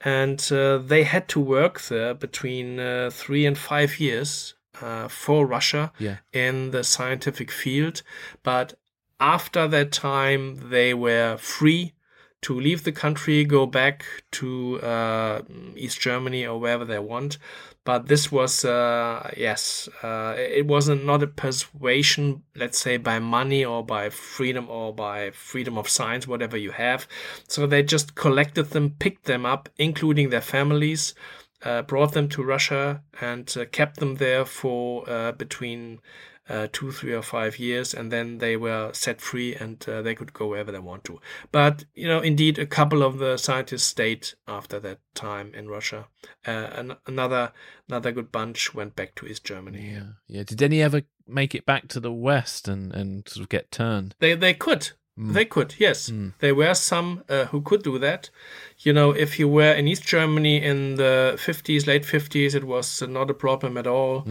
And 0.00 0.40
uh, 0.52 0.78
they 0.78 1.02
had 1.02 1.28
to 1.28 1.40
work 1.40 1.80
there 1.82 2.14
between 2.14 2.78
uh, 2.78 3.10
three 3.12 3.44
and 3.44 3.58
five 3.58 3.98
years 3.98 4.54
uh, 4.80 5.08
for 5.08 5.44
Russia 5.46 5.92
Yeah. 5.98 6.18
in 6.32 6.70
the 6.70 6.84
scientific 6.84 7.50
field. 7.50 8.02
But 8.44 8.74
after 9.18 9.66
that 9.68 9.90
time, 9.92 10.70
they 10.70 10.94
were 10.94 11.36
free 11.36 11.94
to 12.42 12.60
leave 12.60 12.84
the 12.84 12.92
country, 12.92 13.44
go 13.44 13.66
back 13.66 14.04
to 14.32 14.80
uh, 14.82 15.42
East 15.74 16.00
Germany 16.00 16.46
or 16.46 16.60
wherever 16.60 16.84
they 16.84 16.98
want. 16.98 17.38
But 17.84 18.08
this 18.08 18.32
was, 18.32 18.64
uh, 18.64 19.30
yes, 19.36 19.90
uh, 20.02 20.34
it 20.38 20.66
wasn't 20.66 21.04
not 21.04 21.22
a 21.22 21.26
persuasion, 21.26 22.42
let's 22.56 22.78
say, 22.78 22.96
by 22.96 23.18
money 23.18 23.62
or 23.62 23.84
by 23.84 24.08
freedom 24.08 24.70
or 24.70 24.94
by 24.94 25.30
freedom 25.32 25.76
of 25.76 25.90
science, 25.90 26.26
whatever 26.26 26.56
you 26.56 26.70
have. 26.70 27.06
So 27.46 27.66
they 27.66 27.82
just 27.82 28.14
collected 28.14 28.70
them, 28.70 28.96
picked 28.98 29.24
them 29.24 29.44
up, 29.44 29.68
including 29.76 30.30
their 30.30 30.40
families, 30.40 31.14
uh, 31.62 31.82
brought 31.82 32.12
them 32.12 32.28
to 32.30 32.42
Russia, 32.42 33.02
and 33.20 33.54
uh, 33.54 33.66
kept 33.66 34.00
them 34.00 34.14
there 34.16 34.46
for 34.46 35.08
uh, 35.08 35.32
between 35.32 36.00
uh, 36.48 36.68
two, 36.72 36.92
three, 36.92 37.12
or 37.12 37.22
five 37.22 37.58
years, 37.58 37.94
and 37.94 38.12
then 38.12 38.38
they 38.38 38.56
were 38.56 38.90
set 38.92 39.20
free 39.20 39.54
and 39.54 39.86
uh, 39.88 40.02
they 40.02 40.14
could 40.14 40.32
go 40.32 40.46
wherever 40.48 40.70
they 40.70 40.78
want 40.78 41.04
to. 41.04 41.20
But 41.52 41.84
you 41.94 42.06
know, 42.06 42.20
indeed, 42.20 42.58
a 42.58 42.66
couple 42.66 43.02
of 43.02 43.18
the 43.18 43.36
scientists 43.36 43.84
stayed 43.84 44.28
after 44.46 44.78
that 44.80 44.98
time 45.14 45.52
in 45.54 45.68
Russia. 45.68 46.06
Uh, 46.46 46.68
an- 46.72 46.96
another 47.06 47.52
another 47.88 48.12
good 48.12 48.30
bunch 48.30 48.74
went 48.74 48.96
back 48.96 49.14
to 49.16 49.26
East 49.26 49.44
Germany. 49.44 49.90
Yeah, 49.92 50.06
yeah. 50.28 50.42
Did 50.44 50.62
any 50.62 50.82
ever 50.82 51.02
make 51.26 51.54
it 51.54 51.66
back 51.66 51.88
to 51.88 52.00
the 52.00 52.12
West 52.12 52.68
and 52.68 52.92
and 52.92 53.28
sort 53.28 53.42
of 53.42 53.48
get 53.48 53.70
turned? 53.70 54.14
They 54.18 54.34
they 54.34 54.54
could. 54.54 54.90
They 55.16 55.44
could, 55.44 55.76
yes. 55.78 56.10
There 56.40 56.56
were 56.56 56.74
some 56.74 57.22
uh, 57.28 57.44
who 57.46 57.60
could 57.62 57.84
do 57.84 57.98
that. 58.00 58.30
You 58.80 58.92
know, 58.92 59.12
if 59.12 59.38
you 59.38 59.48
were 59.48 59.72
in 59.72 59.86
East 59.86 60.04
Germany 60.04 60.60
in 60.60 60.96
the 60.96 61.36
50s, 61.36 61.86
late 61.86 62.02
50s, 62.02 62.54
it 62.54 62.64
was 62.64 63.00
not 63.02 63.30
a 63.30 63.34
problem 63.34 63.76
at 63.76 63.86
all 63.86 64.26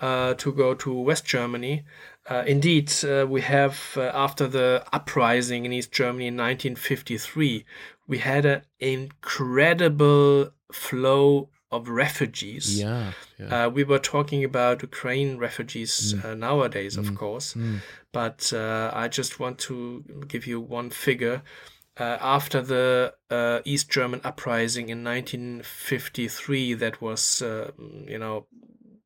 uh, 0.00 0.34
to 0.34 0.52
go 0.52 0.74
to 0.74 0.92
West 0.92 1.24
Germany. 1.24 1.84
Uh, 2.28 2.42
indeed, 2.46 2.92
uh, 3.04 3.26
we 3.28 3.42
have, 3.42 3.94
uh, 3.96 4.10
after 4.14 4.48
the 4.48 4.84
uprising 4.92 5.66
in 5.66 5.72
East 5.72 5.92
Germany 5.92 6.26
in 6.26 6.36
1953, 6.36 7.64
we 8.06 8.18
had 8.18 8.44
an 8.44 8.62
incredible 8.80 10.50
flow 10.72 11.48
of 11.74 11.88
refugees. 11.88 12.78
Yeah, 12.78 13.12
yeah. 13.38 13.66
Uh, 13.66 13.68
we 13.68 13.82
were 13.84 13.98
talking 13.98 14.44
about 14.44 14.82
Ukraine 14.82 15.38
refugees 15.38 16.14
uh, 16.24 16.34
nowadays, 16.34 16.96
of 16.96 17.14
course, 17.14 17.56
but 18.12 18.52
uh, 18.52 18.90
I 18.94 19.08
just 19.08 19.32
want 19.40 19.58
to 19.68 20.04
give 20.28 20.46
you 20.46 20.60
one 20.60 20.90
figure. 20.90 21.42
Uh, 21.96 22.18
after 22.20 22.60
the 22.60 23.14
uh, 23.30 23.60
East 23.64 23.88
German 23.88 24.20
uprising 24.24 24.88
in 24.88 25.04
1953, 25.04 26.74
that 26.74 27.00
was, 27.00 27.40
uh, 27.40 27.70
you 28.06 28.18
know, 28.18 28.46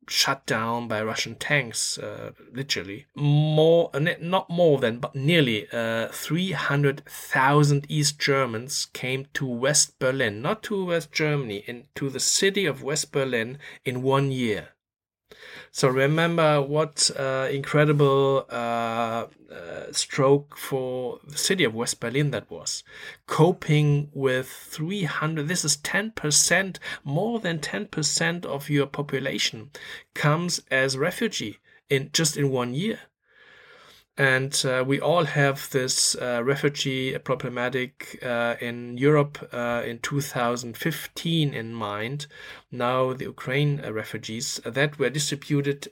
shut 0.08 0.46
down 0.46 0.88
by 0.88 1.02
Russian 1.02 1.34
tanks, 1.34 1.98
uh, 1.98 2.32
literally. 2.52 3.06
More, 3.14 3.90
uh, 3.94 4.00
not 4.20 4.48
more 4.50 4.78
than, 4.78 4.98
but 4.98 5.14
nearly 5.14 5.68
uh, 5.72 6.08
300,000 6.08 7.86
East 7.88 8.18
Germans 8.18 8.86
came 8.92 9.26
to 9.34 9.46
West 9.46 9.98
Berlin, 9.98 10.42
not 10.42 10.62
to 10.64 10.84
West 10.84 11.12
Germany, 11.12 11.64
into 11.66 12.10
the 12.10 12.20
city 12.20 12.66
of 12.66 12.82
West 12.82 13.12
Berlin 13.12 13.58
in 13.84 14.02
one 14.02 14.32
year. 14.32 14.70
So 15.70 15.88
remember 15.88 16.60
what 16.62 17.10
uh, 17.16 17.48
incredible 17.50 18.46
uh, 18.50 19.26
uh, 19.50 19.92
stroke 19.92 20.56
for 20.56 21.20
the 21.26 21.38
city 21.38 21.64
of 21.64 21.74
West 21.74 22.00
Berlin 22.00 22.30
that 22.32 22.50
was. 22.50 22.82
Coping 23.26 24.10
with 24.12 24.48
300, 24.48 25.48
this 25.48 25.64
is 25.64 25.76
10%, 25.78 26.78
more 27.04 27.38
than 27.40 27.58
10% 27.58 28.44
of 28.44 28.70
your 28.70 28.86
population 28.86 29.70
comes 30.14 30.60
as 30.70 30.98
refugee 30.98 31.58
in 31.88 32.10
just 32.12 32.36
in 32.36 32.50
one 32.50 32.74
year. 32.74 33.00
And 34.18 34.64
uh, 34.66 34.82
we 34.84 34.98
all 34.98 35.26
have 35.26 35.70
this 35.70 36.16
uh, 36.16 36.42
refugee 36.42 37.16
problematic 37.18 38.18
uh, 38.20 38.56
in 38.60 38.98
Europe 38.98 39.48
uh, 39.52 39.84
in 39.86 40.00
2015 40.00 41.54
in 41.54 41.72
mind. 41.72 42.26
Now, 42.72 43.12
the 43.12 43.26
Ukraine 43.26 43.80
uh, 43.84 43.92
refugees 43.92 44.60
that 44.64 44.98
were 44.98 45.08
distributed 45.08 45.86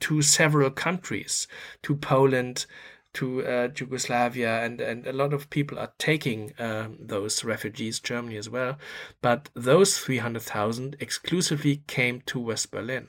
to 0.00 0.22
several 0.22 0.70
countries, 0.70 1.46
to 1.82 1.94
Poland, 1.94 2.64
to 3.12 3.44
uh, 3.44 3.68
Yugoslavia, 3.76 4.64
and, 4.64 4.80
and 4.80 5.06
a 5.06 5.12
lot 5.12 5.34
of 5.34 5.50
people 5.50 5.78
are 5.78 5.92
taking 5.98 6.54
um, 6.58 6.96
those 6.98 7.44
refugees, 7.44 8.00
Germany 8.00 8.38
as 8.38 8.48
well. 8.48 8.78
But 9.20 9.50
those 9.52 9.98
300,000 9.98 10.96
exclusively 11.00 11.82
came 11.86 12.22
to 12.22 12.40
West 12.40 12.70
Berlin, 12.70 13.08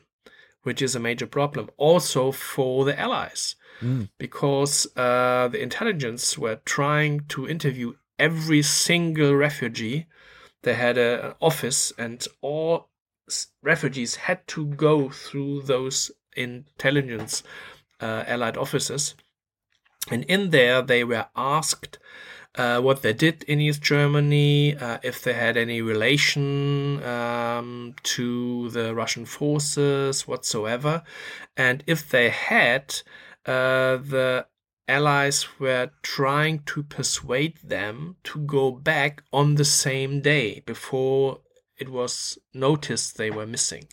which 0.63 0.81
is 0.81 0.95
a 0.95 0.99
major 0.99 1.27
problem 1.27 1.69
also 1.77 2.33
for 2.33 2.83
the 2.83 2.99
Allies 2.99 3.55
because 4.17 4.87
uh, 4.95 5.47
the 5.47 5.61
intelligence 5.61 6.37
were 6.37 6.59
trying 6.65 7.21
to 7.29 7.47
interview 7.47 7.93
every 8.17 8.61
single 8.61 9.35
refugee. 9.35 10.07
They 10.63 10.73
had 10.73 10.97
a, 10.97 11.27
an 11.27 11.33
office, 11.39 11.93
and 11.97 12.25
all 12.41 12.89
refugees 13.61 14.15
had 14.15 14.47
to 14.47 14.65
go 14.65 15.09
through 15.09 15.63
those 15.63 16.11
intelligence 16.35 17.43
uh, 18.01 18.23
allied 18.27 18.57
offices. 18.57 19.15
And 20.09 20.23
in 20.25 20.49
there, 20.49 20.81
they 20.81 21.03
were 21.03 21.27
asked 21.35 21.99
uh, 22.55 22.81
what 22.81 23.01
they 23.03 23.13
did 23.13 23.43
in 23.43 23.61
East 23.61 23.81
Germany, 23.81 24.75
uh, 24.75 24.97
if 25.03 25.21
they 25.23 25.33
had 25.33 25.55
any 25.55 25.81
relation 25.81 27.01
um, 27.03 27.93
to 28.03 28.69
the 28.71 28.95
Russian 28.95 29.25
forces 29.25 30.27
whatsoever. 30.27 31.03
And 31.55 31.83
if 31.85 32.09
they 32.09 32.29
had, 32.29 33.01
uh, 33.49 33.97
the 33.97 34.45
Allies 34.87 35.47
were 35.59 35.89
trying 36.03 36.59
to 36.67 36.83
persuade 36.83 37.57
them 37.63 38.15
to 38.23 38.39
go 38.39 38.71
back 38.71 39.23
on 39.33 39.55
the 39.55 39.65
same 39.65 40.21
day 40.21 40.61
before 40.65 41.39
it 41.77 41.89
was 41.89 42.37
noticed 42.53 43.17
they 43.17 43.31
were 43.31 43.47
missing. 43.47 43.85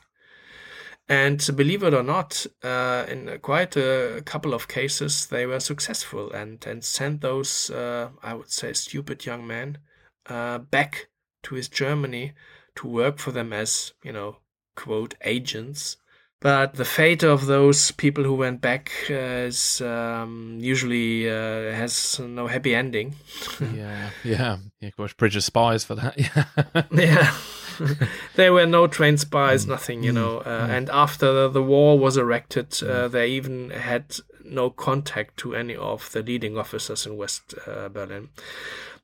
And 1.09 1.38
believe 1.57 1.82
it 1.82 1.94
or 1.94 2.02
not, 2.02 2.46
uh, 2.62 3.07
in 3.09 3.38
quite 3.40 3.76
a 3.76 4.22
couple 4.26 4.52
of 4.52 4.68
cases, 4.68 5.26
they 5.26 5.46
were 5.46 5.61
successful 5.61 6.32
and, 6.32 6.66
and 6.66 6.84
sent 6.84 7.20
those, 7.22 7.70
uh, 7.70 8.11
I 8.22 8.34
would 8.34 8.50
say, 8.50 8.74
stupid 8.74 9.24
young 9.24 9.46
men 9.46 9.78
uh, 10.26 10.59
back 10.59 11.09
to 11.44 11.57
East 11.57 11.72
Germany 11.72 12.32
to 12.74 12.88
work 12.88 13.18
for 13.18 13.30
them 13.30 13.52
as, 13.52 13.94
you 14.02 14.12
know, 14.12 14.38
quote, 14.74 15.14
agents. 15.22 15.96
But 16.41 16.74
the 16.74 16.84
fate 16.84 17.22
of 17.22 17.47
those 17.47 17.91
people 17.93 18.22
who 18.22 18.34
went 18.34 18.61
back 18.61 18.93
uh, 19.09 19.49
is 19.49 19.80
um, 19.80 20.59
usually 20.61 21.28
uh, 21.30 21.72
has 21.72 22.20
no 22.20 22.47
happy 22.47 22.74
ending. 22.74 23.16
yeah, 23.74 24.11
yeah. 24.22 24.59
Yeah, 24.80 24.91
course, 24.91 25.14
Bridge 25.14 25.37
of 25.37 25.45
Spies 25.45 25.84
for 25.84 25.95
that. 25.95 26.18
Yeah. 26.18 26.82
yeah 26.93 27.34
there 28.37 28.53
were 28.53 28.66
no 28.66 28.87
trained 28.87 29.20
spies 29.20 29.66
nothing 29.66 30.03
you 30.03 30.12
know 30.12 30.39
uh, 30.39 30.66
and 30.70 30.89
after 30.91 31.33
the, 31.33 31.49
the 31.49 31.62
wall 31.62 31.99
was 31.99 32.16
erected 32.16 32.83
uh, 32.83 33.09
they 33.09 33.29
even 33.29 33.70
had 33.70 34.16
no 34.45 34.70
contact 34.70 35.37
to 35.39 35.55
any 35.55 35.77
of 35.77 36.11
the 36.12 36.22
leading 36.22 36.57
officers 36.57 37.07
in 37.07 37.16
west 37.16 37.55
uh, 37.66 37.89
berlin. 37.89 38.29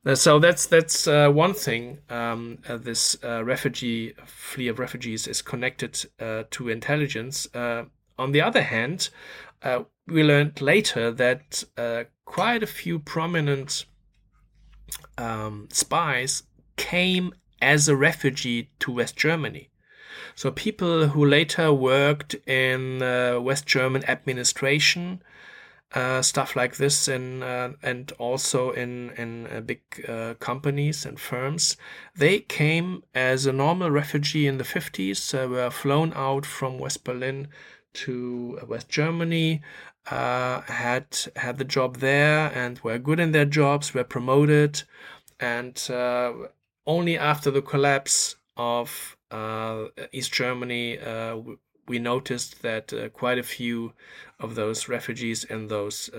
Uh, 0.05 0.15
so 0.15 0.37
that's 0.39 0.65
that's 0.65 1.07
uh, 1.07 1.29
one 1.29 1.53
thing 1.53 1.99
um, 2.09 2.57
uh, 2.67 2.77
this 2.77 3.17
uh, 3.23 3.43
refugee 3.43 4.13
fleet 4.25 4.67
of 4.67 4.79
refugees 4.79 5.27
is 5.27 5.41
connected 5.41 6.05
uh, 6.19 6.43
to 6.51 6.69
intelligence. 6.69 7.47
Uh, 7.53 7.85
on 8.17 8.31
the 8.31 8.41
other 8.41 8.63
hand 8.63 9.09
uh, 9.61 9.83
we 10.07 10.23
learned 10.23 10.61
later 10.61 11.11
that 11.11 11.63
uh, 11.77 12.03
quite 12.25 12.63
a 12.63 12.67
few 12.67 12.99
prominent 12.99 13.85
um, 15.17 15.67
spies 15.71 16.43
came 16.75 17.33
as 17.63 17.87
a 17.87 17.95
refugee 17.95 18.69
to 18.79 18.91
West 18.91 19.15
Germany. 19.15 19.69
So 20.35 20.51
people 20.51 21.07
who 21.07 21.25
later 21.25 21.71
worked 21.71 22.35
in 22.47 23.01
uh, 23.01 23.39
West 23.39 23.65
German 23.65 24.03
administration, 24.05 25.21
uh, 25.93 26.21
stuff 26.23 26.55
like 26.55 26.77
this, 26.77 27.07
in, 27.07 27.43
uh, 27.43 27.73
and 27.83 28.11
also 28.17 28.71
in 28.71 29.11
in 29.11 29.47
uh, 29.47 29.61
big 29.61 29.81
uh, 30.07 30.33
companies 30.39 31.05
and 31.05 31.19
firms, 31.19 31.77
they 32.15 32.39
came 32.39 33.03
as 33.13 33.45
a 33.45 33.53
normal 33.53 33.91
refugee 33.91 34.47
in 34.47 34.57
the 34.57 34.63
50s. 34.63 35.19
Uh, 35.33 35.47
were 35.47 35.69
flown 35.69 36.11
out 36.15 36.45
from 36.45 36.79
West 36.79 37.03
Berlin 37.03 37.47
to 37.93 38.59
West 38.67 38.89
Germany, 38.89 39.61
had 40.05 41.05
had 41.35 41.57
the 41.59 41.63
job 41.63 41.97
there, 41.97 42.51
and 42.55 42.79
were 42.79 42.97
good 42.97 43.19
in 43.19 43.31
their 43.31 43.45
jobs, 43.45 43.93
were 43.93 44.03
promoted, 44.03 44.81
and 45.39 45.75
only 46.85 47.17
after 47.17 47.51
the 47.51 47.61
collapse 47.61 48.35
of 48.57 49.17
uh, 49.31 49.85
East 50.11 50.33
Germany, 50.33 50.99
uh, 50.99 51.37
we 51.87 51.99
noticed 51.99 52.61
that 52.61 52.93
uh, 52.93 53.09
quite 53.09 53.37
a 53.37 53.43
few 53.43 53.93
of 54.39 54.55
those 54.55 54.87
refugees 54.87 55.43
and 55.43 55.69
those 55.69 56.09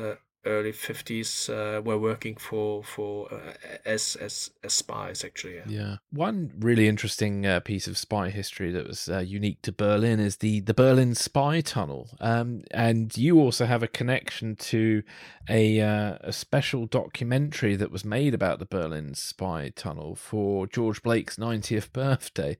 early 0.47 0.73
50s 0.73 1.49
uh, 1.49 1.81
were 1.81 1.99
working 1.99 2.37
for 2.37 2.83
for 2.85 3.33
uh, 3.33 3.53
as 3.85 4.17
as 4.17 4.51
as 4.63 4.73
spies 4.73 5.25
actually 5.25 5.57
yeah, 5.57 5.63
yeah. 5.67 5.97
one 6.11 6.53
really 6.59 6.89
interesting 6.89 7.47
uh, 7.47 7.61
piece 7.61 7.87
of 7.87 7.97
spy 7.97 8.31
history 8.31 8.71
that 8.71 8.87
was 8.87 9.09
uh, 9.09 9.19
unique 9.19 9.63
to 9.63 9.73
berlin 9.73 10.21
is 10.21 10.37
the 10.39 10.61
the 10.61 10.75
berlin 10.75 11.15
spy 11.15 11.61
tunnel. 11.61 12.11
Um, 12.21 12.63
and 12.71 13.17
you 13.17 13.41
also 13.41 13.67
have 13.67 13.83
a 13.83 13.89
connection 13.89 14.57
to 14.57 15.03
a 15.49 15.81
uh, 15.81 16.19
a 16.21 16.33
special 16.33 16.87
documentary 16.87 17.77
that 17.77 17.91
was 17.91 18.05
made 18.05 18.35
about 18.35 18.59
the 18.59 18.67
berlin 18.67 19.15
spy 19.15 19.73
tunnel 19.75 20.15
for 20.15 20.67
george 20.67 21.03
blake's 21.03 21.37
90th 21.37 21.93
birthday. 21.93 22.57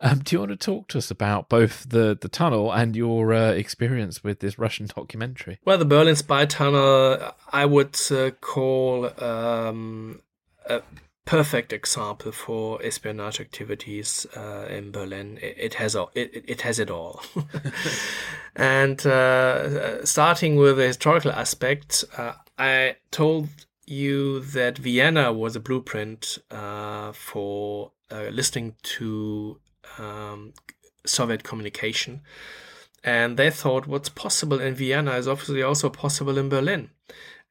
Um, 0.00 0.20
do 0.20 0.36
you 0.36 0.40
want 0.40 0.50
to 0.50 0.56
talk 0.56 0.88
to 0.88 0.98
us 0.98 1.10
about 1.10 1.48
both 1.48 1.88
the 1.88 2.16
the 2.20 2.28
tunnel 2.28 2.72
and 2.72 2.96
your 2.96 3.32
uh, 3.32 3.52
experience 3.52 4.22
with 4.22 4.40
this 4.40 4.58
russian 4.58 4.86
documentary? 4.86 5.58
Well 5.64 5.78
the 5.78 5.84
berlin 5.84 6.16
spy 6.16 6.46
tunnel 6.46 7.27
I 7.52 7.66
would 7.66 7.98
uh, 8.10 8.30
call 8.40 9.10
um, 9.22 10.20
a 10.66 10.82
perfect 11.24 11.74
example 11.74 12.32
for 12.32 12.82
espionage 12.82 13.38
activities 13.38 14.26
uh, 14.34 14.66
in 14.70 14.90
Berlin. 14.90 15.38
It, 15.42 15.56
it, 15.58 15.74
has 15.74 15.94
all, 15.94 16.10
it, 16.14 16.44
it 16.46 16.62
has 16.62 16.78
it 16.78 16.90
all. 16.90 17.22
and 18.56 19.04
uh, 19.06 20.04
starting 20.06 20.56
with 20.56 20.78
the 20.78 20.86
historical 20.86 21.30
aspect, 21.32 22.04
uh, 22.16 22.32
I 22.58 22.96
told 23.10 23.48
you 23.86 24.40
that 24.40 24.78
Vienna 24.78 25.32
was 25.32 25.54
a 25.54 25.60
blueprint 25.60 26.38
uh, 26.50 27.12
for 27.12 27.92
uh, 28.10 28.28
listening 28.30 28.76
to 28.82 29.58
um, 29.98 30.54
Soviet 31.04 31.44
communication. 31.44 32.22
And 33.08 33.38
they 33.38 33.50
thought 33.50 33.86
what's 33.86 34.10
possible 34.10 34.60
in 34.60 34.74
Vienna 34.74 35.12
is 35.12 35.26
obviously 35.26 35.62
also 35.62 35.88
possible 35.88 36.36
in 36.36 36.50
Berlin. 36.50 36.90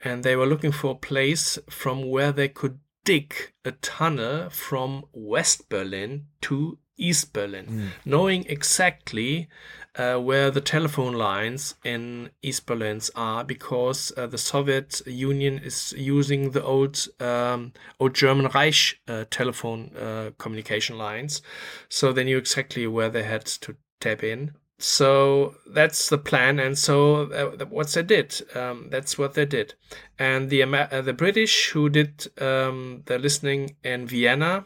And 0.04 0.24
they 0.24 0.36
were 0.36 0.46
looking 0.46 0.72
for 0.72 0.92
a 0.92 1.06
place 1.12 1.58
from 1.68 2.08
where 2.12 2.32
they 2.32 2.48
could 2.48 2.78
dig 3.04 3.34
a 3.66 3.72
tunnel 3.72 4.52
from 4.52 5.06
West 5.14 5.68
Berlin 5.68 6.28
to 6.42 6.78
East 6.96 7.34
Berlin, 7.34 7.66
mm. 7.66 7.88
knowing 8.06 8.46
exactly 8.46 9.50
uh, 9.96 10.18
where 10.18 10.52
the 10.52 10.62
telephone 10.62 11.14
lines 11.14 11.74
in 11.84 12.30
East 12.44 12.68
Berlin 12.68 13.02
are, 13.16 13.44
because 13.44 14.12
uh, 14.16 14.28
the 14.28 14.38
Soviet 14.38 15.02
Union 15.08 15.58
is 15.58 15.92
using 15.98 16.52
the 16.52 16.64
old 16.64 17.08
um, 17.20 17.74
old 18.00 18.14
German 18.14 18.48
Reich 18.54 19.00
uh, 19.08 19.26
telephone 19.32 19.92
uh, 19.96 20.30
communication 20.38 21.00
lines, 21.00 21.42
so 21.90 22.14
they 22.14 22.24
knew 22.24 22.38
exactly 22.38 22.86
where 22.86 23.10
they 23.10 23.24
had 23.24 23.46
to 23.46 23.76
tap 24.00 24.24
in 24.24 24.52
so 24.80 25.56
that's 25.66 26.10
the 26.10 26.18
plan 26.18 26.60
and 26.60 26.78
so 26.78 27.32
uh, 27.32 27.66
what 27.66 27.88
they 27.90 28.04
did 28.04 28.42
um, 28.56 28.88
that's 28.90 29.18
what 29.18 29.34
they 29.34 29.46
did. 29.46 29.74
And 30.20 30.50
the 30.50 30.64
uh, 30.64 31.02
the 31.02 31.14
british 31.14 31.70
who 31.70 31.90
did 31.90 32.28
um, 32.42 33.02
the 33.06 33.18
listening 33.18 33.76
in 33.84 34.08
vienna 34.08 34.66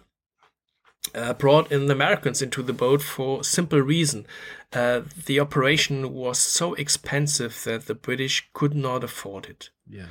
uh, 1.15 1.33
brought 1.33 1.71
in 1.71 1.85
the 1.85 1.93
americans 1.93 2.41
into 2.41 2.61
the 2.61 2.73
boat 2.73 3.01
for 3.01 3.43
simple 3.43 3.79
reason. 3.79 4.25
Uh, 4.73 5.01
the 5.25 5.39
operation 5.39 6.13
was 6.13 6.39
so 6.39 6.73
expensive 6.73 7.63
that 7.63 7.85
the 7.85 7.95
british 7.95 8.49
could 8.53 8.75
not 8.75 9.03
afford 9.03 9.45
it. 9.45 9.69
Yeah. 9.89 10.07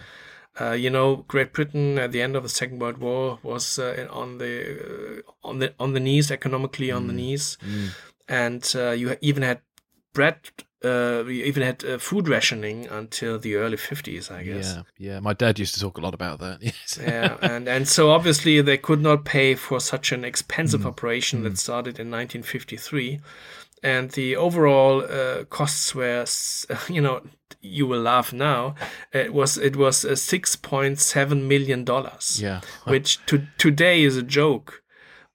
Uh, 0.61 0.73
you 0.73 0.91
know, 0.91 1.25
Great 1.29 1.53
Britain 1.55 1.97
at 1.97 2.11
the 2.13 2.21
end 2.21 2.37
of 2.37 2.43
the 2.43 2.49
Second 2.49 2.81
World 2.81 2.99
War 2.99 3.39
was 3.43 3.79
uh, 3.79 4.09
on 4.11 4.39
the 4.39 5.23
on 5.45 5.59
the 5.61 5.73
on 5.79 5.93
the 5.95 6.01
knees 6.01 6.31
economically 6.31 6.91
on 6.91 7.05
mm. 7.05 7.07
the 7.07 7.13
knees, 7.13 7.57
mm. 7.65 7.91
and 8.29 8.99
you 9.01 9.17
even 9.23 9.43
had 9.45 9.61
bread 10.13 10.39
uh, 10.83 11.23
we 11.27 11.43
even 11.45 11.63
had 11.63 11.85
uh, 11.85 11.99
food 11.99 12.29
rationing 12.29 12.87
until 12.89 13.39
the 13.39 13.55
early 13.57 13.77
50s, 13.77 14.31
I 14.31 14.43
guess. 14.45 14.77
Yeah, 14.77 15.13
yeah. 15.13 15.21
My 15.21 15.35
dad 15.35 15.59
used 15.59 15.75
to 15.75 15.81
talk 15.81 15.99
a 15.99 16.01
lot 16.01 16.15
about 16.15 16.39
that. 16.41 16.63
Yes. 16.71 16.99
yeah, 17.03 17.37
and, 17.43 17.69
and 17.69 17.89
so 17.89 18.11
obviously 18.11 18.61
they 18.61 18.79
could 18.79 19.01
not 19.01 19.25
pay 19.25 19.55
for 19.55 19.81
such 19.81 20.13
an 20.13 20.25
expensive 20.25 20.83
mm. 20.83 20.87
operation 20.87 21.41
mm. 21.41 21.45
that 21.45 21.59
started 21.59 21.99
in 21.99 22.11
1953. 22.11 23.21
And 23.83 24.11
the 24.11 24.37
overall 24.37 25.03
uh, 25.03 25.45
costs 25.45 25.95
were, 25.95 26.25
you 26.89 27.01
know, 27.01 27.23
you 27.61 27.87
will 27.87 28.01
laugh 28.01 28.33
now. 28.33 28.75
It 29.13 29.35
was 29.35 29.59
it 29.59 29.77
was 29.77 30.05
uh, 30.05 30.17
six 30.17 30.55
point 30.57 30.99
seven 30.99 31.49
million 31.49 31.85
dollars. 31.85 32.41
Yeah, 32.41 32.61
which 32.85 33.25
to 33.27 33.47
today 33.59 34.03
is 34.03 34.17
a 34.17 34.23
joke 34.23 34.80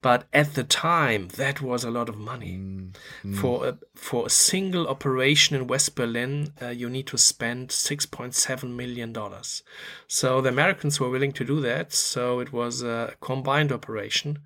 but 0.06 0.28
at 0.32 0.54
the 0.54 0.64
time 0.64 1.30
that 1.30 1.62
was 1.62 1.84
a 1.84 1.90
lot 1.90 2.08
of 2.08 2.16
money 2.16 2.60
mm, 2.60 2.92
mm. 3.24 3.36
for 3.36 3.66
a 3.70 3.78
for 3.96 4.28
a 4.28 4.30
single 4.30 4.88
operation 4.88 5.56
in 5.56 5.66
West 5.66 5.96
Berlin 5.96 6.54
uh, 6.62 6.68
you 6.68 6.88
need 6.92 7.08
to 7.08 7.18
spend 7.18 7.70
6.7 7.70 8.76
million 8.76 9.12
dollars 9.12 9.64
so 10.08 10.42
the 10.42 10.50
Americans 10.50 11.00
were 11.00 11.10
willing 11.10 11.32
to 11.32 11.44
do 11.44 11.60
that 11.60 11.92
so 11.92 12.40
it 12.40 12.54
was 12.54 12.84
a 12.84 13.16
combined 13.20 13.72
operation 13.72 14.38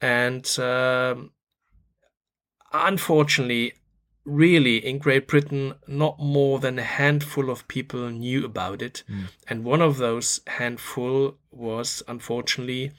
and 0.00 0.58
uh, 0.58 1.14
unfortunately 2.72 3.74
really 4.24 4.78
in 4.84 4.98
Great 4.98 5.28
Britain 5.28 5.74
not 5.86 6.18
more 6.18 6.58
than 6.58 6.80
a 6.80 6.90
handful 7.00 7.48
of 7.48 7.68
people 7.68 8.10
knew 8.10 8.44
about 8.44 8.82
it 8.82 9.04
mm. 9.08 9.26
and 9.46 9.62
one 9.62 9.80
of 9.80 9.98
those 9.98 10.40
handful 10.48 11.36
was 11.52 12.02
unfortunately 12.08 12.90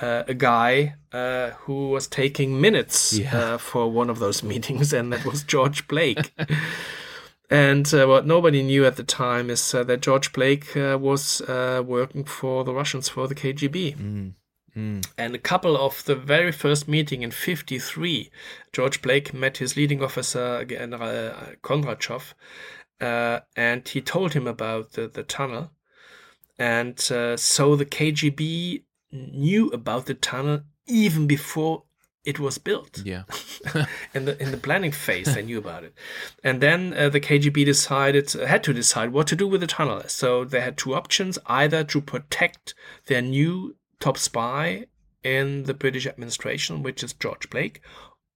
uh, 0.00 0.24
a 0.26 0.34
guy 0.34 0.94
uh, 1.12 1.50
who 1.62 1.90
was 1.90 2.06
taking 2.06 2.60
minutes 2.60 3.18
yeah. 3.18 3.36
uh, 3.36 3.58
for 3.58 3.90
one 3.90 4.10
of 4.10 4.18
those 4.18 4.42
meetings, 4.52 4.92
and 4.92 5.12
that 5.12 5.24
was 5.24 5.42
George 5.42 5.86
Blake. 5.88 6.32
and 7.50 7.92
uh, 7.92 8.06
what 8.06 8.26
nobody 8.26 8.62
knew 8.62 8.84
at 8.84 8.96
the 8.96 9.04
time 9.04 9.50
is 9.50 9.74
uh, 9.74 9.84
that 9.84 10.02
George 10.02 10.32
Blake 10.32 10.76
uh, 10.76 10.98
was 11.00 11.42
working 11.48 12.24
for 12.24 12.64
the 12.64 12.74
Russians 12.74 13.08
for 13.08 13.26
the 13.26 13.34
KGB. 13.34 13.96
Mm. 13.96 14.34
Mm. 14.76 15.04
And 15.18 15.34
a 15.34 15.38
couple 15.38 15.76
of 15.76 16.04
the 16.04 16.14
very 16.14 16.52
first 16.52 16.86
meeting 16.86 17.22
in 17.22 17.32
53, 17.32 18.30
George 18.72 19.02
Blake 19.02 19.34
met 19.34 19.56
his 19.56 19.76
leading 19.76 20.00
officer, 20.00 20.64
General 20.64 21.34
Kondrashev, 21.62 22.34
and 23.00 23.88
he 23.88 24.00
told 24.00 24.34
him 24.34 24.46
about 24.46 24.92
the, 24.92 25.08
the 25.08 25.24
tunnel. 25.24 25.72
And 26.56 27.00
so 27.00 27.74
the 27.74 27.86
KGB 27.86 28.84
knew 29.12 29.68
about 29.68 30.06
the 30.06 30.14
tunnel 30.14 30.62
even 30.86 31.26
before 31.26 31.84
it 32.24 32.38
was 32.38 32.58
built. 32.58 33.02
Yeah. 33.04 33.22
in 34.14 34.24
the 34.24 34.40
in 34.42 34.50
the 34.50 34.56
planning 34.56 34.92
phase, 34.92 35.34
they 35.34 35.42
knew 35.42 35.58
about 35.58 35.84
it, 35.84 35.94
and 36.42 36.60
then 36.60 36.94
uh, 36.94 37.08
the 37.08 37.20
KGB 37.20 37.64
decided 37.64 38.34
uh, 38.34 38.46
had 38.46 38.62
to 38.64 38.72
decide 38.72 39.12
what 39.12 39.26
to 39.28 39.36
do 39.36 39.46
with 39.46 39.60
the 39.60 39.66
tunnel. 39.66 40.02
So 40.06 40.44
they 40.44 40.60
had 40.60 40.76
two 40.76 40.94
options: 40.94 41.38
either 41.46 41.84
to 41.84 42.00
protect 42.00 42.74
their 43.06 43.22
new 43.22 43.76
top 43.98 44.16
spy 44.16 44.86
in 45.22 45.64
the 45.64 45.74
British 45.74 46.06
administration, 46.06 46.82
which 46.82 47.02
is 47.02 47.12
George 47.12 47.50
Blake, 47.50 47.82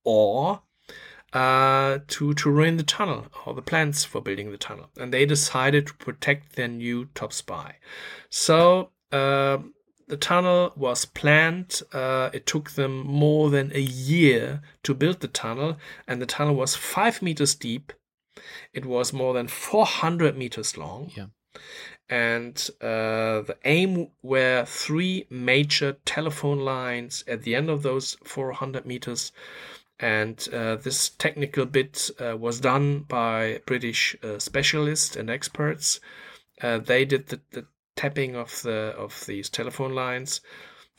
or 0.05 0.61
uh, 1.33 2.01
to 2.09 2.35
to 2.35 2.51
ruin 2.51 2.77
the 2.77 2.83
tunnel 2.83 3.27
or 3.47 3.55
the 3.55 3.63
plans 3.63 4.05
for 4.05 4.21
building 4.21 4.51
the 4.51 4.59
tunnel. 4.59 4.91
And 4.99 5.13
they 5.13 5.25
decided 5.25 5.87
to 5.87 5.95
protect 5.95 6.57
their 6.57 6.69
new 6.69 7.07
top 7.15 7.33
spy. 7.33 7.77
So. 8.31 8.91
Uh, 9.13 9.59
the 10.07 10.17
tunnel 10.17 10.73
was 10.77 11.05
planned. 11.05 11.83
Uh, 11.93 12.31
it 12.33 12.47
took 12.47 12.73
them 12.73 13.07
more 13.07 13.51
than 13.51 13.73
a 13.75 13.81
year 13.81 14.63
to 14.83 14.95
build 14.95 15.21
the 15.21 15.29
tunnel, 15.29 15.79
and 16.07 16.21
the 16.21 16.27
tunnel 16.27 16.55
was 16.55 16.77
five 16.77 17.23
meters 17.23 17.55
deep. 17.55 17.93
It 18.73 18.85
was 18.85 19.13
more 19.13 19.33
than 19.33 19.49
400 19.49 20.37
meters 20.37 20.77
long. 20.77 21.11
Yeah. 21.17 21.27
And 22.09 22.69
uh, 22.81 23.41
the 23.43 23.57
aim 23.65 24.09
were 24.23 24.65
three 24.67 25.27
major 25.31 25.97
telephone 26.05 26.61
lines 26.61 27.25
at 27.27 27.43
the 27.43 27.55
end 27.55 27.71
of 27.71 27.83
those 27.83 28.17
400 28.25 28.85
meters. 28.85 29.33
And 29.99 30.47
uh, 30.53 30.77
this 30.77 31.09
technical 31.09 31.65
bit 31.67 32.11
uh, 32.21 32.37
was 32.37 32.61
done 32.61 33.01
by 33.01 33.61
British 33.65 34.17
uh, 34.23 34.39
specialists 34.39 35.17
and 35.17 35.31
experts. 35.31 36.01
Uh, 36.61 36.79
they 36.79 37.05
did 37.05 37.29
the, 37.29 37.41
the 37.53 37.67
tapping 37.97 38.35
of 38.37 38.63
the 38.63 38.95
of 38.97 39.25
these 39.27 39.49
telephone 39.49 39.95
lines. 39.95 40.41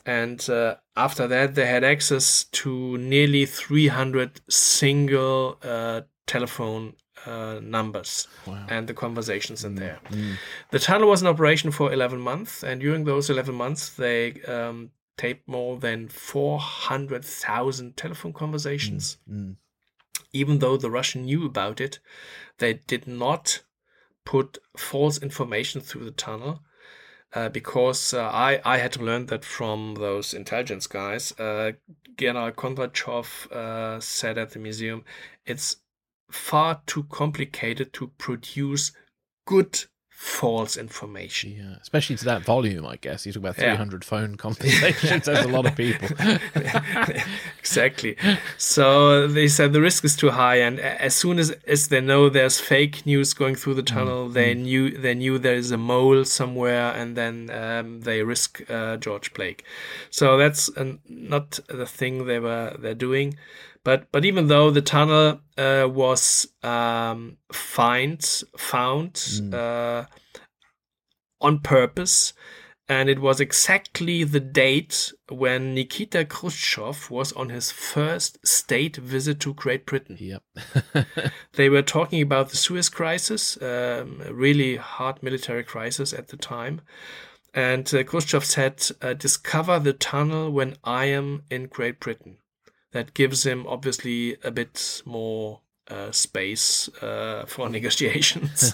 And 0.05 0.47
uh, 0.49 0.75
after 0.95 1.27
that, 1.27 1.55
they 1.55 1.65
had 1.65 1.83
access 1.83 2.43
to 2.43 2.95
nearly 2.99 3.47
300 3.47 4.39
single 4.47 5.57
uh, 5.63 6.01
telephone 6.27 6.93
uh, 7.25 7.59
numbers 7.61 8.27
wow. 8.45 8.65
and 8.69 8.87
the 8.87 8.93
conversations 8.93 9.63
in 9.63 9.75
mm. 9.75 9.79
there. 9.79 9.99
Mm. 10.09 10.35
The 10.71 10.79
tunnel 10.79 11.09
was 11.09 11.21
in 11.21 11.27
operation 11.27 11.71
for 11.71 11.91
11 11.91 12.19
months, 12.19 12.63
and 12.63 12.81
during 12.81 13.05
those 13.05 13.29
11 13.29 13.55
months, 13.55 13.89
they 13.89 14.41
um, 14.43 14.91
taped 15.17 15.47
more 15.47 15.77
than 15.77 16.07
400,000 16.07 17.97
telephone 17.97 18.33
conversations. 18.33 19.17
Mm. 19.29 19.35
mm. 19.35 19.55
Even 20.33 20.59
though 20.59 20.75
the 20.75 20.91
Russian 20.91 21.23
knew 21.23 21.45
about 21.45 21.79
it, 21.79 21.99
they 22.57 22.73
did 22.73 23.07
not 23.07 23.61
put 24.25 24.57
false 24.77 25.17
information 25.17 25.79
through 25.79 26.03
the 26.03 26.11
tunnel. 26.11 26.61
Uh, 27.35 27.49
because 27.49 28.13
uh, 28.13 28.29
I, 28.29 28.61
I 28.63 28.77
had 28.77 28.93
to 28.93 29.03
learn 29.03 29.25
that 29.25 29.43
from 29.43 29.95
those 29.95 30.33
intelligence 30.33 30.87
guys. 30.87 31.37
Uh, 31.37 31.73
General 32.17 32.53
Kondrashev 32.53 33.51
uh, 33.51 33.99
said 33.99 34.37
at 34.37 34.51
the 34.51 34.59
museum, 34.59 35.03
it's 35.45 35.75
far 36.31 36.81
too 36.85 37.03
complicated 37.03 37.91
to 37.91 38.07
produce 38.17 38.93
good 39.45 39.83
false 40.15 40.77
information. 40.77 41.51
Yeah, 41.57 41.75
especially 41.81 42.15
to 42.15 42.25
that 42.25 42.41
volume, 42.43 42.85
I 42.85 42.95
guess. 42.95 43.25
You 43.25 43.33
talk 43.33 43.41
about 43.41 43.57
300 43.57 44.03
yeah. 44.03 44.07
phone 44.07 44.35
conversations. 44.45 45.25
There's 45.25 45.45
a 45.45 45.49
lot 45.49 45.65
of 45.65 45.75
people. 45.75 46.07
exactly. 47.59 48.15
So 48.57 49.27
they 49.27 49.49
said 49.49 49.73
the 49.73 49.81
risk 49.81 50.05
is 50.05 50.15
too 50.15 50.31
high, 50.31 50.55
and 50.55 50.79
as 50.79 51.13
soon 51.15 51.37
as, 51.37 51.51
as 51.67 51.89
they 51.89 51.99
know 51.99 52.29
there's 52.29 52.59
fake 52.59 53.05
news 53.05 53.33
going 53.33 53.55
through 53.55 53.75
the 53.75 53.83
mm, 53.83 53.93
tunnel, 53.93 54.29
mm. 54.29 54.33
they 54.33 54.53
knew 54.53 54.97
they 54.97 55.13
knew 55.13 55.37
there 55.37 55.55
is 55.55 55.71
a 55.71 55.77
mole 55.77 56.23
somewhere, 56.23 56.91
and 56.93 57.17
then 57.17 57.49
um, 57.51 58.01
they 58.01 58.23
risk 58.23 58.61
uh, 58.69 58.95
George 58.97 59.33
Blake. 59.33 59.65
So 60.09 60.37
that's 60.37 60.69
uh, 60.77 60.93
not 61.09 61.59
the 61.67 61.85
thing 61.85 62.25
they 62.25 62.39
were 62.39 62.75
they're 62.79 62.95
doing. 62.95 63.37
But 63.85 64.11
but 64.11 64.25
even 64.25 64.47
though 64.47 64.71
the 64.71 64.81
tunnel 64.81 65.41
uh, 65.57 65.87
was 65.87 66.47
um, 66.63 67.37
find, 67.53 68.19
found 68.57 69.13
mm. 69.13 69.53
uh, 69.53 70.07
on 71.39 71.59
purpose, 71.59 72.33
and 72.89 73.09
it 73.09 73.19
was 73.19 73.39
exactly 73.39 74.23
the 74.23 74.39
date 74.39 75.13
when 75.29 75.75
Nikita 75.75 76.25
Khrushchev 76.25 77.11
was 77.11 77.31
on 77.33 77.49
his 77.49 77.71
first 77.71 78.45
state 78.45 78.97
visit 78.97 79.39
to 79.41 79.53
Great 79.53 79.85
Britain. 79.85 80.17
Yep. 80.19 80.41
they 81.53 81.69
were 81.69 81.83
talking 81.83 82.23
about 82.23 82.49
the 82.49 82.57
Suez 82.57 82.89
Crisis, 82.89 83.55
um, 83.61 84.19
a 84.25 84.33
really 84.33 84.77
hard 84.77 85.21
military 85.21 85.63
crisis 85.63 86.11
at 86.11 86.29
the 86.29 86.37
time. 86.37 86.81
And 87.53 87.91
uh, 87.93 88.03
Khrushchev 88.03 88.43
said, 88.43 88.83
uh, 89.01 89.13
Discover 89.13 89.79
the 89.79 89.93
tunnel 89.93 90.51
when 90.51 90.75
I 90.83 91.05
am 91.05 91.43
in 91.51 91.67
Great 91.67 91.99
Britain 91.99 92.37
that 92.95 93.13
gives 93.13 93.45
him 93.45 93.67
obviously 93.67 94.37
a 94.41 94.49
bit 94.49 95.01
more 95.03 95.59
uh, 95.89 96.11
space 96.11 96.87
uh, 97.01 97.43
for 97.45 97.67
negotiations. 97.77 98.73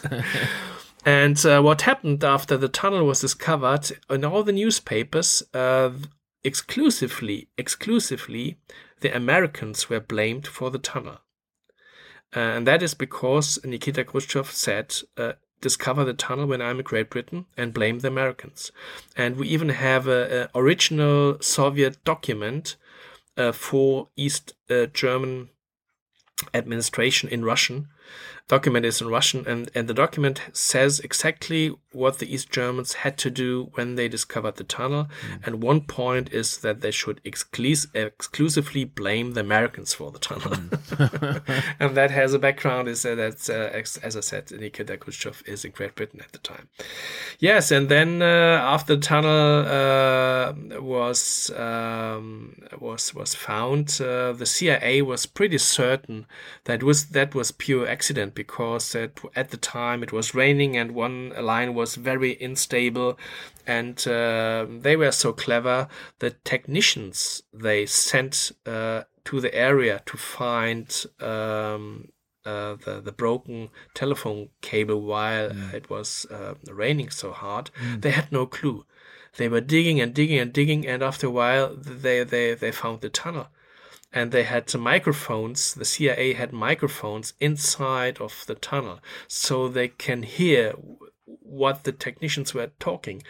and 1.06 1.44
uh, 1.44 1.60
what 1.60 1.82
happened 1.82 2.24
after 2.24 2.56
the 2.56 2.70
tunnel 2.70 3.08
was 3.08 3.20
discovered 3.20 3.92
in 4.12 4.24
all 4.24 4.44
the 4.44 4.52
newspapers, 4.52 5.42
uh, 5.56 5.90
exclusively, 6.44 7.48
exclusively, 7.58 8.58
the 9.00 9.14
Americans 9.16 9.90
were 9.90 10.00
blamed 10.00 10.46
for 10.46 10.70
the 10.70 10.78
tunnel. 10.78 11.18
Uh, 12.36 12.42
and 12.42 12.68
that 12.68 12.84
is 12.84 12.94
because 12.94 13.58
Nikita 13.66 14.04
Khrushchev 14.04 14.52
said, 14.52 14.96
uh, 15.18 15.34
discover 15.62 16.06
the 16.06 16.14
tunnel 16.14 16.46
when 16.46 16.62
I'm 16.62 16.78
in 16.78 16.84
Great 16.84 17.10
Britain 17.10 17.48
and 17.58 17.74
blame 17.74 18.00
the 18.00 18.10
Americans. 18.10 18.72
And 19.18 19.36
we 19.38 19.48
even 19.48 19.70
have 19.70 20.08
an 20.08 20.48
original 20.54 21.42
Soviet 21.42 22.04
document 22.04 22.76
for 23.52 24.10
East 24.16 24.54
uh, 24.70 24.86
German 24.88 25.50
administration 26.54 27.30
in 27.30 27.46
Russian. 27.46 27.88
Document 28.48 28.86
is 28.86 29.02
in 29.02 29.08
Russian, 29.08 29.48
and, 29.48 29.70
and 29.76 29.88
the 29.88 29.94
document 29.94 30.42
says 30.54 31.00
exactly 31.00 31.74
what 31.94 32.20
the 32.20 32.34
East 32.34 32.50
Germans 32.50 32.94
had 32.94 33.18
to 33.20 33.30
do 33.30 33.70
when 33.76 33.96
they 33.96 34.08
discovered 34.08 34.56
the 34.56 34.64
tunnel. 34.64 35.06
Mm. 35.06 35.48
And 35.48 35.64
one 35.64 35.82
point 35.82 36.32
is 36.32 36.60
that 36.60 36.82
they 36.82 36.92
should 36.92 37.22
exclus- 37.24 37.94
exclusively 37.94 38.86
blame 38.86 39.34
the 39.34 39.42
Americans 39.42 39.94
for 39.94 40.12
the 40.12 40.20
tunnel. 40.20 40.52
Mm. 40.52 41.64
and 41.80 41.98
that 41.98 42.12
has 42.12 42.34
a 42.34 42.39
background 42.39 42.88
is 42.88 43.04
that, 43.04 43.50
uh, 43.50 44.06
as 44.06 44.16
I 44.16 44.22
said, 44.22 44.52
Nikita 44.52 44.98
Khrushchev 44.98 45.44
is 45.46 45.66
in 45.66 45.72
Great 45.72 45.96
Britain 45.96 46.22
at 46.22 46.32
the 46.32 46.39
time. 46.39 46.70
Yes, 47.39 47.72
and 47.72 47.89
then 47.89 48.22
uh, 48.22 48.26
after 48.26 48.96
the 48.96 49.02
tunnel 49.02 49.66
uh, 49.66 50.82
was 50.82 51.52
um, 51.58 52.56
was 52.80 53.14
was 53.14 53.36
found, 53.36 54.00
uh, 54.02 54.34
the 54.34 54.46
CIA 54.46 55.02
was 55.02 55.26
pretty 55.26 55.58
certain 55.58 56.26
that 56.66 56.84
was 56.84 57.08
that 57.08 57.34
was 57.36 57.52
pure 57.52 57.88
accident 57.88 58.36
because 58.36 58.96
at, 58.96 59.20
at 59.36 59.50
the 59.50 59.58
time 59.58 60.04
it 60.04 60.12
was 60.12 60.36
raining 60.36 60.78
and 60.78 60.92
one 60.92 61.30
line 61.30 61.74
was 61.74 61.81
very 61.96 62.38
unstable 62.42 63.18
and 63.68 64.08
uh, 64.08 64.66
they 64.70 64.96
were 64.96 65.12
so 65.12 65.34
clever 65.34 65.88
the 66.20 66.32
technicians 66.44 67.44
they 67.54 67.86
sent 67.86 68.52
uh, 68.66 69.04
to 69.26 69.40
the 69.40 69.54
area 69.54 70.02
to 70.06 70.18
find 70.18 71.06
um, 71.20 72.10
uh, 72.46 72.76
the 72.86 73.02
the 73.04 73.12
broken 73.12 73.70
telephone 73.94 74.50
cable 74.62 75.02
while 75.02 75.50
mm. 75.50 75.74
it 75.74 75.90
was 75.90 76.26
uh, 76.32 76.56
raining 76.72 77.10
so 77.10 77.32
hard. 77.32 77.70
Mm. 77.80 78.02
They 78.02 78.12
had 78.12 78.32
no 78.32 78.48
clue. 78.48 78.84
They 79.38 79.48
were 79.48 79.62
digging 79.62 80.02
and 80.02 80.14
digging 80.14 80.40
and 80.40 80.52
digging, 80.52 80.88
and 80.88 81.04
after 81.04 81.28
a 81.28 81.30
while, 81.30 81.76
they 81.76 82.24
they 82.24 82.56
they 82.56 82.72
found 82.72 83.02
the 83.02 83.10
tunnel 83.10 83.48
and 84.14 84.32
they 84.32 84.44
had 84.44 84.74
microphones. 84.76 85.74
The 85.74 85.86
CIA 85.86 86.34
had 86.34 86.52
microphones 86.52 87.34
inside 87.40 88.20
of 88.20 88.44
the 88.48 88.56
tunnel 88.56 89.00
so 89.28 89.68
they 89.68 89.88
can 89.88 90.24
hear 90.24 90.74
what 91.42 91.84
the 91.84 91.92
technicians 91.92 92.54
were 92.54 92.72
talking. 92.80 93.24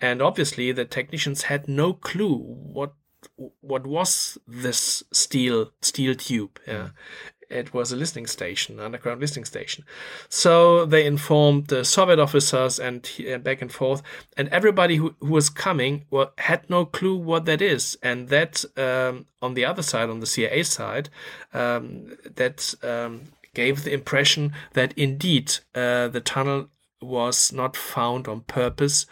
And 0.00 0.22
obviously, 0.22 0.72
the 0.72 0.84
technicians 0.84 1.42
had 1.42 1.68
no 1.68 1.92
clue 1.92 2.36
what 2.38 2.94
what 3.60 3.86
was 3.86 4.38
this 4.46 5.02
steel 5.12 5.72
steel 5.80 6.14
tube. 6.14 6.60
Yeah 6.66 6.90
it 7.50 7.72
was 7.72 7.92
a 7.92 7.96
listening 7.96 8.26
station, 8.26 8.78
underground 8.78 9.20
listening 9.20 9.44
station. 9.44 9.84
So 10.28 10.84
they 10.84 11.06
informed 11.06 11.68
the 11.68 11.84
Soviet 11.84 12.18
officers 12.18 12.78
and 12.78 13.08
uh, 13.32 13.38
back 13.38 13.62
and 13.62 13.72
forth, 13.72 14.02
and 14.36 14.48
everybody 14.48 14.96
who, 14.96 15.14
who 15.20 15.32
was 15.32 15.48
coming 15.48 16.04
well, 16.10 16.32
had 16.38 16.68
no 16.68 16.84
clue 16.84 17.16
what 17.16 17.46
that 17.46 17.62
is. 17.62 17.96
And 18.02 18.28
that 18.28 18.64
um, 18.76 19.26
on 19.40 19.54
the 19.54 19.64
other 19.64 19.82
side, 19.82 20.10
on 20.10 20.20
the 20.20 20.26
CIA 20.26 20.62
side, 20.62 21.08
um, 21.54 22.16
that 22.36 22.74
um, 22.82 23.22
gave 23.54 23.84
the 23.84 23.92
impression 23.92 24.52
that 24.74 24.92
indeed 24.96 25.58
uh, 25.74 26.08
the 26.08 26.20
tunnel 26.20 26.68
was 27.00 27.52
not 27.52 27.76
found 27.76 28.28
on 28.28 28.40
purpose 28.42 29.06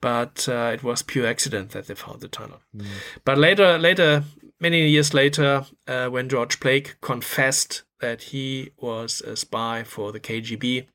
but 0.00 0.48
uh, 0.48 0.72
it 0.74 0.82
was 0.82 1.00
pure 1.00 1.28
accident 1.28 1.70
that 1.70 1.86
they 1.86 1.94
found 1.94 2.20
the 2.20 2.26
tunnel. 2.26 2.60
Mm. 2.76 2.86
But 3.24 3.38
later, 3.38 3.78
later 3.78 4.24
Many 4.62 4.86
years 4.86 5.12
later, 5.12 5.66
uh, 5.88 6.06
when 6.06 6.28
George 6.28 6.60
Blake 6.60 6.94
confessed 7.00 7.82
that 7.98 8.22
he 8.22 8.70
was 8.76 9.20
a 9.20 9.34
spy 9.34 9.82
for 9.82 10.12
the 10.12 10.20
KGB, 10.20 10.86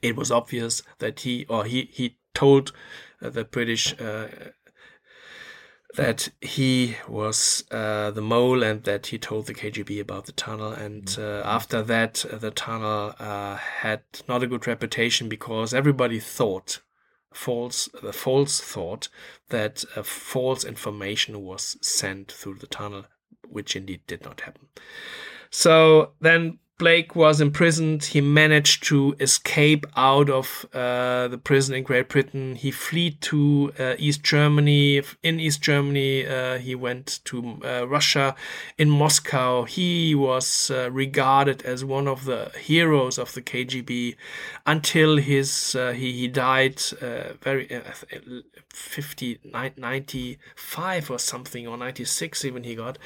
it 0.00 0.16
was 0.16 0.30
obvious 0.30 0.82
that 0.98 1.20
he 1.20 1.44
or 1.50 1.66
he 1.66 1.90
he 1.92 2.16
told 2.34 2.72
uh, 3.20 3.28
the 3.28 3.44
British 3.44 3.92
uh, 4.00 4.28
that 5.96 6.28
he 6.40 6.96
was 7.08 7.64
uh, 7.70 8.10
the 8.10 8.20
mole 8.20 8.62
and 8.62 8.84
that 8.84 9.06
he 9.06 9.18
told 9.18 9.46
the 9.46 9.54
KGB 9.54 10.00
about 10.00 10.26
the 10.26 10.32
tunnel. 10.32 10.72
And 10.72 11.16
uh, 11.18 11.42
after 11.44 11.82
that, 11.82 12.24
the 12.32 12.50
tunnel 12.50 13.14
uh, 13.18 13.56
had 13.56 14.02
not 14.28 14.42
a 14.42 14.46
good 14.46 14.66
reputation 14.66 15.28
because 15.28 15.74
everybody 15.74 16.20
thought 16.20 16.80
false 17.32 17.88
the 18.02 18.12
false 18.12 18.60
thought 18.60 19.08
that 19.50 19.84
a 19.94 20.02
false 20.02 20.64
information 20.64 21.42
was 21.42 21.76
sent 21.80 22.32
through 22.32 22.56
the 22.56 22.66
tunnel, 22.66 23.04
which 23.48 23.76
indeed 23.76 24.00
did 24.06 24.24
not 24.24 24.40
happen. 24.40 24.66
So 25.50 26.12
then 26.20 26.58
Blake 26.80 27.14
was 27.14 27.42
imprisoned. 27.42 28.02
He 28.04 28.22
managed 28.22 28.84
to 28.84 29.14
escape 29.20 29.84
out 29.96 30.30
of 30.30 30.64
uh, 30.72 31.28
the 31.28 31.36
prison 31.36 31.74
in 31.74 31.82
Great 31.84 32.08
Britain. 32.08 32.54
He 32.54 32.70
fled 32.70 33.20
to 33.20 33.70
uh, 33.78 33.96
East 33.98 34.22
Germany. 34.22 35.02
In 35.22 35.38
East 35.38 35.60
Germany, 35.60 36.26
uh, 36.26 36.56
he 36.56 36.74
went 36.74 37.20
to 37.26 37.60
uh, 37.62 37.86
Russia. 37.86 38.34
In 38.78 38.88
Moscow, 38.88 39.64
he 39.64 40.14
was 40.14 40.70
uh, 40.70 40.90
regarded 40.90 41.60
as 41.62 41.84
one 41.84 42.08
of 42.08 42.24
the 42.24 42.50
heroes 42.58 43.18
of 43.18 43.34
the 43.34 43.42
KGB 43.42 44.16
until 44.64 45.18
his 45.18 45.76
uh, 45.76 45.92
he, 45.92 46.12
he 46.12 46.28
died 46.28 46.80
very 47.42 47.68
50, 48.72 49.38
95 49.76 51.10
or 51.10 51.18
something, 51.18 51.68
or 51.68 51.76
96 51.76 52.42
even 52.46 52.64
he 52.64 52.74
got. 52.74 52.96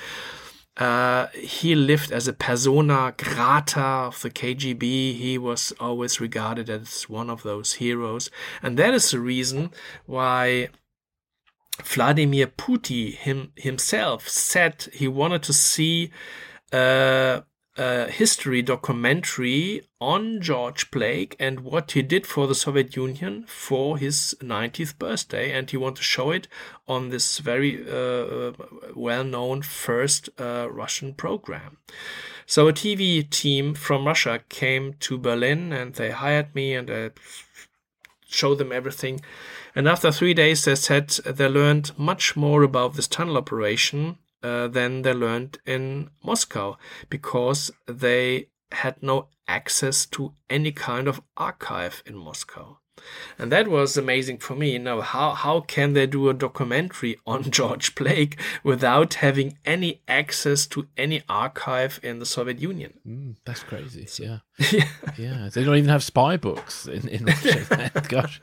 Uh, 0.76 1.28
he 1.28 1.74
lived 1.74 2.10
as 2.10 2.26
a 2.26 2.32
persona 2.32 3.14
grata 3.16 3.80
of 3.80 4.20
the 4.22 4.30
KGB. 4.30 5.16
He 5.16 5.38
was 5.38 5.72
always 5.78 6.20
regarded 6.20 6.68
as 6.68 7.08
one 7.08 7.30
of 7.30 7.42
those 7.42 7.74
heroes. 7.74 8.30
And 8.62 8.76
that 8.78 8.92
is 8.92 9.10
the 9.10 9.20
reason 9.20 9.70
why 10.06 10.70
Vladimir 11.82 12.48
Putin 12.48 13.14
him, 13.14 13.52
himself 13.56 14.28
said 14.28 14.88
he 14.92 15.06
wanted 15.06 15.42
to 15.44 15.52
see 15.52 16.10
uh, 16.72 17.42
a 17.76 18.08
history 18.08 18.62
documentary 18.62 19.82
on 20.00 20.40
George 20.40 20.90
Blake 20.90 21.34
and 21.40 21.60
what 21.60 21.92
he 21.92 22.02
did 22.02 22.26
for 22.26 22.46
the 22.46 22.54
Soviet 22.54 22.94
Union 22.94 23.44
for 23.48 23.98
his 23.98 24.36
90th 24.40 24.98
birthday. 24.98 25.52
And 25.52 25.68
he 25.68 25.76
wanted 25.76 25.96
to 25.96 26.02
show 26.02 26.30
it 26.30 26.46
on 26.86 27.10
this 27.10 27.38
very 27.38 27.84
uh, 27.88 28.52
well 28.94 29.24
known 29.24 29.62
first 29.62 30.28
uh, 30.38 30.68
Russian 30.70 31.14
program. 31.14 31.78
So 32.46 32.68
a 32.68 32.72
TV 32.72 33.28
team 33.28 33.74
from 33.74 34.06
Russia 34.06 34.40
came 34.48 34.94
to 35.00 35.18
Berlin 35.18 35.72
and 35.72 35.94
they 35.94 36.10
hired 36.10 36.54
me 36.54 36.74
and 36.74 36.90
I 36.90 37.10
showed 38.28 38.58
them 38.58 38.72
everything. 38.72 39.20
And 39.74 39.88
after 39.88 40.12
three 40.12 40.34
days, 40.34 40.64
they 40.64 40.76
said 40.76 41.08
they 41.08 41.48
learned 41.48 41.98
much 41.98 42.36
more 42.36 42.62
about 42.62 42.94
this 42.94 43.08
tunnel 43.08 43.36
operation 43.36 44.18
uh, 44.44 44.68
than 44.68 45.02
they 45.02 45.14
learned 45.14 45.58
in 45.66 46.10
Moscow 46.22 46.76
because 47.08 47.70
they 47.86 48.48
had 48.72 49.02
no 49.02 49.28
access 49.48 50.06
to 50.06 50.34
any 50.50 50.70
kind 50.70 51.08
of 51.08 51.22
archive 51.36 52.02
in 52.06 52.14
Moscow. 52.14 52.78
And 53.38 53.50
that 53.50 53.68
was 53.68 53.96
amazing 53.96 54.38
for 54.38 54.54
me. 54.54 54.78
Now, 54.78 55.00
how, 55.00 55.32
how 55.32 55.60
can 55.60 55.94
they 55.94 56.06
do 56.06 56.28
a 56.28 56.34
documentary 56.34 57.16
on 57.26 57.50
George 57.50 57.94
Blake 57.94 58.38
without 58.62 59.14
having 59.14 59.58
any 59.64 60.02
access 60.06 60.66
to 60.68 60.86
any 60.96 61.22
archive 61.28 61.98
in 62.02 62.18
the 62.18 62.26
Soviet 62.26 62.60
Union? 62.60 62.94
Mm, 63.06 63.36
that's 63.44 63.62
crazy. 63.62 64.06
Yeah. 64.22 64.38
Yeah. 64.58 64.88
yeah. 65.18 65.48
They 65.52 65.64
don't 65.64 65.76
even 65.76 65.90
have 65.90 66.02
spy 66.02 66.36
books 66.36 66.86
in, 66.86 67.08
in 67.08 67.24
Russia. 67.24 67.90
Gosh. 68.08 68.40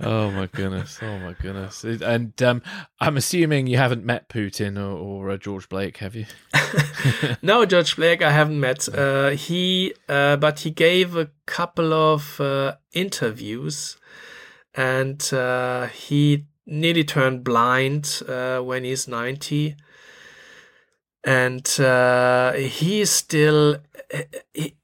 oh, 0.00 0.30
my 0.30 0.46
goodness. 0.52 0.98
Oh, 1.02 1.18
my 1.18 1.34
goodness. 1.40 1.84
And 1.84 2.40
um, 2.42 2.62
I'm 3.00 3.16
assuming 3.16 3.66
you 3.66 3.76
haven't 3.76 4.04
met 4.04 4.28
Putin 4.28 4.78
or, 4.78 4.96
or 4.96 5.30
uh, 5.30 5.36
George 5.36 5.68
Blake, 5.68 5.98
have 5.98 6.14
you? 6.14 6.26
no, 7.42 7.64
George 7.64 7.96
Blake, 7.96 8.22
I 8.22 8.32
haven't 8.32 8.58
met. 8.58 8.88
Uh, 8.88 9.30
he, 9.30 9.94
uh, 10.08 10.36
but 10.36 10.60
he 10.60 10.70
gave 10.70 11.16
a 11.16 11.30
couple 11.46 11.92
of 11.92 12.40
uh, 12.40 12.76
interviews, 12.92 13.96
and 14.74 15.32
uh, 15.32 15.86
he 15.86 16.46
nearly 16.66 17.04
turned 17.04 17.44
blind 17.44 18.22
uh, 18.28 18.58
when 18.60 18.84
he's 18.84 19.06
ninety, 19.06 19.76
and 21.24 21.80
uh, 21.80 22.52
he 22.52 23.04
still. 23.04 23.78
He, 24.52 24.76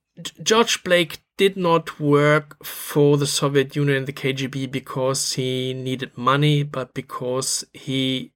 George 0.42 0.84
Blake 0.84 1.20
did 1.38 1.56
not 1.56 1.98
work 1.98 2.62
for 2.62 3.16
the 3.16 3.26
Soviet 3.26 3.74
Union 3.74 3.96
and 3.98 4.06
the 4.06 4.12
KGB 4.12 4.70
because 4.70 5.32
he 5.32 5.72
needed 5.72 6.16
money, 6.16 6.62
but 6.62 6.92
because 6.92 7.64
he 7.72 8.32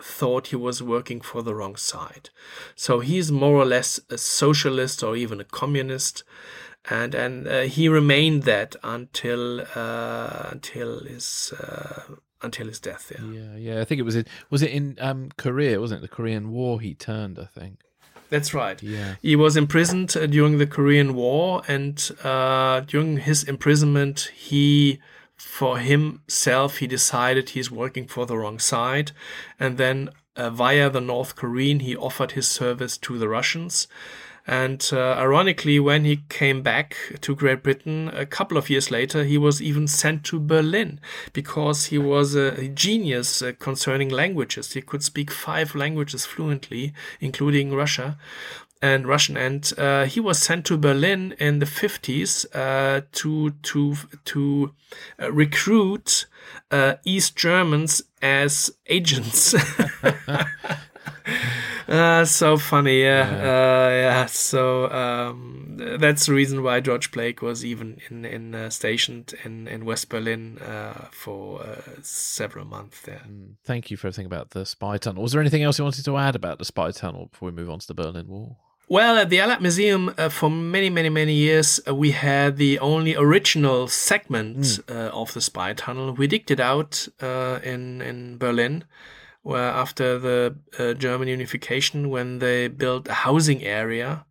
thought 0.00 0.48
he 0.48 0.56
was 0.56 0.82
working 0.82 1.20
for 1.20 1.42
the 1.42 1.54
wrong 1.54 1.74
side. 1.76 2.30
So 2.74 3.00
he's 3.00 3.32
more 3.32 3.56
or 3.56 3.64
less 3.64 3.98
a 4.10 4.18
socialist 4.18 5.02
or 5.02 5.16
even 5.16 5.40
a 5.40 5.44
communist, 5.44 6.22
and 6.88 7.14
and 7.14 7.48
uh, 7.48 7.60
he 7.62 7.88
remained 7.88 8.44
that 8.44 8.76
until 8.82 9.62
uh, 9.74 10.48
until 10.50 11.00
his 11.04 11.52
uh, 11.58 12.16
until 12.42 12.66
his 12.66 12.80
death. 12.80 13.12
Yeah. 13.14 13.26
yeah, 13.26 13.56
yeah. 13.56 13.80
I 13.80 13.84
think 13.84 13.98
it 13.98 14.04
was 14.04 14.16
in 14.16 14.26
was 14.50 14.62
it 14.62 14.70
in 14.70 14.96
um, 15.00 15.30
Korea, 15.36 15.80
wasn't 15.80 16.00
it? 16.00 16.02
The 16.02 16.14
Korean 16.14 16.50
War. 16.50 16.80
He 16.80 16.94
turned, 16.94 17.38
I 17.38 17.46
think. 17.46 17.80
That's 18.28 18.52
right. 18.52 18.82
Yeah. 18.82 19.14
He 19.22 19.36
was 19.36 19.56
imprisoned 19.56 20.16
uh, 20.16 20.26
during 20.26 20.58
the 20.58 20.66
Korean 20.66 21.14
War, 21.14 21.62
and 21.68 22.10
uh, 22.24 22.80
during 22.80 23.18
his 23.18 23.44
imprisonment, 23.44 24.32
he 24.34 25.00
for 25.36 25.78
himself, 25.78 26.78
he 26.78 26.86
decided 26.86 27.50
he's 27.50 27.70
working 27.70 28.06
for 28.06 28.26
the 28.26 28.36
wrong 28.36 28.58
side. 28.58 29.12
And 29.60 29.76
then 29.76 30.10
uh, 30.34 30.50
via 30.50 30.90
the 30.90 31.00
North 31.00 31.36
Korean, 31.36 31.80
he 31.80 31.94
offered 31.94 32.32
his 32.32 32.48
service 32.48 32.96
to 32.98 33.18
the 33.18 33.28
Russians. 33.28 33.86
And 34.46 34.88
uh, 34.92 35.14
ironically, 35.18 35.80
when 35.80 36.04
he 36.04 36.22
came 36.28 36.62
back 36.62 36.96
to 37.20 37.34
Great 37.34 37.64
Britain 37.64 38.10
a 38.14 38.24
couple 38.24 38.56
of 38.56 38.70
years 38.70 38.90
later, 38.90 39.24
he 39.24 39.38
was 39.38 39.60
even 39.60 39.88
sent 39.88 40.22
to 40.24 40.38
Berlin 40.38 41.00
because 41.32 41.86
he 41.86 41.98
was 41.98 42.36
a 42.36 42.68
genius 42.68 43.42
uh, 43.42 43.52
concerning 43.58 44.08
languages. 44.08 44.72
He 44.72 44.82
could 44.82 45.02
speak 45.02 45.32
five 45.32 45.74
languages 45.74 46.24
fluently, 46.24 46.92
including 47.20 47.74
Russia 47.74 48.18
and 48.82 49.06
Russian, 49.06 49.36
and 49.36 49.72
uh, 49.78 50.04
he 50.04 50.20
was 50.20 50.38
sent 50.38 50.66
to 50.66 50.76
Berlin 50.76 51.34
in 51.38 51.58
the 51.58 51.66
fifties 51.66 52.44
uh, 52.54 53.00
to 53.12 53.50
to 53.62 53.96
to 54.26 54.74
uh, 55.20 55.32
recruit 55.32 56.26
uh, 56.70 56.94
East 57.04 57.36
Germans 57.36 58.02
as 58.20 58.70
agents. 58.86 59.54
Uh, 61.88 62.24
so 62.24 62.56
funny, 62.56 63.02
yeah, 63.02 63.30
yeah. 63.30 63.42
Uh, 63.42 63.90
yeah. 63.90 64.26
So 64.26 64.90
um, 64.90 65.76
that's 65.98 66.26
the 66.26 66.34
reason 66.34 66.62
why 66.62 66.80
George 66.80 67.10
Blake 67.10 67.42
was 67.42 67.64
even 67.64 68.00
in 68.10 68.24
in 68.24 68.70
stationed 68.70 69.34
in 69.44 69.68
in 69.68 69.84
West 69.84 70.08
Berlin 70.08 70.58
for 71.10 71.64
several 72.02 72.64
months 72.64 73.00
there. 73.02 73.22
Mm, 73.28 73.56
thank 73.64 73.90
you 73.90 73.96
for 73.96 74.08
everything 74.08 74.26
about 74.26 74.50
the 74.50 74.66
spy 74.66 74.98
tunnel. 74.98 75.22
Was 75.22 75.32
there 75.32 75.40
anything 75.40 75.62
else 75.62 75.78
you 75.78 75.84
wanted 75.84 76.04
to 76.04 76.16
add 76.16 76.36
about 76.36 76.58
the 76.58 76.64
spy 76.64 76.90
tunnel 76.90 77.26
before 77.26 77.50
we 77.50 77.56
move 77.56 77.70
on 77.70 77.78
to 77.78 77.86
the 77.86 77.94
Berlin 77.94 78.28
Wall? 78.28 78.58
Well, 78.88 79.16
at 79.18 79.30
the 79.30 79.40
Allied 79.40 79.62
Museum, 79.62 80.14
uh, 80.16 80.28
for 80.28 80.48
many, 80.48 80.90
many, 80.90 81.08
many 81.08 81.32
years, 81.32 81.80
uh, 81.88 81.94
we 81.94 82.12
had 82.12 82.56
the 82.56 82.78
only 82.78 83.16
original 83.16 83.88
segment 83.88 84.58
mm. 84.58 84.94
uh, 84.94 85.10
of 85.10 85.34
the 85.34 85.40
spy 85.40 85.72
tunnel. 85.72 86.12
We 86.12 86.28
digged 86.28 86.52
it 86.52 86.60
out 86.60 87.08
uh, 87.20 87.58
in 87.64 88.00
in 88.00 88.38
Berlin, 88.38 88.84
where 89.46 89.70
after 89.84 90.18
the 90.18 90.56
uh, 90.78 90.92
German 90.94 91.28
unification, 91.28 92.10
when 92.10 92.40
they 92.40 92.68
built 92.68 93.08
a 93.08 93.14
housing 93.26 93.62
area 93.62 94.26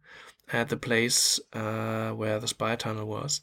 at 0.51 0.69
the 0.69 0.77
place 0.77 1.39
uh, 1.53 2.09
where 2.11 2.39
the 2.39 2.47
spy 2.47 2.75
tunnel 2.75 3.07
was, 3.07 3.41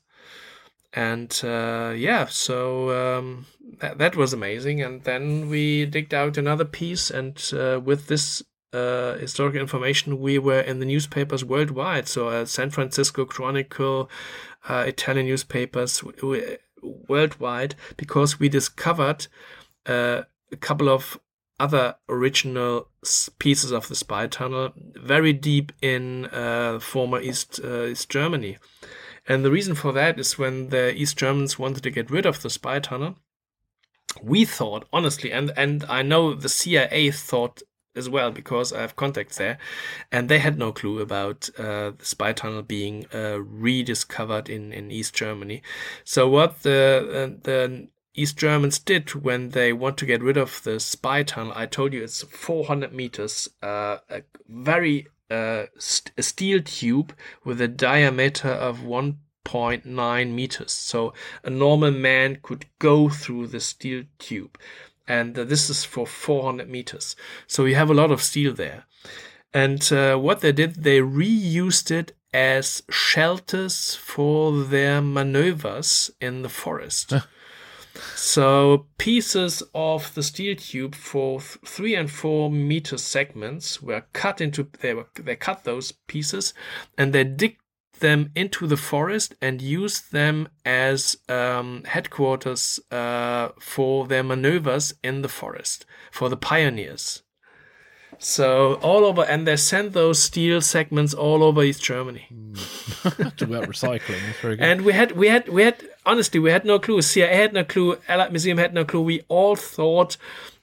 and 0.92 1.40
yeah, 1.42 2.26
so 2.26 2.90
um, 3.00 3.46
that, 3.80 3.96
that 3.96 4.16
was 4.16 4.32
amazing. 4.34 4.82
And 4.82 5.02
then 5.04 5.48
we 5.48 5.86
digged 5.86 6.12
out 6.12 6.36
another 6.36 6.66
piece, 6.66 7.10
and 7.10 7.34
with 7.86 8.08
this 8.08 8.42
uh, 8.72 9.18
historical 9.18 9.60
information, 9.60 10.20
we 10.20 10.38
were 10.38 10.60
in 10.60 10.78
the 10.78 10.86
newspapers 10.86 11.44
worldwide. 11.44 12.08
So, 12.08 12.28
uh, 12.28 12.44
San 12.46 12.70
Francisco 12.70 13.24
Chronicle, 13.24 14.10
uh, 14.68 14.84
Italian 14.86 15.26
newspapers 15.26 16.02
worldwide, 16.82 17.74
because 17.96 18.40
we 18.40 18.48
discovered 18.48 19.26
uh, 19.86 20.22
a 20.50 20.56
couple 20.56 20.88
of 20.88 21.18
other 21.62 21.94
original 22.08 22.88
pieces 23.38 23.70
of 23.70 23.86
the 23.86 23.94
spy 23.94 24.26
tunnel 24.26 24.72
very 24.76 25.32
deep 25.32 25.70
in 25.80 26.26
uh, 26.26 26.80
former 26.80 27.20
East 27.20 27.60
uh, 27.62 27.84
East 27.84 28.08
Germany. 28.10 28.58
And 29.28 29.44
the 29.44 29.52
reason 29.52 29.76
for 29.76 29.92
that 29.92 30.18
is 30.18 30.36
when 30.36 30.70
the 30.70 30.92
East 31.00 31.16
Germans 31.16 31.60
wanted 31.60 31.84
to 31.84 31.90
get 31.90 32.10
rid 32.10 32.26
of 32.26 32.42
the 32.42 32.50
spy 32.50 32.80
tunnel, 32.80 33.14
we 34.20 34.44
thought 34.44 34.88
honestly, 34.92 35.30
and 35.32 35.52
and 35.56 35.84
I 35.88 36.02
know 36.02 36.34
the 36.34 36.48
CIA 36.48 37.12
thought 37.12 37.62
as 37.94 38.08
well 38.08 38.30
because 38.32 38.72
I 38.72 38.80
have 38.80 38.96
contacts 38.96 39.36
there, 39.36 39.58
and 40.10 40.28
they 40.28 40.40
had 40.40 40.58
no 40.58 40.72
clue 40.72 40.98
about 40.98 41.48
uh, 41.56 41.92
the 41.96 42.04
spy 42.04 42.32
tunnel 42.32 42.62
being 42.62 43.06
uh, 43.14 43.38
rediscovered 43.40 44.48
in, 44.48 44.72
in 44.72 44.90
East 44.90 45.14
Germany. 45.14 45.62
So 46.02 46.28
what 46.28 46.62
the 46.62 46.80
uh, 47.08 47.38
the 47.44 47.88
East 48.14 48.36
Germans 48.36 48.78
did 48.78 49.14
when 49.14 49.50
they 49.50 49.72
want 49.72 49.96
to 49.98 50.06
get 50.06 50.22
rid 50.22 50.36
of 50.36 50.62
the 50.62 50.78
spy 50.78 51.22
tunnel, 51.22 51.52
I 51.56 51.66
told 51.66 51.92
you 51.92 52.02
it's 52.02 52.22
400 52.22 52.92
meters, 52.92 53.48
uh, 53.62 53.98
a 54.10 54.22
very 54.48 55.08
uh, 55.30 55.66
st- 55.78 56.12
a 56.18 56.22
steel 56.22 56.60
tube 56.62 57.14
with 57.42 57.60
a 57.60 57.68
diameter 57.68 58.50
of 58.50 58.80
1.9 58.80 60.30
meters. 60.30 60.72
So 60.72 61.14
a 61.42 61.48
normal 61.48 61.90
man 61.90 62.38
could 62.42 62.66
go 62.78 63.08
through 63.08 63.46
the 63.46 63.60
steel 63.60 64.04
tube 64.18 64.58
and 65.08 65.38
uh, 65.38 65.44
this 65.44 65.68
is 65.70 65.84
for 65.84 66.06
400 66.06 66.68
meters. 66.68 67.16
So 67.46 67.64
you 67.64 67.74
have 67.74 67.90
a 67.90 67.94
lot 67.94 68.10
of 68.10 68.22
steel 68.22 68.52
there. 68.52 68.84
And 69.54 69.92
uh, 69.92 70.16
what 70.16 70.40
they 70.40 70.52
did, 70.52 70.82
they 70.82 71.00
reused 71.00 71.90
it 71.90 72.16
as 72.32 72.82
shelters 72.88 73.94
for 73.94 74.64
their 74.64 75.02
maneuvers 75.02 76.10
in 76.20 76.42
the 76.42 76.48
forest. 76.48 77.12
So 78.14 78.86
pieces 78.98 79.62
of 79.74 80.14
the 80.14 80.22
steel 80.22 80.56
tube 80.56 80.94
for 80.94 81.40
th- 81.40 81.58
three 81.64 81.94
and 81.94 82.10
four 82.10 82.50
meter 82.50 82.96
segments 82.96 83.82
were 83.82 84.04
cut 84.12 84.40
into 84.40 84.68
they 84.80 84.94
were 84.94 85.06
they 85.18 85.36
cut 85.36 85.64
those 85.64 85.92
pieces 86.06 86.54
and 86.96 87.12
they 87.12 87.24
dig 87.24 87.58
them 88.00 88.30
into 88.34 88.66
the 88.66 88.76
forest 88.76 89.34
and 89.40 89.62
use 89.62 90.00
them 90.00 90.48
as 90.64 91.16
um, 91.28 91.82
headquarters 91.84 92.80
uh, 92.90 93.48
for 93.58 94.06
their 94.06 94.22
maneuvers 94.22 94.94
in 95.02 95.22
the 95.22 95.28
forest 95.28 95.86
for 96.10 96.28
the 96.28 96.36
pioneers. 96.36 97.22
So 98.24 98.74
all 98.74 99.04
over, 99.04 99.22
and 99.22 99.46
they 99.48 99.56
sent 99.56 99.94
those 99.94 100.22
steel 100.22 100.60
segments 100.60 101.12
all 101.12 101.42
over 101.42 101.62
East 101.62 101.82
Germany. 101.82 102.28
Talk 103.02 103.42
about 103.42 103.64
recycling. 103.64 104.20
That's 104.24 104.38
very 104.40 104.56
good. 104.56 104.64
And 104.64 104.82
we 104.82 104.92
had, 104.92 105.12
we 105.12 105.26
had, 105.26 105.48
we 105.48 105.62
had. 105.64 105.76
Honestly, 106.06 106.38
we 106.38 106.50
had 106.50 106.64
no 106.64 106.78
clue. 106.78 107.02
CIA 107.02 107.34
had 107.34 107.52
no 107.52 107.64
clue. 107.64 107.98
Allied 108.08 108.30
Museum 108.30 108.58
had 108.58 108.74
no 108.74 108.84
clue. 108.84 109.00
We 109.00 109.22
all 109.28 109.56
thought 109.56 110.16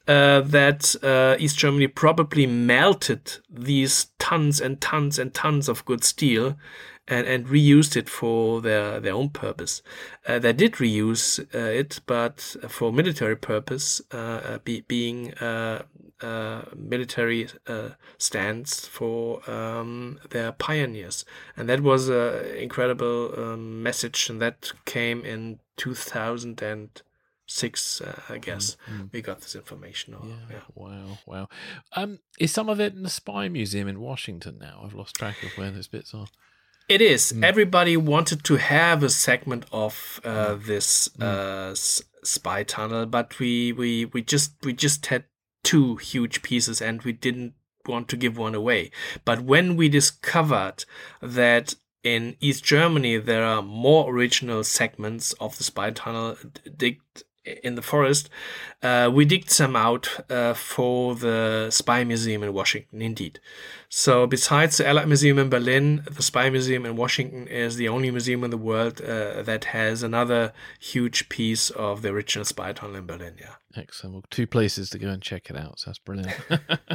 uh, 0.07 0.39
that 0.41 0.95
uh, 1.03 1.36
East 1.38 1.57
Germany 1.57 1.88
probably 1.88 2.47
melted 2.47 3.38
these 3.49 4.07
tons 4.20 4.62
and 4.62 4.80
tons 4.80 5.20
and 5.20 5.34
tons 5.34 5.68
of 5.68 5.84
good 5.84 6.03
steel 6.05 6.57
and, 7.10 7.28
and 7.28 7.47
reused 7.47 7.97
it 7.97 8.07
for 8.07 8.62
their, 8.62 8.99
their 8.99 9.14
own 9.14 9.30
purpose. 9.30 9.82
Uh, 10.28 10.39
they 10.39 10.53
did 10.53 10.74
reuse 10.74 11.39
uh, 11.53 11.57
it, 11.57 11.99
but 12.05 12.39
for 12.70 12.93
military 12.93 13.36
purpose, 13.36 14.01
uh, 14.14 14.18
uh, 14.18 14.57
be, 14.60 14.82
being 14.82 15.34
military 16.76 17.47
stands 18.18 18.86
for 18.86 19.49
um, 19.49 20.20
their 20.30 20.51
pioneers. 20.51 21.26
And 21.57 21.68
that 21.68 21.82
was 21.82 22.10
an 22.10 22.45
incredible 22.55 23.34
um, 23.38 23.82
message, 23.82 24.30
and 24.30 24.41
that 24.41 24.72
came 24.86 25.26
in 25.26 25.60
2000 25.78 26.62
and 26.62 27.01
six, 27.47 27.99
uh, 27.99 28.22
I 28.30 28.38
guess, 28.38 28.78
mm-hmm. 28.89 29.05
we 29.12 29.22
got 29.22 29.41
this 29.41 29.55
information. 29.55 30.14
Or, 30.14 30.26
yeah. 30.28 30.36
yeah. 30.51 30.60
Wow. 30.76 31.18
Wow. 31.26 31.49
Um, 31.95 32.20
is 32.39 32.51
some 32.51 32.70
of 32.70 32.80
it 32.80 32.93
in 32.93 33.01
the 33.01 33.10
Spy 33.10 33.49
Museum 33.49 33.88
in 33.88 33.99
Washington 33.99 34.57
now? 34.60 34.82
I've 34.86 34.93
lost 34.93 35.16
track 35.16 35.41
of 35.41 35.57
where 35.57 35.72
those 35.72 35.88
bits 35.88 36.14
are. 36.14 36.28
It 36.89 37.01
is. 37.01 37.31
Mm. 37.31 37.43
Everybody 37.43 37.95
wanted 37.97 38.43
to 38.45 38.55
have 38.55 39.03
a 39.03 39.11
segment 39.11 39.65
of 39.71 40.19
uh, 40.25 40.55
mm. 40.55 40.65
this 40.65 41.09
mm. 41.09 41.23
uh, 41.23 41.71
s- 41.71 42.01
spy 42.23 42.63
tunnel, 42.63 43.05
but 43.05 43.37
we, 43.37 43.71
we 43.71 44.05
we 44.05 44.23
just 44.23 44.53
we 44.63 44.73
just 44.73 45.05
had 45.05 45.25
two 45.63 45.97
huge 45.97 46.41
pieces, 46.41 46.81
and 46.81 47.03
we 47.03 47.11
didn't 47.11 47.53
want 47.85 48.07
to 48.09 48.17
give 48.17 48.39
one 48.39 48.55
away. 48.55 48.89
But 49.23 49.41
when 49.43 49.75
we 49.75 49.87
discovered 49.87 50.85
that 51.21 51.75
in 52.03 52.35
East 52.39 52.63
Germany 52.63 53.17
there 53.17 53.43
are 53.43 53.61
more 53.61 54.11
original 54.11 54.63
segments 54.63 55.33
of 55.33 55.57
the 55.57 55.63
spy 55.63 55.91
tunnel 55.91 56.37
digged 56.75 57.23
in 57.63 57.75
the 57.75 57.81
forest, 57.81 58.29
uh, 58.83 59.09
we 59.13 59.25
digged 59.25 59.49
some 59.49 59.75
out 59.75 60.09
uh, 60.29 60.53
for 60.53 61.15
the 61.15 61.69
Spy 61.71 62.03
Museum 62.03 62.43
in 62.43 62.53
Washington, 62.53 63.01
indeed. 63.01 63.39
So, 63.91 64.27
besides 64.27 64.77
the 64.77 64.87
Allied 64.87 65.07
Museum 65.07 65.39
in 65.39 65.49
Berlin, 65.49 66.03
the 66.09 66.21
Spy 66.21 66.51
Museum 66.51 66.85
in 66.85 66.95
Washington 66.95 67.47
is 67.47 67.75
the 67.75 67.89
only 67.89 68.11
museum 68.11 68.43
in 68.43 68.51
the 68.51 68.57
world 68.57 69.01
uh, 69.01 69.41
that 69.41 69.65
has 69.65 70.03
another 70.03 70.53
huge 70.79 71.27
piece 71.27 71.71
of 71.71 72.03
the 72.03 72.09
original 72.09 72.45
spy 72.45 72.71
tunnel 72.71 72.97
in 72.97 73.07
Berlin. 73.07 73.33
Yeah. 73.39 73.55
Excellent. 73.75 74.13
Well, 74.15 74.23
two 74.31 74.47
places 74.47 74.89
to 74.89 74.97
go 74.97 75.09
and 75.09 75.21
check 75.21 75.49
it 75.49 75.55
out. 75.55 75.79
So 75.79 75.89
that's 75.89 75.99
brilliant. 75.99 76.35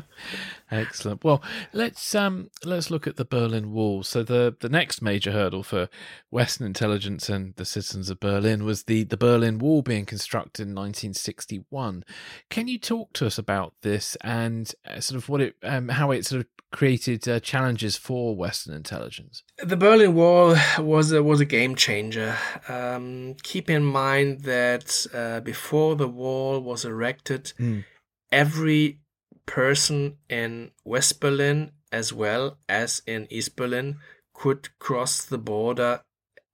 Excellent. 0.72 1.22
Well, 1.22 1.40
let's 1.72 2.14
um 2.16 2.50
let's 2.64 2.90
look 2.90 3.06
at 3.06 3.14
the 3.14 3.24
Berlin 3.24 3.72
Wall. 3.72 4.02
So 4.02 4.24
the 4.24 4.56
the 4.58 4.68
next 4.68 5.00
major 5.00 5.30
hurdle 5.30 5.62
for 5.62 5.88
Western 6.30 6.66
intelligence 6.66 7.28
and 7.28 7.54
the 7.54 7.64
citizens 7.64 8.10
of 8.10 8.18
Berlin 8.18 8.64
was 8.64 8.84
the 8.84 9.04
the 9.04 9.16
Berlin 9.16 9.58
Wall 9.58 9.82
being 9.82 10.04
constructed 10.04 10.62
in 10.62 10.74
1961. 10.74 12.04
Can 12.50 12.66
you 12.66 12.78
talk 12.78 13.12
to 13.14 13.26
us 13.26 13.38
about 13.38 13.74
this 13.82 14.16
and 14.22 14.74
uh, 14.84 14.98
sort 14.98 15.16
of 15.16 15.28
what 15.28 15.40
it 15.40 15.56
um, 15.62 15.90
how 15.90 16.10
it 16.10 16.26
sort 16.26 16.40
of 16.40 16.46
created 16.74 17.28
uh, 17.28 17.38
challenges 17.38 17.96
for 17.96 18.34
Western 18.34 18.74
intelligence? 18.74 19.44
The 19.58 19.76
Berlin 19.76 20.14
Wall 20.14 20.56
was 20.78 21.12
a, 21.12 21.22
was 21.22 21.40
a 21.40 21.44
game 21.44 21.76
changer. 21.76 22.36
Um, 22.68 23.36
keep 23.44 23.70
in 23.70 23.84
mind 23.84 24.40
that 24.40 25.06
uh, 25.14 25.40
before 25.40 25.94
the 25.94 26.08
wall 26.08 26.60
was 26.60 26.84
erected, 26.84 27.52
mm. 27.60 27.84
every 28.32 28.98
person 29.46 30.16
in 30.28 30.72
West 30.84 31.20
Berlin 31.20 31.70
as 31.92 32.12
well 32.12 32.58
as 32.68 33.02
in 33.06 33.28
East 33.30 33.54
Berlin 33.54 33.98
could 34.32 34.76
cross 34.80 35.24
the 35.24 35.38
border 35.38 36.02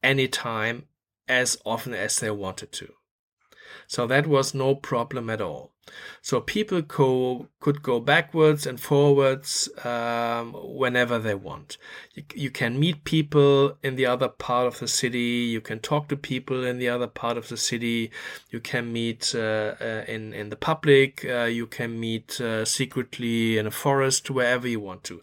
anytime 0.03 0.85
as 1.27 1.57
often 1.64 1.95
as 1.95 2.21
they 2.21 2.31
wanted 2.31 2.73
to. 2.73 2.93
So 3.87 4.07
that 4.07 4.27
was 4.27 4.55
no 4.55 4.75
problem 4.75 5.31
at 5.31 5.41
all. 5.41 5.73
So 6.23 6.41
people 6.41 6.83
co- 6.83 7.49
could 7.61 7.83
go 7.83 8.01
backwards 8.01 8.66
and 8.66 8.79
forwards 8.79 9.68
um, 9.85 10.53
whenever 10.55 11.18
they 11.18 11.35
want. 11.35 11.79
You, 12.14 12.23
you, 12.35 12.51
can 12.51 12.79
meet 12.79 13.05
people 13.05 13.77
in 13.83 13.97
the 13.97 14.07
other 14.07 14.29
part 14.29 14.66
of 14.66 14.79
the 14.79 14.89
city. 14.89 15.49
You 15.51 15.61
can 15.61 15.81
talk 15.81 16.09
to 16.09 16.16
people 16.16 16.64
in 16.64 16.79
the 16.79 16.89
other 16.89 17.07
part 17.07 17.37
of 17.37 17.49
the 17.49 17.57
city. 17.57 18.11
You 18.51 18.61
can 18.61 18.93
meet 18.93 19.35
uh, 19.35 19.75
uh, 19.81 20.05
in 20.07 20.33
in 20.33 20.51
the 20.51 20.57
public. 20.57 21.25
Uh, 21.25 21.45
you 21.45 21.66
can 21.66 21.99
meet 21.99 22.41
uh, 22.41 22.64
secretly 22.64 23.59
in 23.59 23.66
a 23.66 23.71
forest, 23.71 24.31
wherever 24.31 24.68
you 24.68 24.81
want 24.81 25.05
to. 25.05 25.23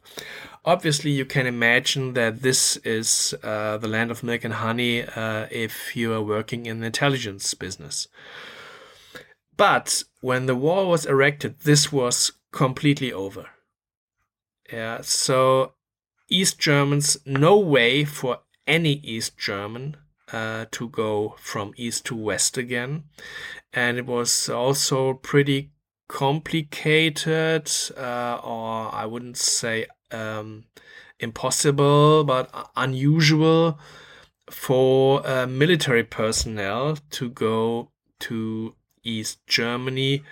Obviously, 0.67 1.11
you 1.11 1.23
can 1.23 1.47
imagine 1.47 2.11
that 2.11 2.41
this 2.41 2.75
is 2.83 3.33
uh, 3.41 3.77
the 3.77 3.87
land 3.87 4.11
of 4.11 4.21
milk 4.21 4.43
and 4.43 4.55
honey 4.55 5.01
uh, 5.01 5.47
if 5.49 5.95
you 5.95 6.11
are 6.11 6.21
working 6.21 6.65
in 6.65 6.81
the 6.81 6.87
intelligence 6.87 7.53
business. 7.53 8.09
But 9.55 10.03
when 10.19 10.45
the 10.45 10.57
wall 10.57 10.89
was 10.89 11.05
erected, 11.05 11.61
this 11.61 11.89
was 11.89 12.33
completely 12.51 13.13
over. 13.13 13.45
Yeah, 14.69 14.99
so 15.03 15.71
East 16.27 16.59
Germans, 16.59 17.17
no 17.25 17.57
way 17.57 18.03
for 18.03 18.39
any 18.67 18.95
East 18.95 19.37
German 19.37 19.95
uh, 20.33 20.65
to 20.71 20.89
go 20.89 21.37
from 21.39 21.73
east 21.77 22.05
to 22.07 22.15
west 22.17 22.57
again. 22.57 23.05
And 23.71 23.97
it 23.97 24.05
was 24.05 24.49
also 24.49 25.13
pretty 25.13 25.71
complicated, 26.09 27.71
uh, 27.95 28.41
or 28.43 28.93
I 28.93 29.05
wouldn't 29.05 29.37
say 29.37 29.87
um, 30.11 30.65
impossible, 31.19 32.23
but 32.23 32.49
unusual 32.75 33.79
for 34.49 35.27
uh, 35.27 35.45
military 35.45 36.03
personnel 36.03 36.97
to 37.11 37.29
go 37.29 37.91
to 38.19 38.75
East 39.03 39.45
Germany. 39.47 40.23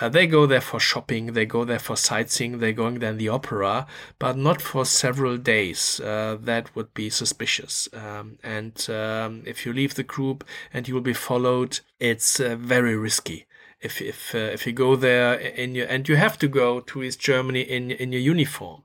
Uh, 0.00 0.08
they 0.08 0.28
go 0.28 0.46
there 0.46 0.60
for 0.60 0.78
shopping, 0.78 1.32
they 1.32 1.44
go 1.44 1.64
there 1.64 1.78
for 1.78 1.96
sightseeing, 1.96 2.58
they're 2.58 2.72
going 2.72 3.00
there 3.00 3.10
in 3.10 3.18
the 3.18 3.28
opera, 3.28 3.84
but 4.20 4.36
not 4.36 4.62
for 4.62 4.84
several 4.84 5.36
days. 5.36 5.98
Uh, 5.98 6.38
that 6.40 6.74
would 6.76 6.94
be 6.94 7.10
suspicious. 7.10 7.88
Um, 7.92 8.38
and 8.44 8.88
um, 8.90 9.42
if 9.44 9.66
you 9.66 9.72
leave 9.72 9.96
the 9.96 10.04
group 10.04 10.44
and 10.72 10.86
you 10.86 10.94
will 10.94 11.00
be 11.00 11.14
followed, 11.14 11.80
it's 11.98 12.38
uh, 12.38 12.54
very 12.56 12.96
risky. 12.96 13.46
If 13.80 14.00
if 14.00 14.34
uh, 14.34 14.38
if 14.38 14.66
you 14.66 14.72
go 14.72 14.96
there 14.96 15.34
in 15.34 15.74
your 15.74 15.86
and 15.86 16.08
you 16.08 16.16
have 16.16 16.38
to 16.38 16.48
go 16.48 16.80
to 16.80 17.02
East 17.02 17.20
Germany 17.20 17.62
in 17.62 17.90
in 17.90 18.12
your 18.12 18.20
uniform, 18.20 18.82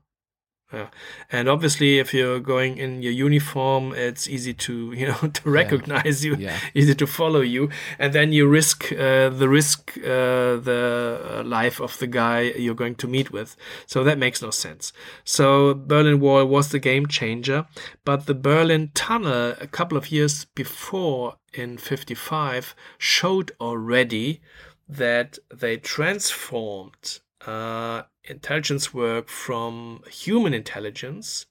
yeah. 0.74 0.88
And 1.30 1.48
obviously, 1.48 1.98
if 1.98 2.12
you're 2.12 2.40
going 2.40 2.78
in 2.78 3.02
your 3.02 3.12
uniform, 3.12 3.92
it's 3.94 4.28
easy 4.28 4.54
to 4.54 4.92
you 4.96 5.06
know 5.08 5.28
to 5.32 5.50
recognize 5.50 6.24
yeah. 6.24 6.30
you, 6.30 6.36
yeah. 6.38 6.58
easy 6.74 6.94
to 6.94 7.06
follow 7.06 7.40
you, 7.40 7.70
and 7.98 8.12
then 8.12 8.32
you 8.32 8.48
risk 8.48 8.92
uh, 8.92 9.28
the 9.28 9.48
risk 9.48 9.96
uh, 9.98 10.56
the 10.56 11.42
life 11.44 11.80
of 11.80 11.98
the 11.98 12.06
guy 12.06 12.40
you're 12.40 12.74
going 12.74 12.96
to 12.96 13.08
meet 13.08 13.32
with. 13.32 13.56
So 13.86 14.04
that 14.04 14.18
makes 14.18 14.42
no 14.42 14.50
sense. 14.50 14.92
So 15.24 15.74
Berlin 15.74 16.20
Wall 16.20 16.44
was 16.46 16.70
the 16.70 16.78
game 16.78 17.06
changer, 17.06 17.66
but 18.04 18.26
the 18.26 18.34
Berlin 18.34 18.90
Tunnel 18.94 19.54
a 19.60 19.66
couple 19.66 19.96
of 19.98 20.10
years 20.10 20.46
before 20.54 21.36
in 21.52 21.78
'55 21.78 22.74
showed 22.98 23.52
already 23.60 24.40
that 24.88 25.38
they 25.52 25.76
transformed 25.76 27.20
uh, 27.46 28.02
intelligence 28.24 28.94
work 28.94 29.28
from 29.28 30.02
human 30.10 30.54
intelligence, 30.54 31.46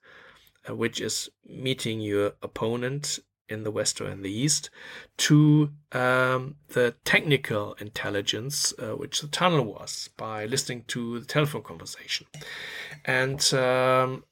uh, 0.68 0.76
which 0.76 1.00
is 1.02 1.30
meeting 1.46 2.00
your 2.00 2.34
opponent 2.42 3.20
in 3.50 3.64
the 3.64 3.72
west 3.72 4.00
or 4.02 4.10
in 4.10 4.22
the 4.22 4.32
east, 4.32 4.70
to 5.18 5.72
um, 5.92 6.56
the 6.70 6.96
technical 7.04 7.74
intelligence, 7.76 8.74
uh, 8.80 8.96
which 8.96 9.22
the 9.22 9.28
tunnel 9.28 9.66
was, 9.66 10.10
by 10.18 10.46
listening 10.46 10.84
to 10.88 11.20
the 11.20 11.26
telephone 11.26 11.62
conversation. 11.64 12.26
And 13.06 13.54
um, 13.54 14.24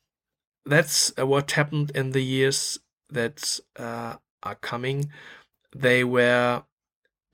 that's 0.66 1.14
uh, 1.20 1.28
what 1.28 1.52
happened 1.52 1.92
in 1.94 2.12
the 2.12 2.24
years 2.24 2.80
that 3.10 3.60
uh, 3.78 4.16
are 4.44 4.56
coming. 4.56 5.12
They 5.76 6.04
were 6.04 6.64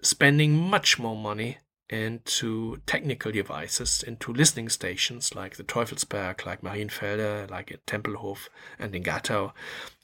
spending 0.01 0.57
much 0.57 0.99
more 0.99 1.15
money 1.15 1.57
into 1.89 2.81
technical 2.85 3.31
devices, 3.31 4.03
into 4.03 4.33
listening 4.33 4.69
stations 4.69 5.33
like 5.35 5.55
the 5.55 5.63
Teufelsberg, 5.63 6.45
like 6.45 6.61
Marienfelde, 6.61 7.49
like 7.49 7.71
at 7.71 7.85
Tempelhof, 7.85 8.49
and 8.77 8.93
in 8.93 9.03
Gatow. 9.03 9.53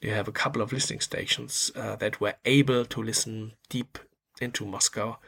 You 0.02 0.12
have 0.12 0.28
a 0.28 0.32
couple 0.32 0.62
of 0.62 0.72
listening 0.72 1.02
stations 1.02 1.72
uh, 1.76 1.96
that 1.98 2.22
were 2.22 2.36
able 2.46 2.86
to 2.86 3.04
listen 3.04 3.54
deep 3.70 4.00
into 4.40 4.66
Moscow, 4.66 5.20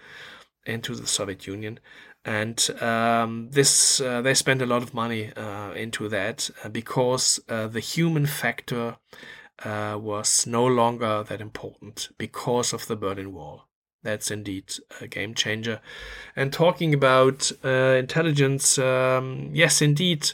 into 0.66 0.96
the 0.96 1.08
Soviet 1.08 1.46
Union. 1.46 1.80
And 2.24 2.68
um, 2.82 3.50
this, 3.52 4.02
uh, 4.02 4.22
they 4.22 4.34
spent 4.34 4.62
a 4.62 4.66
lot 4.66 4.82
of 4.82 4.94
money 4.94 5.32
uh, 5.34 5.74
into 5.74 6.10
that 6.10 6.50
uh, 6.64 6.70
because 6.70 7.40
uh, 7.50 7.68
the 7.68 7.80
human 7.80 8.26
factor 8.26 8.98
uh, 9.64 9.98
was 10.02 10.48
no 10.48 10.66
longer 10.66 11.24
that 11.24 11.40
important 11.40 12.10
because 12.18 12.74
of 12.74 12.88
the 12.88 12.96
Berlin 12.96 13.34
Wall 13.34 13.68
that's 14.06 14.30
indeed 14.30 14.72
a 15.02 15.08
game 15.08 15.34
changer. 15.34 15.82
And 16.36 16.54
talking 16.54 16.94
about 16.94 17.52
uh, 17.64 17.96
intelligence, 17.98 18.78
um, 18.78 19.50
yes, 19.52 19.82
indeed, 19.82 20.32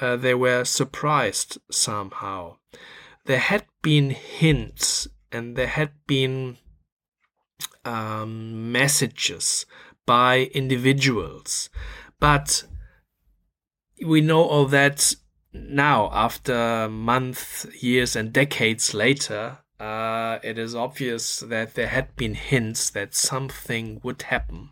uh, 0.00 0.16
they 0.16 0.34
were 0.34 0.64
surprised 0.64 1.58
somehow. 1.70 2.58
There 3.24 3.38
had 3.38 3.64
been 3.82 4.10
hints 4.10 5.08
and 5.32 5.56
there 5.56 5.68
had 5.68 5.92
been 6.06 6.58
um, 7.84 8.70
messages 8.70 9.64
by 10.04 10.50
individuals, 10.52 11.70
but 12.20 12.64
we 14.04 14.20
know 14.20 14.42
all 14.42 14.66
that 14.66 15.14
now 15.52 16.10
after 16.12 16.88
months, 16.90 17.66
years, 17.80 18.14
and 18.14 18.32
decades 18.32 18.92
later. 18.92 19.58
Uh, 19.80 20.40
it 20.42 20.58
is 20.58 20.74
obvious 20.74 21.38
that 21.40 21.74
there 21.74 21.86
had 21.86 22.16
been 22.16 22.34
hints 22.34 22.90
that 22.90 23.14
something 23.14 24.00
would 24.02 24.22
happen. 24.22 24.70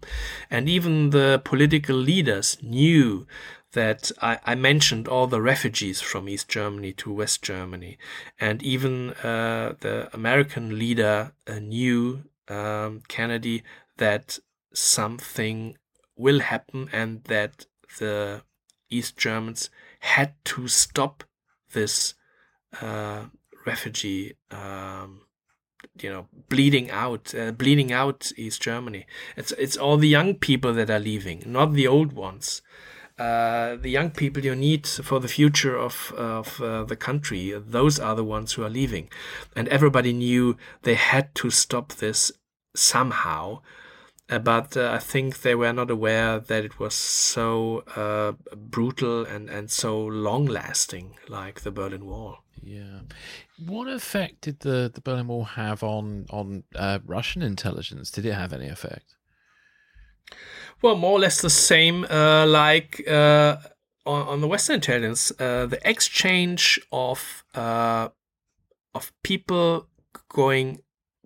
And 0.51 0.69
even 0.69 1.11
the 1.11 1.41
political 1.45 1.95
leaders 1.95 2.59
knew 2.61 3.27
that 3.73 4.11
I, 4.21 4.39
I, 4.45 4.55
mentioned 4.57 5.07
all 5.07 5.27
the 5.27 5.43
refugees 5.43 6.01
from 6.01 6.29
East 6.29 6.49
Germany 6.49 6.93
to 6.95 7.13
West 7.13 7.43
Germany, 7.43 7.99
and 8.41 8.63
even 8.63 9.11
uh, 9.23 9.75
the 9.81 10.09
American 10.15 10.79
leader 10.79 11.33
uh, 11.47 11.59
knew 11.59 12.25
um, 12.49 13.03
Kennedy 13.07 13.63
that 13.99 14.39
something 14.73 15.77
will 16.17 16.41
happen 16.41 16.89
and 16.93 17.23
that 17.25 17.67
the 17.99 18.43
East 18.89 19.17
Germans 19.17 19.69
had 20.01 20.33
to 20.47 20.69
stop 20.69 21.25
this 21.73 22.15
uh, 22.81 23.27
refugee. 23.67 24.35
Um, 24.51 25.23
you 26.01 26.11
know, 26.11 26.27
bleeding 26.49 26.91
out, 26.91 27.35
uh, 27.35 27.53
bleeding 27.53 27.93
out 27.93 28.33
East 28.37 28.61
Germany. 28.61 29.07
It's 29.37 29.53
it's 29.53 29.77
all 29.77 29.97
the 29.97 30.09
young 30.09 30.35
people 30.35 30.73
that 30.75 30.91
are 30.91 30.99
leaving, 30.99 31.43
not 31.47 31.75
the 31.75 31.87
old 31.87 32.12
ones 32.12 32.62
uh, 33.19 33.77
the 33.77 33.89
young 33.89 34.11
people 34.11 34.45
you 34.45 34.55
need 34.55 34.87
for 34.87 35.21
the 35.21 35.29
future 35.29 35.77
of, 35.77 36.12
of 36.17 36.61
uh, 36.61 36.85
the 36.85 36.97
country, 36.97 37.53
those 37.57 37.99
are 37.99 38.14
the 38.14 38.25
ones 38.25 38.53
who 38.53 38.62
are 38.62 38.71
leaving. 38.71 39.09
And 39.55 39.69
everybody 39.69 40.12
knew 40.12 40.57
they 40.83 40.95
had 40.95 41.35
to 41.37 41.51
stop 41.51 41.95
this 41.95 42.31
somehow. 42.75 43.62
Uh, 44.29 44.39
but 44.41 44.77
uh, 44.77 44.91
I 44.93 44.99
think 44.99 45.41
they 45.41 45.55
were 45.55 45.73
not 45.73 45.91
aware 45.91 46.41
that 46.41 46.64
it 46.64 46.79
was 46.79 46.95
so 46.95 47.85
uh, 47.95 48.33
brutal 48.55 49.25
and, 49.25 49.49
and 49.49 49.71
so 49.71 49.99
long 50.05 50.45
lasting, 50.45 51.17
like 51.29 51.61
the 51.61 51.71
Berlin 51.71 52.05
Wall. 52.05 52.43
Yeah. 52.63 53.01
What 53.65 53.89
effect 53.89 54.43
did 54.43 54.61
the, 54.61 54.91
the 54.93 55.01
Berlin 55.01 55.29
Wall 55.29 55.45
have 55.45 55.83
on, 55.83 56.27
on 56.31 56.65
uh, 56.75 56.99
Russian 57.05 57.43
intelligence? 57.43 58.11
Did 58.11 58.27
it 58.27 58.35
have 58.35 58.53
any 58.53 58.69
effect? 58.69 59.15
Well, 60.83 60.97
more 60.97 61.13
or 61.13 61.21
less 61.21 61.41
the 61.41 61.51
same, 61.51 62.05
uh, 62.05 62.47
like 62.47 63.03
uh, 63.09 63.57
on, 64.05 64.29
on, 64.29 64.41
the 64.41 64.49
Western 64.49 64.75
intelligence, 64.75 65.33
uh, 65.39 65.67
the 65.67 65.81
exchange 65.89 66.79
of 66.93 67.45
uh, 67.55 68.09
of 68.95 69.13
people 69.23 69.89
going 70.29 70.81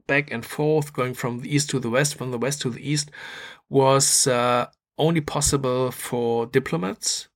back 0.07 0.31
and 0.31 0.45
forth, 0.45 0.93
going 0.93 1.14
from 1.14 1.41
the 1.41 1.55
east 1.55 1.70
to 1.70 1.81
the 1.81 1.91
west, 1.91 2.16
from 2.16 2.31
the 2.31 2.39
west 2.39 2.61
to 2.62 2.70
the 2.70 2.91
east, 2.91 3.11
was 3.68 4.26
uh, 4.26 4.66
only 4.99 5.20
possible 5.20 5.91
for 5.91 6.47
diplomats. 6.47 7.28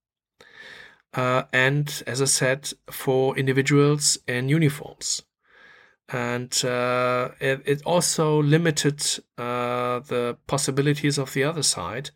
Uh, 1.14 1.44
and 1.52 2.02
as 2.06 2.20
I 2.20 2.26
said, 2.26 2.72
for 2.90 3.38
individuals 3.38 4.18
in 4.26 4.48
uniforms 4.48 5.22
and 6.08 6.64
uh, 6.64 7.30
it, 7.40 7.62
it, 7.64 7.82
also 7.84 8.42
limited 8.42 9.02
uh, 9.38 10.00
the 10.00 10.36
possibilities 10.46 11.18
of 11.18 11.32
the 11.32 11.44
other 11.44 11.62
side. 11.62 12.10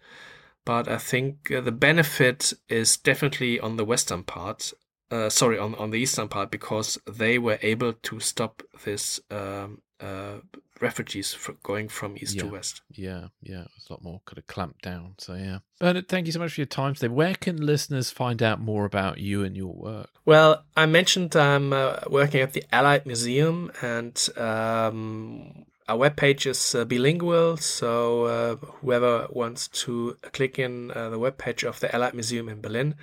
But 0.65 0.89
I 0.89 0.99
think 0.99 1.51
uh, 1.51 1.63
the 1.63 1.73
benefit 1.73 2.53
is 2.69 2.99
definitely 2.99 3.59
on 3.59 3.77
the 3.77 3.85
western 3.85 4.25
part. 4.25 4.73
Uh, 5.11 5.31
sorry, 5.31 5.59
on, 5.59 5.75
on 5.77 5.91
the 5.91 5.97
eastern 5.97 6.29
part 6.29 6.51
because 6.51 6.99
they 7.11 7.39
were 7.39 7.59
able 7.63 7.95
to 7.95 8.21
stop 8.21 8.63
this 8.85 9.21
um, 9.31 9.81
uh, 10.01 10.39
refugees 10.81 11.37
going 11.63 11.89
from 11.89 12.17
east 12.17 12.37
yeah. 12.37 12.43
to 12.43 12.49
west. 12.49 12.83
Yeah, 12.91 13.29
yeah, 13.43 13.63
it 13.63 13.71
was 13.75 13.87
a 13.89 13.93
lot 13.93 14.03
more 14.03 14.21
kind 14.27 14.39
of 14.39 14.47
clamped 14.47 14.83
down. 14.83 15.15
So 15.19 15.35
yeah, 15.35 15.59
Bernard, 15.79 16.09
thank 16.09 16.27
you 16.27 16.33
so 16.33 16.39
much 16.39 16.55
for 16.55 16.61
your 16.61 16.67
time 16.67 16.95
today. 16.95 17.09
Where 17.09 17.35
can 17.35 17.65
listeners 17.65 18.11
find 18.11 18.43
out 18.43 18.61
more 18.61 18.85
about 18.85 19.19
you 19.19 19.45
and 19.45 19.57
your 19.57 19.73
work? 19.73 20.11
Well, 20.25 20.65
I 20.77 20.87
mentioned 20.87 21.37
I'm 21.37 21.73
uh, 21.73 22.01
working 22.09 22.41
at 22.41 22.53
the 22.53 22.65
Allied 22.73 23.07
Museum, 23.07 23.71
and 23.83 24.29
um, 24.37 25.65
our 25.89 25.97
webpage 25.97 26.47
is 26.47 26.75
uh, 26.75 26.85
bilingual. 26.85 27.57
So 27.57 28.25
uh, 28.25 28.57
whoever 28.81 29.27
wants 29.31 29.69
to 29.69 30.17
click 30.33 30.59
in 30.59 30.91
uh, 30.91 31.11
the 31.11 31.19
webpage 31.19 31.67
of 31.67 31.81
the 31.81 31.95
Allied 31.95 32.15
Museum 32.15 32.49
in 32.49 32.61
Berlin, 32.61 32.95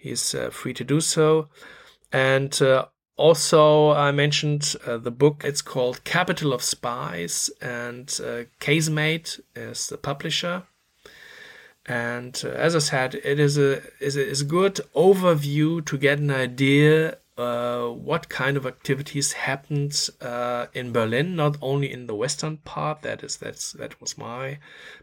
is 0.00 0.34
uh, 0.34 0.50
free 0.50 0.74
to 0.74 0.84
do 0.84 1.00
so. 1.00 1.48
And 2.12 2.60
uh, 2.60 2.86
also, 3.16 3.90
I 3.90 4.10
mentioned 4.10 4.74
uh, 4.86 4.96
the 4.96 5.10
book. 5.10 5.42
It's 5.44 5.62
called 5.62 6.04
Capital 6.04 6.52
of 6.52 6.62
Spies, 6.62 7.50
and 7.60 8.08
uh, 8.24 8.44
Casemate 8.60 9.40
is 9.54 9.86
the 9.88 9.98
publisher. 9.98 10.64
And 11.86 12.40
uh, 12.44 12.48
as 12.48 12.76
I 12.76 12.78
said, 12.78 13.14
it 13.16 13.38
is 13.40 13.58
a 13.58 13.82
is 14.00 14.16
a, 14.16 14.26
is 14.26 14.40
a 14.40 14.46
good 14.46 14.80
overview 14.94 15.84
to 15.86 15.98
get 15.98 16.18
an 16.20 16.30
idea 16.30 17.18
uh, 17.38 17.88
what 17.88 18.28
kind 18.28 18.56
of 18.56 18.66
activities 18.66 19.32
happened 19.32 20.08
uh, 20.20 20.66
in 20.74 20.92
Berlin, 20.92 21.34
not 21.34 21.56
only 21.62 21.90
in 21.90 22.06
the 22.06 22.14
western 22.14 22.58
part. 22.58 23.02
That 23.02 23.24
is 23.24 23.36
that's 23.38 23.72
that 23.72 24.00
was 24.00 24.18
my 24.18 24.58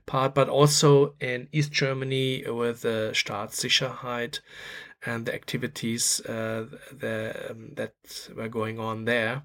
part, 0.05 0.34
but 0.36 0.47
also 0.47 1.16
in 1.20 1.47
East 1.51 1.72
Germany 1.72 2.43
with 2.47 2.82
the 2.82 3.12
Staatssicherheit 3.14 4.39
and 5.06 5.26
the 5.26 5.34
activities 5.34 6.22
uh, 6.26 6.66
the, 6.91 7.47
um, 7.50 7.72
that 7.76 7.93
were 8.36 8.47
going 8.50 8.80
on 8.80 9.06
there. 9.06 9.43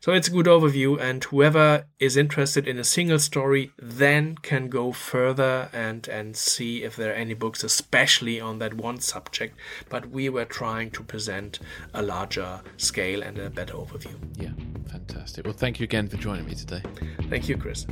So 0.00 0.12
it's 0.12 0.28
a 0.28 0.30
good 0.30 0.46
overview, 0.46 1.00
and 1.00 1.22
whoever 1.24 1.86
is 1.98 2.16
interested 2.16 2.66
in 2.66 2.78
a 2.78 2.84
single 2.84 3.18
story 3.18 3.72
then 3.78 4.36
can 4.36 4.68
go 4.68 4.92
further 4.92 5.68
and 5.72 6.08
and 6.08 6.36
see 6.36 6.82
if 6.82 6.96
there 6.96 7.12
are 7.12 7.14
any 7.14 7.34
books, 7.34 7.62
especially 7.62 8.40
on 8.40 8.58
that 8.58 8.74
one 8.74 9.00
subject. 9.00 9.56
But 9.88 10.10
we 10.10 10.28
were 10.28 10.44
trying 10.44 10.90
to 10.92 11.02
present 11.02 11.58
a 11.94 12.02
larger 12.02 12.60
scale 12.76 13.22
and 13.22 13.38
a 13.38 13.50
better 13.50 13.74
overview. 13.74 14.16
Yeah, 14.36 14.52
fantastic. 14.90 15.44
Well, 15.44 15.54
thank 15.54 15.78
you 15.80 15.84
again 15.84 16.08
for 16.08 16.16
joining 16.16 16.46
me 16.46 16.54
today. 16.54 16.82
Thank 17.28 17.48
you, 17.48 17.56
Chris. 17.56 17.86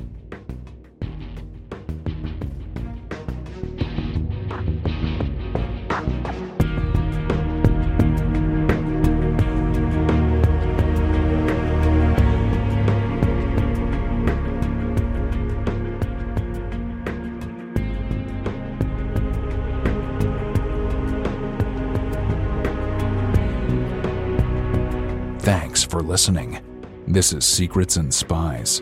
Listening. 26.14 26.60
This 27.08 27.32
is 27.32 27.44
Secrets 27.44 27.96
and 27.96 28.14
Spies. 28.14 28.80